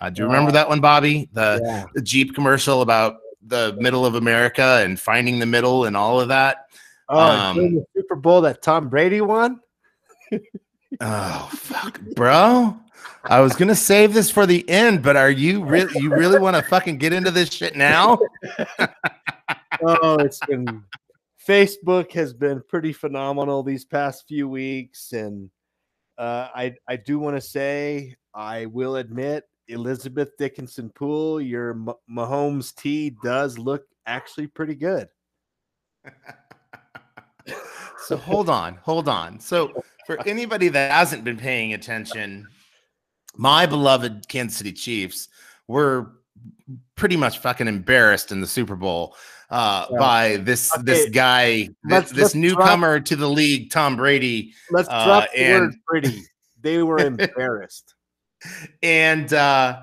Uh, 0.00 0.10
do 0.10 0.22
you 0.22 0.26
remember 0.26 0.52
that 0.52 0.68
one, 0.68 0.80
Bobby? 0.80 1.28
The 1.32 1.60
yeah. 1.64 1.86
the 1.94 2.02
Jeep 2.02 2.34
commercial 2.34 2.82
about 2.82 3.16
the 3.46 3.76
middle 3.78 4.04
of 4.04 4.14
America 4.14 4.80
and 4.82 4.98
finding 5.00 5.38
the 5.38 5.46
middle 5.46 5.84
and 5.84 5.96
all 5.96 6.20
of 6.20 6.28
that. 6.28 6.66
Oh, 7.08 7.18
Um, 7.18 7.56
the 7.56 7.86
Super 7.94 8.16
Bowl 8.16 8.40
that 8.42 8.62
Tom 8.62 8.88
Brady 8.88 9.20
won. 9.20 9.60
Oh 11.00 11.50
fuck, 11.52 12.00
bro. 12.14 12.76
I 13.24 13.40
was 13.40 13.54
gonna 13.54 13.74
save 13.74 14.14
this 14.14 14.30
for 14.30 14.46
the 14.46 14.66
end, 14.68 15.02
but 15.02 15.16
are 15.16 15.30
you 15.30 15.64
really 15.64 15.92
you 16.00 16.10
really 16.10 16.38
want 16.38 16.56
to 16.56 16.62
fucking 16.62 16.98
get 16.98 17.12
into 17.12 17.30
this 17.30 17.52
shit 17.52 17.76
now? 17.76 18.18
oh, 19.82 20.16
it's 20.18 20.40
been 20.46 20.84
Facebook 21.46 22.12
has 22.12 22.32
been 22.32 22.62
pretty 22.68 22.92
phenomenal 22.92 23.62
these 23.62 23.84
past 23.84 24.24
few 24.26 24.48
weeks, 24.48 25.12
and 25.12 25.50
uh, 26.18 26.48
I 26.54 26.74
I 26.88 26.96
do 26.96 27.18
want 27.18 27.36
to 27.36 27.40
say 27.40 28.14
I 28.34 28.66
will 28.66 28.96
admit 28.96 29.44
Elizabeth 29.68 30.30
Dickinson 30.38 30.90
Pool, 30.90 31.40
your 31.40 31.74
Mahomes 32.10 32.74
tee 32.74 33.16
does 33.22 33.58
look 33.58 33.84
actually 34.06 34.46
pretty 34.46 34.74
good. 34.74 35.08
So 38.06 38.16
hold 38.16 38.48
on, 38.48 38.78
hold 38.82 39.08
on. 39.08 39.40
So 39.40 39.82
for 40.06 40.24
anybody 40.28 40.68
that 40.68 40.92
hasn't 40.92 41.24
been 41.24 41.36
paying 41.36 41.72
attention, 41.74 42.46
my 43.36 43.66
beloved 43.66 44.28
Kansas 44.28 44.58
City 44.58 44.72
Chiefs 44.72 45.28
were 45.66 46.12
pretty 46.94 47.16
much 47.16 47.38
fucking 47.38 47.66
embarrassed 47.66 48.30
in 48.30 48.40
the 48.40 48.46
Super 48.46 48.76
Bowl 48.76 49.16
uh, 49.50 49.86
Yeah. 49.90 49.98
by 49.98 50.36
this 50.38 50.70
this 50.82 51.08
guy, 51.10 51.68
this, 51.68 51.70
let's- 51.90 52.10
this 52.10 52.18
let's 52.18 52.32
drop- 52.32 52.40
newcomer 52.42 53.00
to 53.00 53.16
the 53.16 53.28
league, 53.28 53.70
Tom 53.70 53.96
Brady. 53.96 54.52
Let's 54.70 54.88
Uh, 54.90 55.04
drop 55.04 55.28
the 55.34 55.52
word 55.52 55.62
and- 55.62 55.76
pretty. 55.86 56.22
They 56.60 56.82
were 56.82 56.98
embarrassed. 57.06 57.94
and 58.82 59.32
uh 59.32 59.80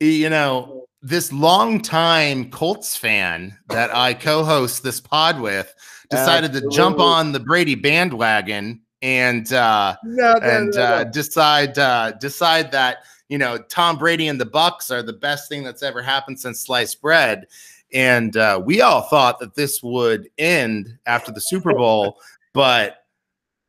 you 0.00 0.28
know 0.28 0.84
this 1.02 1.32
longtime 1.32 2.50
colts 2.50 2.94
fan 2.96 3.56
that 3.68 3.92
i 3.94 4.12
co-host 4.12 4.82
this 4.82 5.00
pod 5.00 5.40
with 5.40 5.74
decided 6.10 6.52
to 6.52 6.62
jump 6.70 6.98
on 7.00 7.32
the 7.32 7.40
brady 7.40 7.74
bandwagon 7.74 8.80
and 9.02 9.52
uh 9.52 9.96
No, 10.04 10.34
no, 10.34 10.38
and 10.40 10.70
no, 10.74 10.82
uh 10.82 11.04
decide 11.04 11.78
uh 11.78 12.12
decide 12.20 12.70
that 12.72 12.98
you 13.28 13.38
know 13.38 13.58
tom 13.68 13.96
brady 13.96 14.28
and 14.28 14.40
the 14.40 14.46
bucks 14.46 14.90
are 14.90 15.02
the 15.02 15.12
best 15.14 15.48
thing 15.48 15.62
that's 15.64 15.82
ever 15.82 16.02
happened 16.02 16.38
since 16.38 16.60
sliced 16.60 17.00
bread 17.00 17.46
and 17.92 18.36
uh 18.36 18.60
we 18.64 18.80
all 18.80 19.02
thought 19.02 19.38
that 19.38 19.54
this 19.54 19.82
would 19.82 20.28
end 20.38 20.98
after 21.06 21.32
the 21.32 21.40
super 21.40 21.74
bowl 21.74 22.20
but 22.54 23.04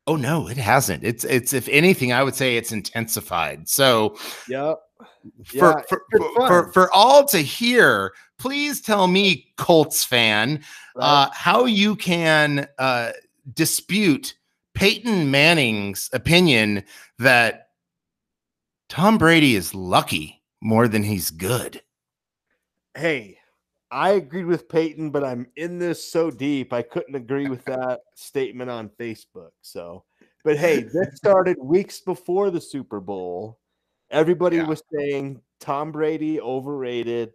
oh 0.06 0.16
no 0.16 0.48
it 0.48 0.56
hasn't 0.56 1.02
it's 1.04 1.24
it's 1.24 1.52
if 1.52 1.68
anything 1.68 2.12
i 2.12 2.22
would 2.22 2.34
say 2.34 2.56
it's 2.56 2.72
intensified 2.72 3.68
so 3.68 4.16
Yep. 4.48 4.78
for 5.46 5.54
Yeah, 5.54 5.82
for, 5.88 6.02
for, 6.10 6.46
for 6.46 6.72
for 6.72 6.92
all 6.92 7.24
to 7.26 7.38
hear 7.38 8.12
please 8.40 8.80
tell 8.80 9.06
me, 9.06 9.52
Colts 9.58 10.02
fan, 10.02 10.64
uh, 10.96 11.28
how 11.32 11.66
you 11.66 11.94
can 11.94 12.66
uh, 12.78 13.12
dispute 13.52 14.34
Peyton 14.74 15.30
Manning's 15.30 16.08
opinion 16.14 16.82
that 17.18 17.68
Tom 18.88 19.18
Brady 19.18 19.54
is 19.54 19.74
lucky 19.74 20.42
more 20.62 20.88
than 20.88 21.02
he's 21.02 21.30
good. 21.30 21.82
hey, 22.96 23.38
I 23.90 24.10
agreed 24.10 24.46
with 24.46 24.68
Peyton, 24.68 25.10
but 25.10 25.24
I'm 25.24 25.46
in 25.56 25.78
this 25.78 26.04
so 26.04 26.30
deep 26.30 26.72
I 26.72 26.82
couldn't 26.82 27.14
agree 27.16 27.48
with 27.48 27.64
that 27.64 28.00
statement 28.14 28.70
on 28.70 28.88
Facebook. 28.90 29.50
So, 29.62 30.04
but 30.44 30.56
hey, 30.56 30.82
this 30.82 31.08
started 31.16 31.56
weeks 31.60 32.00
before 32.00 32.50
the 32.50 32.60
Super 32.60 33.00
Bowl. 33.00 33.58
Everybody 34.10 34.56
Yeah. 34.58 34.66
was 34.66 34.82
saying 34.92 35.40
Tom 35.58 35.92
Brady 35.92 36.40
overrated. 36.40 37.32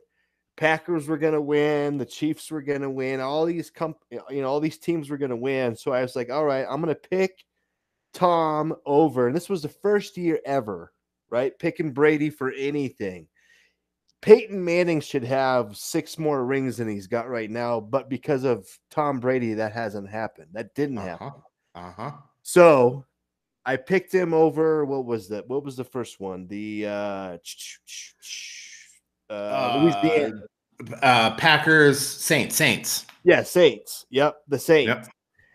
Packers 0.57 1.07
were 1.07 1.17
going 1.17 1.33
to 1.33 1.41
win, 1.41 1.97
the 1.97 2.05
Chiefs 2.05 2.49
were 2.49 2.61
going 2.61 2.81
to 2.81 2.89
win, 2.89 3.19
all 3.19 3.45
these 3.45 3.69
comp- 3.69 4.05
you 4.09 4.41
know, 4.41 4.47
all 4.47 4.61
these 4.61 4.77
teams 4.77 5.09
were 5.09 5.17
going 5.17 5.29
to 5.29 5.35
win. 5.35 5.75
So 5.75 5.91
I 5.91 6.01
was 6.01 6.15
like, 6.15 6.29
all 6.29 6.45
right, 6.45 6.65
I'm 6.69 6.81
going 6.81 6.95
to 6.95 7.09
pick 7.09 7.43
Tom 8.13 8.73
over. 8.85 9.27
And 9.27 9.35
this 9.35 9.49
was 9.49 9.61
the 9.63 9.67
first 9.69 10.15
year 10.15 10.39
ever, 10.45 10.93
right? 11.29 11.57
Picking 11.59 11.91
Brady 11.91 12.29
for 12.29 12.51
anything. 12.53 13.27
Peyton 14.21 14.63
Manning 14.63 15.01
should 15.01 15.23
have 15.23 15.77
six 15.77 16.17
more 16.17 16.45
rings 16.45 16.77
than 16.77 16.87
he's 16.87 17.07
got 17.07 17.29
right 17.29 17.49
now, 17.49 17.79
but 17.79 18.09
because 18.09 18.43
of 18.43 18.67
Tom 18.89 19.19
Brady, 19.19 19.53
that 19.53 19.71
hasn't 19.71 20.09
happened. 20.09 20.47
That 20.53 20.73
didn't 20.73 20.97
happen. 20.97 21.31
Uh 21.75 21.91
huh. 21.91 22.11
So 22.41 23.05
I 23.65 23.75
picked 23.75 24.13
him 24.13 24.33
over. 24.33 24.85
What 24.85 25.05
was 25.05 25.29
that? 25.29 25.47
What 25.47 25.63
was 25.63 25.75
the 25.75 25.83
first 25.83 26.19
one? 26.19 26.47
The 26.47 26.87
uh, 26.87 27.37
uh, 29.29 29.79
Louisiana. 29.81 30.41
Uh, 31.01 31.35
Packers, 31.35 31.99
Saints, 31.99 32.55
Saints. 32.55 33.05
Yeah, 33.23 33.43
Saints. 33.43 34.05
Yep, 34.09 34.37
the 34.47 34.59
Saints. 34.59 34.87
Yep. 34.87 35.07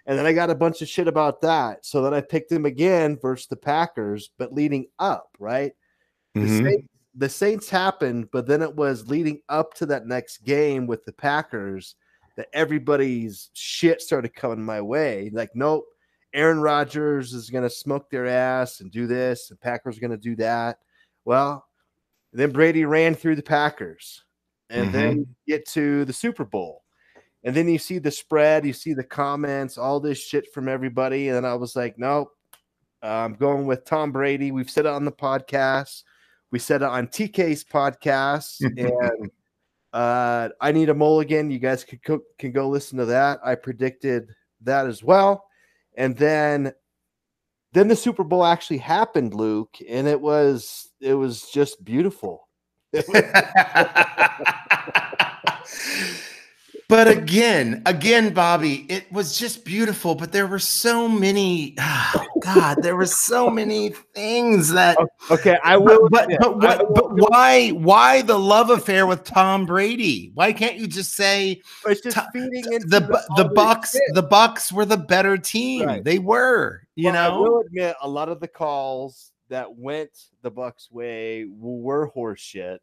And 0.07 0.19
then 0.19 0.27
I 0.27 0.33
got 0.33 0.51
a 0.51 0.55
bunch 0.55 0.83
of 0.83 0.89
shit 0.89 1.07
about 1.07 1.41
that. 1.43 1.85
So 1.85 2.03
then 2.03 2.15
I 2.15 2.21
picked 2.21 2.51
him 2.51 2.65
again 2.67 3.19
versus 3.21 3.47
the 3.47 3.57
Packers, 3.57 4.31
but 4.39 4.53
leading 4.53 4.87
up, 4.99 5.29
right? 5.39 5.73
The, 6.35 6.41
Mhm. 6.41 6.65
Saints, 6.65 6.89
the 7.15 7.29
Saints 7.29 7.69
happened, 7.69 8.29
but 8.33 8.47
then 8.47 8.63
it 8.63 8.75
was 8.75 9.09
leading 9.09 9.41
up 9.49 9.75
to 9.75 9.87
that 9.87 10.07
next 10.07 10.45
game 10.45 10.87
with 10.87 11.05
the 11.05 11.13
Packers 11.13 11.97
that 12.37 12.49
everybody's 12.53 13.51
shit 13.53 14.01
started 14.01 14.35
coming 14.35 14.65
my 14.65 14.81
way. 14.81 15.31
Like, 15.33 15.51
nope, 15.55 15.85
Aaron 16.33 16.61
Rodgers 16.61 17.35
is 17.35 17.51
going 17.51 17.65
to 17.65 17.71
smoke 17.71 18.09
their 18.11 18.27
ass 18.27 18.81
and 18.81 18.91
do 18.91 19.07
this, 19.07 19.51
and 19.51 19.61
Packers 19.61 19.97
are 19.97 20.01
going 20.01 20.11
to 20.13 20.17
do 20.17 20.37
that. 20.37 20.79
Well, 21.25 21.67
then 22.33 22.53
Brady 22.53 22.85
ran 22.85 23.15
through 23.15 23.37
the 23.37 23.43
Packers, 23.43 24.25
and 24.71 24.87
mm-hmm. 24.87 24.93
then 24.93 25.27
get 25.49 25.67
to 25.71 26.05
the 26.05 26.13
Super 26.13 26.45
Bowl. 26.45 26.85
And 27.43 27.57
then 27.57 27.69
you 27.69 27.79
see 27.79 27.99
the 27.99 28.11
spread, 28.11 28.65
you 28.65 28.73
see 28.73 28.95
the 28.95 29.03
comments, 29.03 29.79
all 29.79 29.99
this 29.99 30.23
shit 30.23 30.53
from 30.53 30.69
everybody. 30.69 31.29
And 31.29 31.37
then 31.37 31.45
I 31.45 31.55
was 31.55 31.75
like, 31.75 31.99
nope, 31.99 32.29
I'm 33.03 33.35
going 33.35 33.67
with 33.67 33.85
Tom 33.85 34.13
Brady. 34.13 34.53
We've 34.53 34.71
said 34.71 34.87
it 34.87 34.93
on 34.93 35.05
the 35.05 35.13
podcast. 35.13 36.03
We 36.51 36.59
said 36.59 36.83
it 36.83 36.89
on 36.89 37.09
TK's 37.09 37.65
podcast. 37.65 38.61
and 38.77 39.31
uh, 39.93 40.49
I 40.61 40.73
need 40.73 40.89
a 40.89 40.95
mulligan. 40.95 41.51
You 41.51 41.59
guys 41.59 41.85
can 41.85 42.01
go, 42.05 42.21
can 42.39 42.53
go 42.53 42.69
listen 42.69 42.99
to 42.99 43.07
that. 43.07 43.41
I 43.45 43.55
predicted 43.55 44.31
that 44.63 44.87
as 44.87 45.03
well. 45.03 45.45
And 45.97 46.17
then 46.17 46.73
then 47.73 47.89
the 47.89 47.97
Super 47.97 48.25
Bowl 48.25 48.45
actually 48.45 48.79
happened, 48.79 49.33
Luke, 49.33 49.77
and 49.89 50.09
it 50.09 50.21
was 50.21 50.91
it 51.01 51.15
was 51.15 51.49
just 51.51 51.85
beautiful. 51.85 52.49
but 56.91 57.09
again, 57.09 57.83
again, 57.87 58.35
Bobby, 58.35 58.85
it 58.91 59.11
was 59.13 59.39
just 59.39 59.65
beautiful. 59.65 60.15
But 60.15 60.33
there 60.33 60.47
were 60.47 60.59
so 60.59 61.09
many, 61.09 61.75
ah, 61.79 62.27
God, 62.43 62.83
there 62.83 62.97
were 62.97 63.07
so 63.07 63.49
many 63.49 63.91
things 64.15 64.71
that. 64.73 64.99
Okay, 65.31 65.57
I 65.65 65.77
will. 65.77 66.09
but, 66.11 66.29
but 66.29 66.45
I 66.45 66.49
what? 66.49 66.89
will 66.91 66.95
But 66.95 67.31
why? 67.31 67.69
Why 67.71 68.23
the 68.23 68.39
love 68.39 68.71
affair 68.71 69.07
with 69.07 69.25
Tom 69.25 69.65
Brady? 69.65 70.33
Why 70.35 70.53
can't 70.53 70.77
you 70.77 70.87
just 70.87 71.15
say 71.15 71.63
It's 71.87 72.01
just 72.01 72.19
feeding 72.33 72.65
into 72.73 72.89
the 72.89 73.01
Bu- 73.01 73.43
the 73.43 73.49
Bucks? 73.55 73.93
shit. 73.93 74.03
The 74.15 74.23
Bucks 74.23 74.73
were 74.73 74.85
the 74.85 74.97
better 74.97 75.39
team. 75.39 75.87
Right. 75.87 76.05
They 76.05 76.19
were. 76.19 76.83
You 76.97 77.13
know. 77.13 77.35
I 77.35 77.39
will 77.39 77.61
admit 77.61 77.97
a 78.03 78.09
lot 78.09 78.29
of 78.29 78.41
the 78.41 78.49
calls 78.49 79.33
that 79.49 79.75
went 79.77 80.11
the 80.43 80.51
Bucks 80.51 80.91
way 80.91 81.47
were 81.49 82.07
horse 82.07 82.41
shit. 82.41 82.83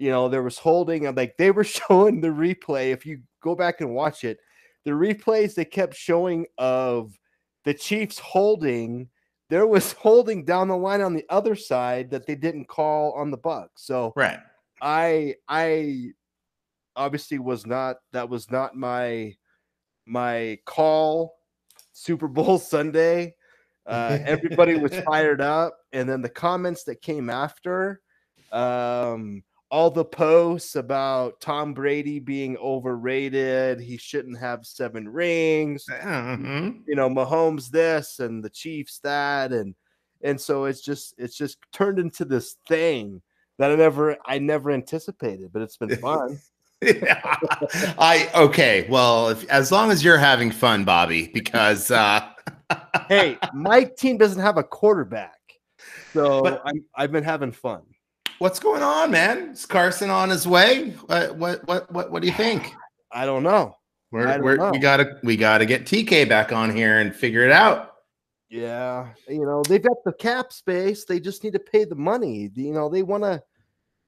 You 0.00 0.10
know, 0.10 0.30
there 0.30 0.42
was 0.42 0.58
holding. 0.58 1.06
I'm 1.06 1.14
like 1.14 1.36
they 1.36 1.50
were 1.50 1.64
showing 1.78 2.20
the 2.20 2.28
replay. 2.28 2.90
If 2.92 3.04
you 3.04 3.20
go 3.42 3.54
back 3.54 3.80
and 3.80 3.94
watch 3.94 4.24
it, 4.24 4.38
the 4.84 4.92
replays 4.92 5.54
they 5.54 5.64
kept 5.64 5.94
showing 5.94 6.46
of 6.58 7.18
the 7.64 7.74
Chiefs 7.74 8.18
holding. 8.18 9.08
There 9.50 9.66
was 9.66 9.92
holding 9.98 10.44
down 10.44 10.68
the 10.68 10.76
line 10.76 11.02
on 11.02 11.14
the 11.14 11.26
other 11.28 11.54
side 11.54 12.10
that 12.10 12.26
they 12.26 12.34
didn't 12.34 12.66
call 12.66 13.12
on 13.12 13.30
the 13.30 13.36
Bucks. 13.36 13.84
So 13.84 14.12
Right. 14.16 14.38
I 14.80 15.34
I 15.48 16.12
obviously 16.96 17.38
was 17.38 17.66
not 17.66 17.96
that 18.12 18.28
was 18.28 18.50
not 18.50 18.74
my 18.74 19.34
my 20.06 20.58
call 20.64 21.34
Super 21.92 22.28
Bowl 22.28 22.58
Sunday. 22.58 23.34
Uh, 23.86 24.18
everybody 24.24 24.76
was 24.76 24.94
fired 25.00 25.40
up, 25.40 25.76
and 25.92 26.08
then 26.08 26.22
the 26.22 26.28
comments 26.28 26.84
that 26.84 27.02
came 27.02 27.28
after, 27.28 28.00
um, 28.52 29.42
all 29.70 29.90
the 29.90 30.04
posts 30.04 30.74
about 30.74 31.40
Tom 31.40 31.72
Brady 31.74 32.18
being 32.18 32.56
overrated, 32.56 33.80
he 33.80 33.96
shouldn't 33.96 34.38
have 34.38 34.66
seven 34.66 35.08
rings. 35.08 35.84
Mhm. 35.88 36.82
You 36.86 36.96
know, 36.96 37.08
Mahomes 37.08 37.70
this 37.70 38.18
and 38.18 38.42
the 38.44 38.50
Chiefs 38.50 38.98
that, 39.04 39.52
and 39.52 39.74
and 40.22 40.40
so 40.40 40.64
it's 40.64 40.80
just 40.80 41.14
it's 41.18 41.36
just 41.36 41.58
turned 41.72 41.98
into 41.98 42.24
this 42.24 42.56
thing 42.68 43.22
that 43.58 43.70
I 43.70 43.74
never 43.76 44.16
I 44.26 44.38
never 44.38 44.70
anticipated, 44.70 45.50
but 45.52 45.62
it's 45.62 45.76
been 45.76 45.96
fun. 45.96 46.38
Yeah. 46.82 47.36
I 47.98 48.30
okay. 48.34 48.86
Well, 48.88 49.28
if, 49.28 49.46
as 49.50 49.70
long 49.70 49.90
as 49.90 50.02
you're 50.02 50.16
having 50.16 50.50
fun, 50.50 50.84
Bobby, 50.84 51.30
because 51.34 51.90
uh, 51.90 52.26
hey, 53.08 53.36
my 53.52 53.84
team 53.84 54.16
doesn't 54.16 54.40
have 54.40 54.56
a 54.56 54.62
quarterback, 54.62 55.36
so 56.14 56.40
But- 56.40 56.62
I'm, 56.64 56.82
I've 56.96 57.12
been 57.12 57.22
having 57.22 57.52
fun. 57.52 57.82
What's 58.40 58.58
going 58.58 58.82
on, 58.82 59.12
man? 59.12 59.50
Is 59.50 59.66
Carson 59.66 60.10
on 60.10 60.30
his 60.30 60.48
way? 60.48 60.90
What 61.06 61.36
what 61.36 61.66
what 61.68 61.92
what, 61.92 62.10
what 62.10 62.22
do 62.22 62.28
you 62.28 62.34
think? 62.34 62.74
I 63.12 63.24
don't 63.24 63.44
know. 63.44 63.76
We're, 64.10 64.42
we're, 64.42 64.56
know. 64.56 64.70
we 64.72 64.78
gotta 64.80 65.18
we 65.22 65.36
gotta 65.36 65.64
get 65.66 65.84
TK 65.84 66.28
back 66.28 66.52
on 66.52 66.74
here 66.74 66.98
and 66.98 67.14
figure 67.14 67.44
it 67.44 67.52
out. 67.52 67.92
Yeah, 68.48 69.10
you 69.28 69.44
know 69.44 69.62
they've 69.62 69.82
got 69.82 69.98
the 70.04 70.12
cap 70.14 70.52
space. 70.52 71.04
They 71.04 71.20
just 71.20 71.44
need 71.44 71.52
to 71.52 71.60
pay 71.60 71.84
the 71.84 71.94
money. 71.94 72.50
You 72.54 72.72
know 72.72 72.88
they 72.88 73.04
want 73.04 73.22
to, 73.22 73.40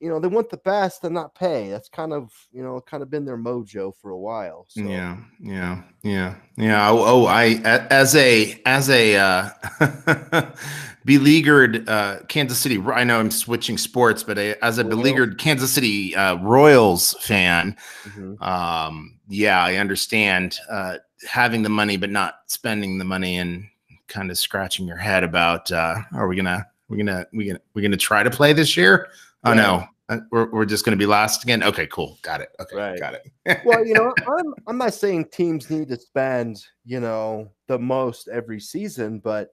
you 0.02 0.08
know 0.08 0.18
they 0.18 0.26
want 0.28 0.50
the 0.50 0.56
best 0.58 1.04
and 1.04 1.14
not 1.14 1.32
pay. 1.34 1.70
That's 1.70 1.88
kind 1.88 2.12
of 2.12 2.32
you 2.52 2.62
know 2.62 2.80
kind 2.80 3.02
of 3.04 3.08
been 3.10 3.24
their 3.24 3.38
mojo 3.38 3.94
for 3.96 4.10
a 4.10 4.18
while. 4.18 4.66
So. 4.68 4.80
Yeah, 4.82 5.16
yeah, 5.40 5.82
yeah, 6.02 6.34
yeah. 6.56 6.90
Oh, 6.90 6.98
oh, 7.04 7.26
I 7.26 7.60
as 7.64 8.16
a 8.16 8.60
as 8.66 8.90
a 8.90 9.16
uh, 9.16 9.50
beleaguered 11.04 11.88
uh, 11.88 12.18
Kansas 12.28 12.58
City. 12.58 12.82
I 12.92 13.04
know 13.04 13.20
I'm 13.20 13.30
switching 13.30 13.78
sports, 13.78 14.22
but 14.22 14.38
a, 14.38 14.62
as 14.64 14.78
a 14.78 14.84
beleaguered 14.84 15.38
Kansas 15.38 15.72
City 15.72 16.14
uh, 16.16 16.36
Royals 16.36 17.14
fan, 17.20 17.76
Mhm. 18.04 18.42
um, 18.42 19.18
yeah, 19.28 19.62
I 19.62 19.76
understand 19.76 20.58
uh, 20.68 20.98
having 21.28 21.62
the 21.62 21.68
money 21.68 21.96
but 21.96 22.10
not 22.10 22.34
spending 22.48 22.98
the 22.98 23.04
money 23.04 23.38
and 23.38 23.64
kind 24.08 24.30
of 24.30 24.36
scratching 24.38 24.86
your 24.86 24.96
head 24.96 25.24
about 25.24 25.70
uh, 25.72 25.94
are 26.14 26.26
we 26.28 26.36
gonna 26.36 26.66
we're 26.88 26.98
gonna 26.98 27.24
we 27.32 27.46
gonna 27.46 27.60
we 27.74 27.82
gonna 27.82 27.96
try 27.96 28.22
to 28.22 28.30
play 28.30 28.52
this 28.52 28.76
year? 28.76 29.06
Oh 29.44 29.50
Right. 29.50 29.56
no, 29.56 29.84
Uh, 30.12 30.20
we're 30.30 30.50
we're 30.50 30.64
just 30.64 30.84
gonna 30.84 30.96
be 30.96 31.06
last 31.06 31.42
again. 31.42 31.62
Okay, 31.62 31.86
cool, 31.86 32.18
got 32.22 32.40
it. 32.40 32.50
Okay, 32.60 32.76
Right. 32.76 32.98
got 32.98 33.14
it. 33.14 33.62
well, 33.64 33.84
you 33.84 33.94
know, 33.94 34.12
I'm 34.38 34.54
I'm 34.66 34.78
not 34.78 34.94
saying 34.94 35.26
teams 35.26 35.70
need 35.70 35.88
to 35.88 35.98
spend, 35.98 36.62
you 36.84 37.00
know, 37.00 37.50
the 37.68 37.78
most 37.78 38.28
every 38.28 38.60
season, 38.60 39.18
but 39.18 39.50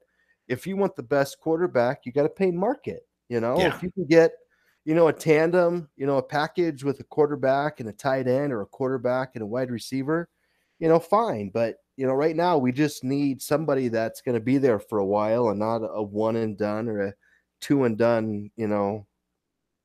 if 0.47 0.66
you 0.66 0.76
want 0.78 0.95
the 0.95 1.03
best 1.03 1.39
quarterback, 1.39 2.05
you 2.05 2.12
got 2.12 2.24
to 2.24 2.30
pay 2.30 2.51
market. 2.51 3.07
You 3.30 3.39
know, 3.39 3.60
Yeah. 3.60 3.68
if 3.76 3.84
you 3.84 3.91
can 3.91 4.05
get, 4.05 4.32
you 4.86 4.95
know, 4.95 5.07
a 5.07 5.14
tandem, 5.14 5.89
you 5.95 6.07
know, 6.07 6.18
a 6.18 6.24
package 6.24 6.84
with 6.84 6.99
a 6.99 7.03
quarterback 7.03 7.80
and 7.80 7.88
a 7.89 7.93
tight 7.93 8.28
end 8.28 8.51
or 8.51 8.62
a 8.62 8.66
quarterback 8.66 9.32
and 9.36 9.43
a 9.43 9.47
wide 9.47 9.70
receiver, 9.70 10.30
you 10.80 10.88
know, 10.88 10.99
fine. 10.99 11.51
But 11.53 11.76
you 11.95 12.07
know, 12.07 12.14
right 12.14 12.36
now 12.36 12.57
we 12.57 12.72
just 12.72 13.03
need 13.03 13.41
somebody 13.41 13.89
that's 13.89 14.22
going 14.22 14.36
to 14.36 14.39
be 14.39 14.57
there 14.57 14.80
for 14.80 14.99
a 14.99 15.05
while 15.05 15.49
and 15.49 15.60
not 15.60 15.80
a 15.84 16.01
one 16.01 16.38
and 16.38 16.57
done 16.57 16.88
or 16.88 17.01
a 17.01 17.14
two 17.60 17.84
and 17.84 17.97
done, 17.97 18.49
you 18.55 18.68
know, 18.68 19.05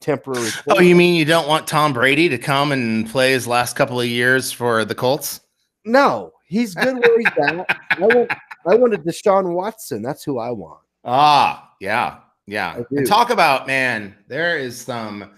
temporary. 0.04 0.50
Oh, 0.68 0.80
you 0.80 0.94
mean 0.94 1.14
you 1.14 1.24
don't 1.24 1.48
want 1.48 1.66
Tom 1.66 1.92
Brady 1.92 2.28
to 2.28 2.38
come 2.38 2.72
and 2.72 3.08
play 3.08 3.32
his 3.32 3.46
last 3.46 3.74
couple 3.74 4.00
of 4.00 4.06
years 4.06 4.52
for 4.52 4.84
the 4.84 4.94
Colts? 4.94 5.40
No, 5.84 6.32
he's 6.46 6.74
good 6.74 6.96
where 6.96 7.18
he's 7.18 7.26
at. 7.48 7.66
I 7.90 8.00
want, 8.00 8.30
I 8.66 8.74
wanted 8.74 9.04
Deshaun 9.04 9.54
Watson. 9.54 10.02
That's 10.02 10.22
who 10.22 10.38
I 10.38 10.50
want. 10.50 10.80
Ah, 11.04 11.72
yeah, 11.80 12.18
yeah. 12.46 12.82
And 12.90 13.06
talk 13.06 13.30
about 13.30 13.66
man, 13.66 14.14
there 14.28 14.58
is 14.58 14.80
some 14.80 15.30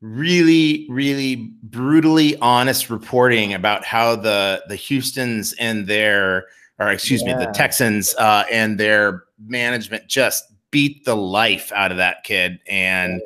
really, 0.00 0.86
really 0.90 1.52
brutally 1.62 2.36
honest 2.38 2.90
reporting 2.90 3.54
about 3.54 3.84
how 3.84 4.16
the 4.16 4.62
the 4.68 4.76
Houston's 4.76 5.52
and 5.54 5.86
their, 5.86 6.46
or 6.78 6.90
excuse 6.90 7.24
me, 7.24 7.32
the 7.32 7.50
Texans 7.54 8.14
uh, 8.14 8.44
and 8.50 8.78
their 8.78 9.24
management 9.46 10.06
just 10.06 10.44
beat 10.70 11.04
the 11.04 11.16
life 11.16 11.70
out 11.72 11.90
of 11.90 11.98
that 11.98 12.24
kid. 12.24 12.58
And 12.66 13.20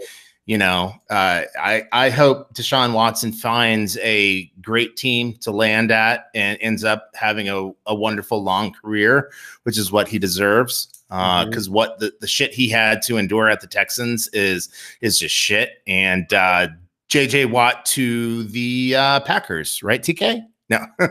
you 0.46 0.56
know, 0.56 0.94
uh, 1.10 1.42
I 1.60 1.82
I 1.92 2.08
hope 2.10 2.54
Deshaun 2.54 2.92
Watson 2.92 3.32
finds 3.32 3.98
a 3.98 4.50
great 4.62 4.96
team 4.96 5.34
to 5.42 5.50
land 5.50 5.90
at 5.90 6.26
and 6.34 6.56
ends 6.60 6.84
up 6.84 7.10
having 7.14 7.48
a, 7.48 7.70
a 7.86 7.94
wonderful 7.94 8.42
long 8.42 8.72
career, 8.72 9.30
which 9.64 9.76
is 9.76 9.92
what 9.92 10.08
he 10.08 10.18
deserves. 10.18 10.88
Because 11.08 11.68
Mhm. 11.68 11.72
what 11.72 11.98
the, 12.00 12.12
the 12.20 12.26
shit 12.26 12.52
he 12.52 12.68
had 12.68 13.00
to 13.02 13.16
endure 13.16 13.48
at 13.48 13.60
the 13.60 13.66
Texans 13.68 14.26
is 14.28 14.68
is 15.00 15.18
just 15.18 15.34
shit. 15.34 15.82
And 15.86 16.32
uh, 16.32 16.68
JJ 17.08 17.50
Watt 17.50 17.84
to 17.86 18.42
the 18.44 18.96
uh, 18.96 19.20
Packers, 19.20 19.82
right? 19.84 20.02
TK? 20.02 20.42
No. 20.68 20.84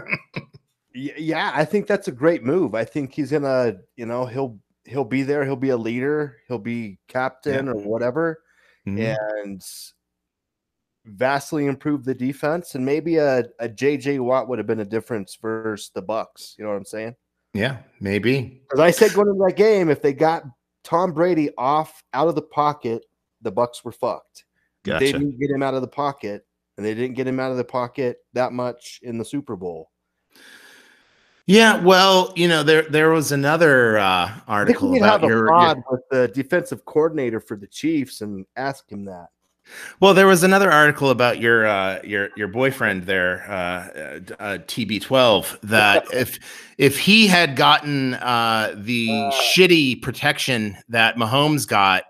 Yeah, 0.97 1.51
I 1.53 1.65
think 1.65 1.87
that's 1.87 2.07
a 2.07 2.11
great 2.13 2.41
move. 2.43 2.73
I 2.73 2.85
think 2.85 3.13
he's 3.13 3.29
gonna, 3.31 3.75
you 3.97 4.05
know, 4.05 4.25
he'll 4.25 4.57
he'll 4.85 5.03
be 5.03 5.23
there. 5.23 5.43
He'll 5.43 5.57
be 5.57 5.71
a 5.71 5.77
leader. 5.77 6.37
He'll 6.47 6.57
be 6.57 6.97
captain 7.09 7.67
or 7.67 7.75
whatever, 7.75 8.43
Mm-hmm. 8.87 9.15
and 9.43 9.65
vastly 11.05 11.65
improve 11.65 12.03
the 12.03 12.13
defense. 12.13 12.75
And 12.75 12.85
maybe 12.85 13.17
a, 13.17 13.45
a 13.59 13.69
JJ 13.69 14.19
Watt 14.19 14.47
would 14.47 14.59
have 14.59 14.67
been 14.67 14.79
a 14.79 14.85
difference 14.85 15.37
versus 15.41 15.91
the 15.93 16.01
Bucks. 16.01 16.55
You 16.57 16.65
know 16.65 16.71
what 16.71 16.77
I'm 16.77 16.85
saying? 16.85 17.15
yeah, 17.55 17.77
maybe. 18.01 18.61
Because 18.63 18.81
I 18.81 18.91
said 18.91 19.13
going 19.13 19.29
into 19.29 19.43
that 19.47 19.55
game, 19.55 19.89
if 19.89 20.01
they 20.01 20.13
got 20.13 20.43
Tom 20.83 21.13
Brady 21.13 21.49
off 21.57 22.03
out 22.13 22.27
of 22.27 22.35
the 22.35 22.41
pocket, 22.41 23.05
the 23.41 23.51
Bucks 23.51 23.83
were 23.83 23.93
fucked. 23.93 24.43
They 24.83 25.11
didn't 25.13 25.39
get 25.39 25.49
him 25.49 25.63
out 25.63 25.73
of 25.73 25.81
the 25.81 25.87
pocket, 25.87 26.45
and 26.77 26.85
they 26.85 26.93
didn't 26.93 27.15
get 27.15 27.27
him 27.27 27.39
out 27.39 27.51
of 27.51 27.57
the 27.57 27.63
pocket 27.63 28.17
that 28.33 28.51
much 28.51 28.99
in 29.03 29.17
the 29.17 29.25
Super 29.25 29.55
Bowl. 29.55 29.89
Yeah, 31.47 31.79
well, 31.79 32.33
you 32.35 32.47
know, 32.47 32.63
there 32.63 32.83
there 32.83 33.11
was 33.11 33.31
another 33.31 33.99
uh, 33.99 34.31
article 34.47 34.89
we 34.89 34.97
about 34.97 35.21
have 35.21 35.23
a 35.23 35.27
your, 35.27 35.37
your 35.45 35.49
pod 35.49 35.83
with 35.91 36.01
the 36.09 36.27
defensive 36.29 36.83
coordinator 36.85 37.39
for 37.39 37.55
the 37.55 37.67
Chiefs 37.67 38.21
and 38.21 38.45
ask 38.55 38.91
him 38.91 39.05
that. 39.05 39.27
Well, 39.99 40.13
there 40.13 40.27
was 40.27 40.43
another 40.43 40.71
article 40.71 41.11
about 41.11 41.39
your 41.39 41.67
uh, 41.67 41.99
your 42.03 42.29
your 42.35 42.47
boyfriend 42.47 43.03
there, 43.03 43.43
uh, 43.49 43.53
uh, 44.39 44.57
TB12. 44.59 45.59
That 45.61 46.05
if 46.13 46.39
if 46.79 46.97
he 46.97 47.27
had 47.27 47.55
gotten 47.55 48.15
uh, 48.15 48.73
the 48.75 49.09
Uh. 49.11 49.31
shitty 49.31 50.01
protection 50.01 50.77
that 50.89 51.15
Mahomes 51.15 51.67
got, 51.67 52.03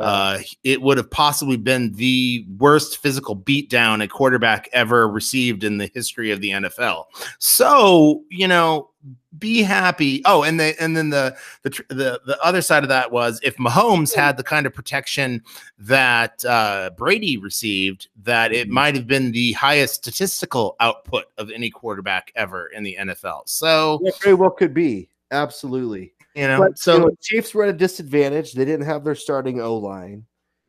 uh, 0.00 0.38
it 0.64 0.80
would 0.82 0.96
have 0.96 1.10
possibly 1.10 1.56
been 1.56 1.92
the 1.92 2.46
worst 2.58 2.98
physical 2.98 3.36
beatdown 3.36 4.02
a 4.02 4.08
quarterback 4.08 4.68
ever 4.72 5.08
received 5.08 5.64
in 5.64 5.78
the 5.78 5.90
history 5.92 6.30
of 6.30 6.40
the 6.40 6.50
NFL. 6.50 7.04
So 7.38 8.22
you 8.30 8.48
know, 8.48 8.90
be 9.38 9.62
happy. 9.62 10.22
Oh, 10.24 10.42
and 10.42 10.58
the 10.58 10.80
and 10.80 10.96
then 10.96 11.10
the 11.10 11.36
the 11.62 11.70
tr- 11.70 11.82
the 11.88 12.20
the 12.26 12.38
other 12.42 12.62
side 12.62 12.82
of 12.82 12.88
that 12.88 13.12
was 13.12 13.40
if 13.42 13.56
Mahomes 13.56 14.14
had 14.14 14.36
the 14.36 14.42
kind 14.42 14.66
of 14.66 14.74
protection 14.74 15.42
that 15.78 16.44
uh, 16.44 16.90
Brady 16.96 17.36
received, 17.36 18.08
that 18.22 18.52
it 18.52 18.68
might 18.68 18.94
have 18.94 19.06
been 19.06 19.32
the 19.32 19.52
highest 19.52 19.94
statistical 19.94 20.76
output 20.80 21.24
of 21.38 21.50
any 21.50 21.70
quarterback 21.70 22.32
ever 22.34 22.66
in 22.68 22.82
the 22.82 22.96
NFL. 23.00 23.42
So 23.46 24.00
Yeah, 24.02 24.12
very 24.22 24.34
well 24.34 24.50
could 24.50 24.74
be. 24.74 25.08
Absolutely. 25.30 26.12
You 26.34 26.46
know, 26.46 26.58
But 26.58 26.78
so 26.78 26.94
you 26.94 27.00
know, 27.00 27.10
Chiefs 27.20 27.54
were 27.54 27.64
at 27.64 27.70
a 27.70 27.72
disadvantage. 27.74 28.52
They 28.52 28.64
didn't 28.64 28.86
have 28.86 29.04
their 29.04 29.14
starting 29.14 29.60
O 29.60 29.76
line, 29.76 30.24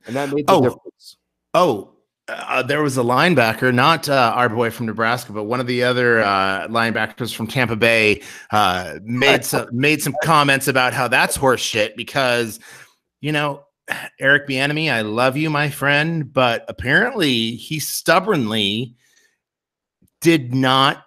and 0.05 0.15
that 0.15 0.29
made 0.33 0.47
the 0.47 0.53
Oh. 0.53 0.61
difference. 0.61 1.17
Oh, 1.53 1.93
uh, 2.27 2.63
there 2.63 2.81
was 2.81 2.97
a 2.97 3.01
linebacker, 3.03 3.73
not 3.73 4.07
uh, 4.07 4.31
our 4.35 4.49
boy 4.49 4.71
from 4.71 4.85
Nebraska, 4.85 5.33
but 5.33 5.43
one 5.43 5.59
of 5.59 5.67
the 5.67 5.83
other 5.83 6.21
uh, 6.21 6.67
linebackers 6.67 7.35
from 7.35 7.47
Tampa 7.47 7.75
Bay 7.75 8.21
uh, 8.51 8.99
made 9.03 9.43
some 9.43 9.67
made 9.71 10.01
some 10.01 10.15
comments 10.23 10.67
about 10.67 10.93
how 10.93 11.07
that's 11.07 11.35
horse 11.35 11.61
shit 11.61 11.95
because, 11.97 12.59
you 13.21 13.31
know, 13.31 13.63
Eric 14.19 14.47
Bieniemy, 14.47 14.91
I 14.91 15.01
love 15.01 15.35
you, 15.35 15.49
my 15.49 15.69
friend, 15.69 16.31
but 16.31 16.63
apparently 16.69 17.55
he 17.55 17.79
stubbornly 17.79 18.95
did 20.21 20.53
not 20.53 21.03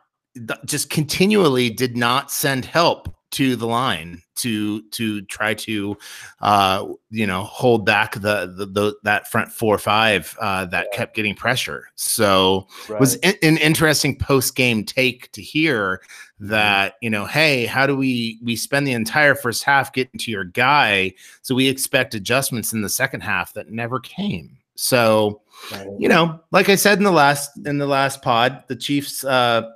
just 0.67 0.91
continually 0.91 1.71
did 1.71 1.97
not 1.97 2.31
send 2.31 2.67
help 2.67 3.16
to 3.33 3.57
the 3.57 3.67
line 3.67 4.23
to 4.37 4.83
to 4.91 5.23
try 5.23 5.53
to 5.53 5.97
uh 6.41 6.87
you 7.11 7.27
know 7.27 7.43
hold 7.43 7.85
back 7.85 8.15
the 8.15 8.53
the, 8.57 8.67
the 8.67 8.95
that 9.03 9.29
front 9.29 9.51
four 9.51 9.75
or 9.75 9.79
five 9.79 10.37
uh 10.41 10.65
that 10.67 10.93
kept 10.93 11.17
getting 11.17 11.35
pressure. 11.35 11.89
So 11.97 12.67
it 12.89 13.01
was 13.01 13.17
in, 13.17 13.35
an 13.43 13.57
interesting 13.59 14.17
post 14.17 14.55
game 14.55 14.85
take 14.85 15.33
to 15.33 15.43
hear 15.43 16.03
that 16.39 16.95
you 17.01 17.09
know 17.09 17.25
hey 17.25 17.65
how 17.67 17.87
do 17.87 17.97
we 17.97 18.39
we 18.45 18.57
spend 18.57 18.87
the 18.87 18.93
entire 18.93 19.35
first 19.35 19.65
half 19.65 19.93
getting 19.93 20.19
to 20.21 20.31
your 20.31 20.45
guy 20.45 21.13
so 21.43 21.55
we 21.55 21.67
expect 21.69 22.15
adjustments 22.15 22.73
in 22.73 22.83
the 22.83 22.89
second 22.89 23.23
half 23.23 23.55
that 23.55 23.71
never 23.71 23.99
came? 23.99 24.59
So 24.77 25.41
Right. 25.73 25.89
you 25.99 26.09
know, 26.09 26.41
like 26.53 26.69
I 26.69 26.75
said 26.75 26.99
in 26.99 27.05
the 27.05 27.11
last 27.11 27.51
in 27.67 27.79
the 27.79 27.87
last 27.87 28.23
pod, 28.23 28.65
the 28.69 28.77
Chiefs 28.77 29.25
uh 29.25 29.71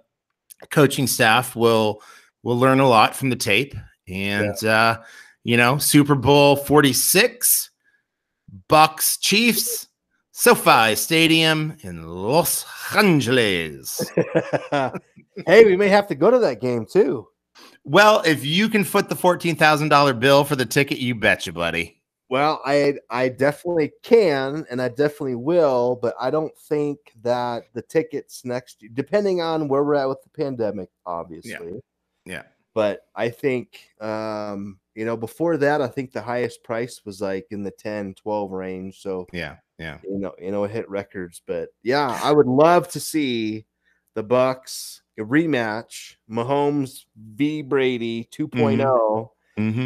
coaching 0.71 1.07
staff 1.07 1.57
will 1.57 2.03
will 2.43 2.59
learn 2.59 2.81
a 2.81 2.89
lot 2.89 3.15
from 3.15 3.31
the 3.31 3.37
tape. 3.37 3.75
And 4.09 4.63
uh, 4.65 5.01
you 5.45 5.57
know, 5.57 5.79
Super 5.79 6.15
Bowl 6.15 6.57
46, 6.57 7.71
Bucks 8.69 9.17
Chiefs, 9.19 9.89
SoFi 10.33 10.95
Stadium 10.97 11.77
in 11.81 12.07
Los 12.07 12.65
Angeles. 12.95 14.01
hey, 14.71 15.65
we 15.65 15.77
may 15.77 15.89
have 15.89 16.07
to 16.09 16.15
go 16.15 16.31
to 16.31 16.39
that 16.41 16.61
game 16.61 16.87
too. 16.87 17.27
well, 17.85 18.23
if 18.25 18.45
you 18.45 18.69
can 18.69 18.85
foot 18.85 19.09
the 19.09 19.17
fourteen 19.17 19.57
thousand 19.57 19.89
dollar 19.89 20.15
bill 20.15 20.45
for 20.45 20.57
the 20.57 20.67
ticket, 20.67 20.99
you 20.99 21.15
betcha, 21.15 21.53
buddy. 21.53 22.01
Well, 22.29 22.61
I 22.65 22.95
I 23.11 23.29
definitely 23.29 23.93
can, 24.03 24.65
and 24.71 24.81
I 24.81 24.89
definitely 24.89 25.35
will, 25.35 25.99
but 26.01 26.15
I 26.21 26.31
don't 26.31 26.57
think 26.57 26.99
that 27.23 27.65
the 27.75 27.83
tickets 27.83 28.45
next, 28.45 28.85
depending 28.95 29.41
on 29.41 29.69
where 29.69 29.83
we're 29.83 29.97
at 29.97 30.09
with 30.09 30.23
the 30.23 30.31
pandemic, 30.31 30.91
obviously. 31.07 31.73
Yeah. 31.73 31.81
But 32.75 33.07
I 33.15 33.31
think, 33.31 33.91
um, 34.01 34.79
you 34.95 35.05
know, 35.05 35.17
before 35.17 35.57
that, 35.59 35.83
I 35.83 35.89
think 35.89 36.13
the 36.13 36.23
highest 36.23 36.63
price 36.63 37.05
was 37.05 37.21
like 37.21 37.47
in 37.51 37.63
the 37.63 37.71
10, 37.73 38.15
12 38.15 38.53
range. 38.53 39.01
So, 39.01 39.27
Yeah, 39.33 39.57
yeah. 39.79 39.99
you 40.05 40.19
know, 40.19 40.35
you 40.39 40.51
know, 40.51 40.65
it 40.65 40.71
hit 40.71 40.89
records. 40.89 41.43
But 41.45 41.71
yeah, 41.83 42.19
I 42.23 42.33
would 42.33 42.47
love 42.47 42.89
to 42.91 43.01
see 43.01 43.67
the 44.15 44.23
Bucks 44.23 45.03
rematch, 45.19 46.17
Mahomes 46.31 47.05
v 47.17 47.63
Brady 47.63 48.25
2 48.25 48.49
Mhm. 48.49 49.29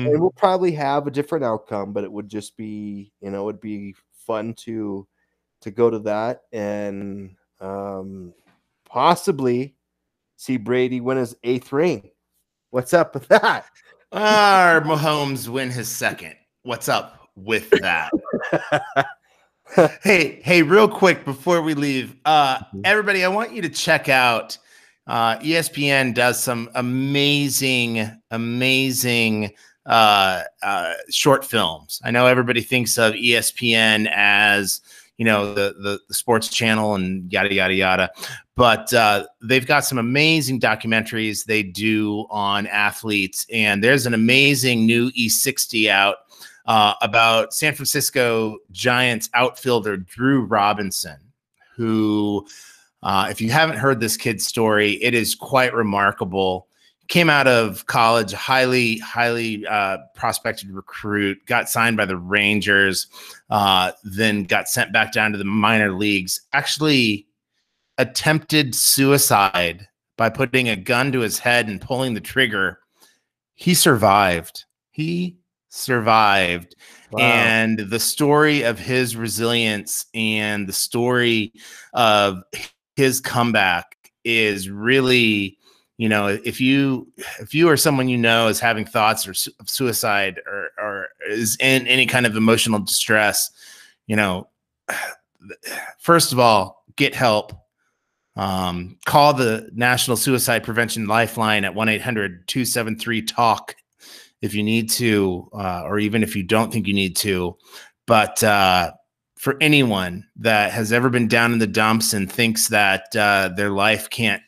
and 0.06 0.20
we'll 0.20 0.30
probably 0.30 0.72
have 0.72 1.06
a 1.06 1.10
different 1.10 1.44
outcome 1.44 1.92
but 1.92 2.04
it 2.04 2.12
would 2.12 2.28
just 2.28 2.56
be 2.56 3.12
you 3.20 3.30
know 3.30 3.48
it'd 3.48 3.60
be 3.60 3.94
fun 4.12 4.54
to 4.54 5.06
to 5.60 5.70
go 5.70 5.90
to 5.90 5.98
that 5.98 6.42
and 6.52 7.34
um 7.60 8.32
possibly 8.84 9.74
see 10.36 10.56
brady 10.56 11.00
win 11.00 11.16
his 11.16 11.34
eighth 11.42 11.72
ring 11.72 12.10
what's 12.74 12.92
up 12.92 13.14
with 13.14 13.28
that 13.28 13.66
Our 14.10 14.80
Mahomes 14.80 15.48
win 15.48 15.70
his 15.70 15.88
second. 15.88 16.34
What's 16.64 16.88
up 16.88 17.28
with 17.36 17.70
that? 17.70 18.10
hey, 20.02 20.40
hey, 20.42 20.62
real 20.62 20.88
quick 20.88 21.24
before 21.24 21.62
we 21.62 21.74
leave, 21.74 22.16
uh, 22.24 22.60
everybody, 22.84 23.24
I 23.24 23.28
want 23.28 23.52
you 23.52 23.62
to 23.62 23.68
check 23.68 24.08
out. 24.08 24.58
Uh, 25.06 25.38
ESPN 25.38 26.14
does 26.14 26.42
some 26.42 26.68
amazing, 26.74 28.10
amazing 28.32 29.52
uh, 29.86 30.42
uh, 30.62 30.94
short 31.10 31.44
films. 31.44 32.00
I 32.04 32.10
know 32.10 32.26
everybody 32.26 32.60
thinks 32.60 32.98
of 32.98 33.14
ESPN 33.14 34.10
as 34.12 34.80
you 35.16 35.24
know 35.24 35.54
the, 35.54 35.74
the 35.78 36.00
the 36.08 36.14
sports 36.14 36.48
channel 36.48 36.94
and 36.94 37.32
yada 37.32 37.52
yada 37.52 37.74
yada, 37.74 38.10
but 38.56 38.92
uh, 38.92 39.26
they've 39.42 39.66
got 39.66 39.84
some 39.84 39.98
amazing 39.98 40.60
documentaries 40.60 41.44
they 41.44 41.62
do 41.62 42.26
on 42.30 42.66
athletes, 42.66 43.46
and 43.52 43.82
there's 43.82 44.06
an 44.06 44.14
amazing 44.14 44.86
new 44.86 45.10
E60 45.12 45.88
out 45.88 46.16
uh, 46.66 46.94
about 47.02 47.52
San 47.52 47.74
Francisco 47.74 48.58
Giants 48.70 49.28
outfielder 49.34 49.96
Drew 49.96 50.44
Robinson, 50.44 51.18
who, 51.76 52.46
uh, 53.02 53.28
if 53.30 53.40
you 53.40 53.50
haven't 53.50 53.76
heard 53.76 54.00
this 54.00 54.16
kid's 54.16 54.46
story, 54.46 54.92
it 55.02 55.14
is 55.14 55.34
quite 55.34 55.74
remarkable. 55.74 56.68
Came 57.08 57.28
out 57.28 57.46
of 57.46 57.86
college, 57.86 58.32
highly, 58.32 58.98
highly 58.98 59.66
uh, 59.66 59.98
prospected 60.14 60.70
recruit, 60.70 61.38
got 61.46 61.68
signed 61.68 61.96
by 61.96 62.06
the 62.06 62.16
Rangers, 62.16 63.06
uh, 63.50 63.92
then 64.04 64.44
got 64.44 64.68
sent 64.68 64.92
back 64.92 65.12
down 65.12 65.32
to 65.32 65.38
the 65.38 65.44
minor 65.44 65.92
leagues. 65.92 66.40
Actually, 66.52 67.26
attempted 67.98 68.74
suicide 68.74 69.86
by 70.16 70.30
putting 70.30 70.68
a 70.68 70.76
gun 70.76 71.12
to 71.12 71.20
his 71.20 71.38
head 71.38 71.68
and 71.68 71.80
pulling 71.80 72.14
the 72.14 72.20
trigger. 72.20 72.78
He 73.54 73.74
survived. 73.74 74.64
He 74.90 75.36
survived 75.68 76.74
Wow. 77.10 77.20
and 77.20 77.78
the 77.78 78.00
story 78.00 78.62
of 78.62 78.78
his 78.78 79.14
resilience 79.14 80.06
and 80.14 80.68
the 80.68 80.72
story 80.72 81.52
of 81.92 82.42
his 82.96 83.20
comeback 83.20 83.96
is 84.24 84.68
really 84.68 85.58
you 85.96 86.08
know 86.08 86.26
if 86.26 86.60
you 86.60 87.06
if 87.40 87.54
you 87.54 87.68
or 87.68 87.76
someone 87.76 88.08
you 88.08 88.18
know 88.18 88.48
is 88.48 88.60
having 88.60 88.84
thoughts 88.84 89.28
or 89.28 89.34
su- 89.34 89.52
of 89.60 89.70
suicide 89.70 90.40
or 90.46 90.70
or 90.78 91.08
is 91.28 91.56
in 91.60 91.86
any 91.86 92.06
kind 92.06 92.26
of 92.26 92.36
emotional 92.36 92.80
distress 92.80 93.50
you 94.06 94.16
know 94.16 94.48
first 95.98 96.32
of 96.32 96.38
all 96.38 96.84
get 96.96 97.14
help. 97.14 97.52
Um, 98.36 98.98
call 99.06 99.32
the 99.32 99.70
national 99.74 100.16
suicide 100.16 100.64
prevention 100.64 101.06
lifeline 101.06 101.64
at 101.64 101.74
1-800-273-talk 101.74 103.76
if 104.42 104.54
you 104.54 104.64
need 104.64 104.90
to 104.90 105.48
uh, 105.52 105.82
or 105.84 106.00
even 106.00 106.24
if 106.24 106.34
you 106.34 106.42
don't 106.42 106.72
think 106.72 106.88
you 106.88 106.94
need 106.94 107.14
to. 107.16 107.56
But 108.06 108.42
uh, 108.42 108.92
for 109.36 109.56
anyone 109.60 110.26
that 110.36 110.72
has 110.72 110.92
ever 110.92 111.10
been 111.10 111.28
down 111.28 111.52
in 111.52 111.60
the 111.60 111.68
dumps 111.68 112.12
and 112.12 112.30
thinks 112.30 112.68
that 112.68 113.14
uh, 113.14 113.50
their 113.56 113.70
life 113.70 114.10
can't 114.10 114.42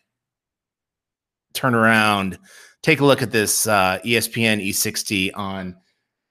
turn 1.57 1.74
around, 1.74 2.38
take 2.82 3.00
a 3.00 3.04
look 3.04 3.22
at 3.22 3.32
this 3.32 3.66
uh, 3.66 3.98
ESPN 4.04 4.66
E60 4.66 5.32
on 5.34 5.76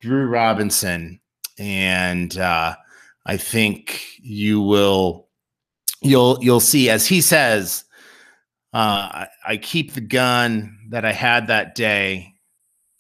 Drew 0.02 0.28
Robinson, 0.28 1.20
and 1.58 2.38
uh, 2.38 2.76
I 3.26 3.38
think 3.38 4.06
you 4.20 4.62
will 4.62 5.28
you'll 6.02 6.38
you'll 6.42 6.60
see 6.60 6.90
as 6.90 7.08
he 7.08 7.22
says. 7.22 7.84
Uh, 8.74 9.10
I, 9.24 9.28
I 9.48 9.58
keep 9.58 9.94
the 9.94 10.02
gun 10.02 10.78
that 10.90 11.06
I 11.06 11.14
had 11.14 11.48
that 11.48 11.76
day, 11.76 12.34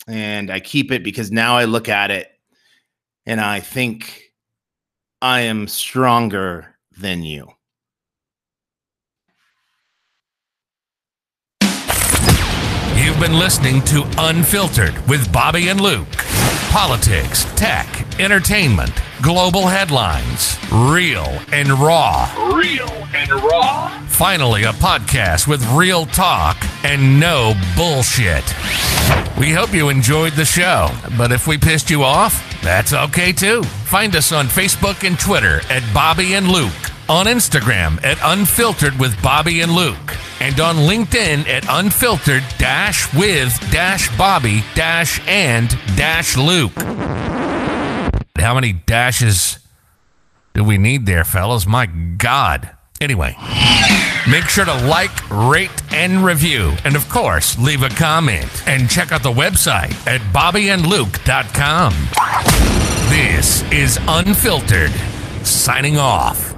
and 0.07 0.49
I 0.49 0.61
keep 0.61 0.91
it 0.91 1.03
because 1.03 1.31
now 1.31 1.57
I 1.57 1.65
look 1.65 1.89
at 1.89 2.11
it 2.11 2.29
and 3.25 3.41
I 3.41 3.59
think 3.59 4.31
I 5.21 5.41
am 5.41 5.67
stronger 5.67 6.75
than 6.97 7.23
you. 7.23 7.49
You've 13.15 13.29
been 13.29 13.39
listening 13.39 13.81
to 13.83 14.03
Unfiltered 14.17 14.93
with 15.07 15.31
Bobby 15.31 15.69
and 15.69 15.79
Luke. 15.79 16.11
Politics, 16.69 17.45
tech, 17.55 17.87
entertainment, 18.19 18.91
global 19.21 19.67
headlines, 19.67 20.57
real 20.71 21.39
and 21.51 21.69
raw. 21.69 22.31
Real 22.55 22.89
and 23.13 23.31
raw. 23.31 23.89
Finally, 24.07 24.63
a 24.63 24.71
podcast 24.73 25.47
with 25.47 25.65
real 25.71 26.05
talk 26.05 26.57
and 26.83 27.19
no 27.19 27.53
bullshit. 27.75 28.43
We 29.37 29.51
hope 29.51 29.73
you 29.73 29.89
enjoyed 29.89 30.33
the 30.33 30.45
show, 30.45 30.89
but 31.17 31.31
if 31.31 31.47
we 31.47 31.57
pissed 31.57 31.89
you 31.89 32.03
off, 32.03 32.41
that's 32.61 32.93
okay 32.93 33.31
too. 33.31 33.63
Find 33.63 34.15
us 34.15 34.31
on 34.31 34.47
Facebook 34.47 35.05
and 35.05 35.19
Twitter 35.19 35.61
at 35.69 35.83
Bobby 35.93 36.33
and 36.35 36.47
Luke, 36.47 36.71
on 37.09 37.25
Instagram 37.25 38.03
at 38.03 38.17
Unfiltered 38.23 38.97
with 38.99 39.21
Bobby 39.21 39.61
and 39.61 39.73
Luke, 39.73 40.17
and 40.39 40.59
on 40.59 40.75
LinkedIn 40.77 41.47
at 41.47 41.65
Unfiltered 41.69 42.43
dash 42.57 43.13
with 43.13 43.57
dash 43.71 44.15
Bobby 44.17 44.63
dash 44.75 45.25
and 45.27 45.69
dash 45.95 46.37
Luke. 46.37 46.73
How 48.37 48.53
many 48.53 48.73
dashes 48.73 49.59
do 50.53 50.63
we 50.63 50.77
need 50.77 51.05
there, 51.05 51.23
fellas? 51.23 51.65
My 51.65 51.85
God. 51.85 52.69
Anyway, 53.01 53.35
make 54.29 54.45
sure 54.45 54.65
to 54.65 54.73
like, 54.87 55.29
rate, 55.29 55.69
and 55.91 56.23
review. 56.23 56.73
And 56.85 56.95
of 56.95 57.07
course, 57.09 57.57
leave 57.59 57.83
a 57.83 57.89
comment. 57.89 58.49
And 58.67 58.89
check 58.89 59.11
out 59.11 59.23
the 59.23 59.31
website 59.31 59.95
at 60.07 60.21
bobbyandluke.com. 60.33 61.93
This 63.09 63.63
is 63.71 63.99
Unfiltered, 64.07 64.91
signing 65.45 65.97
off. 65.97 66.54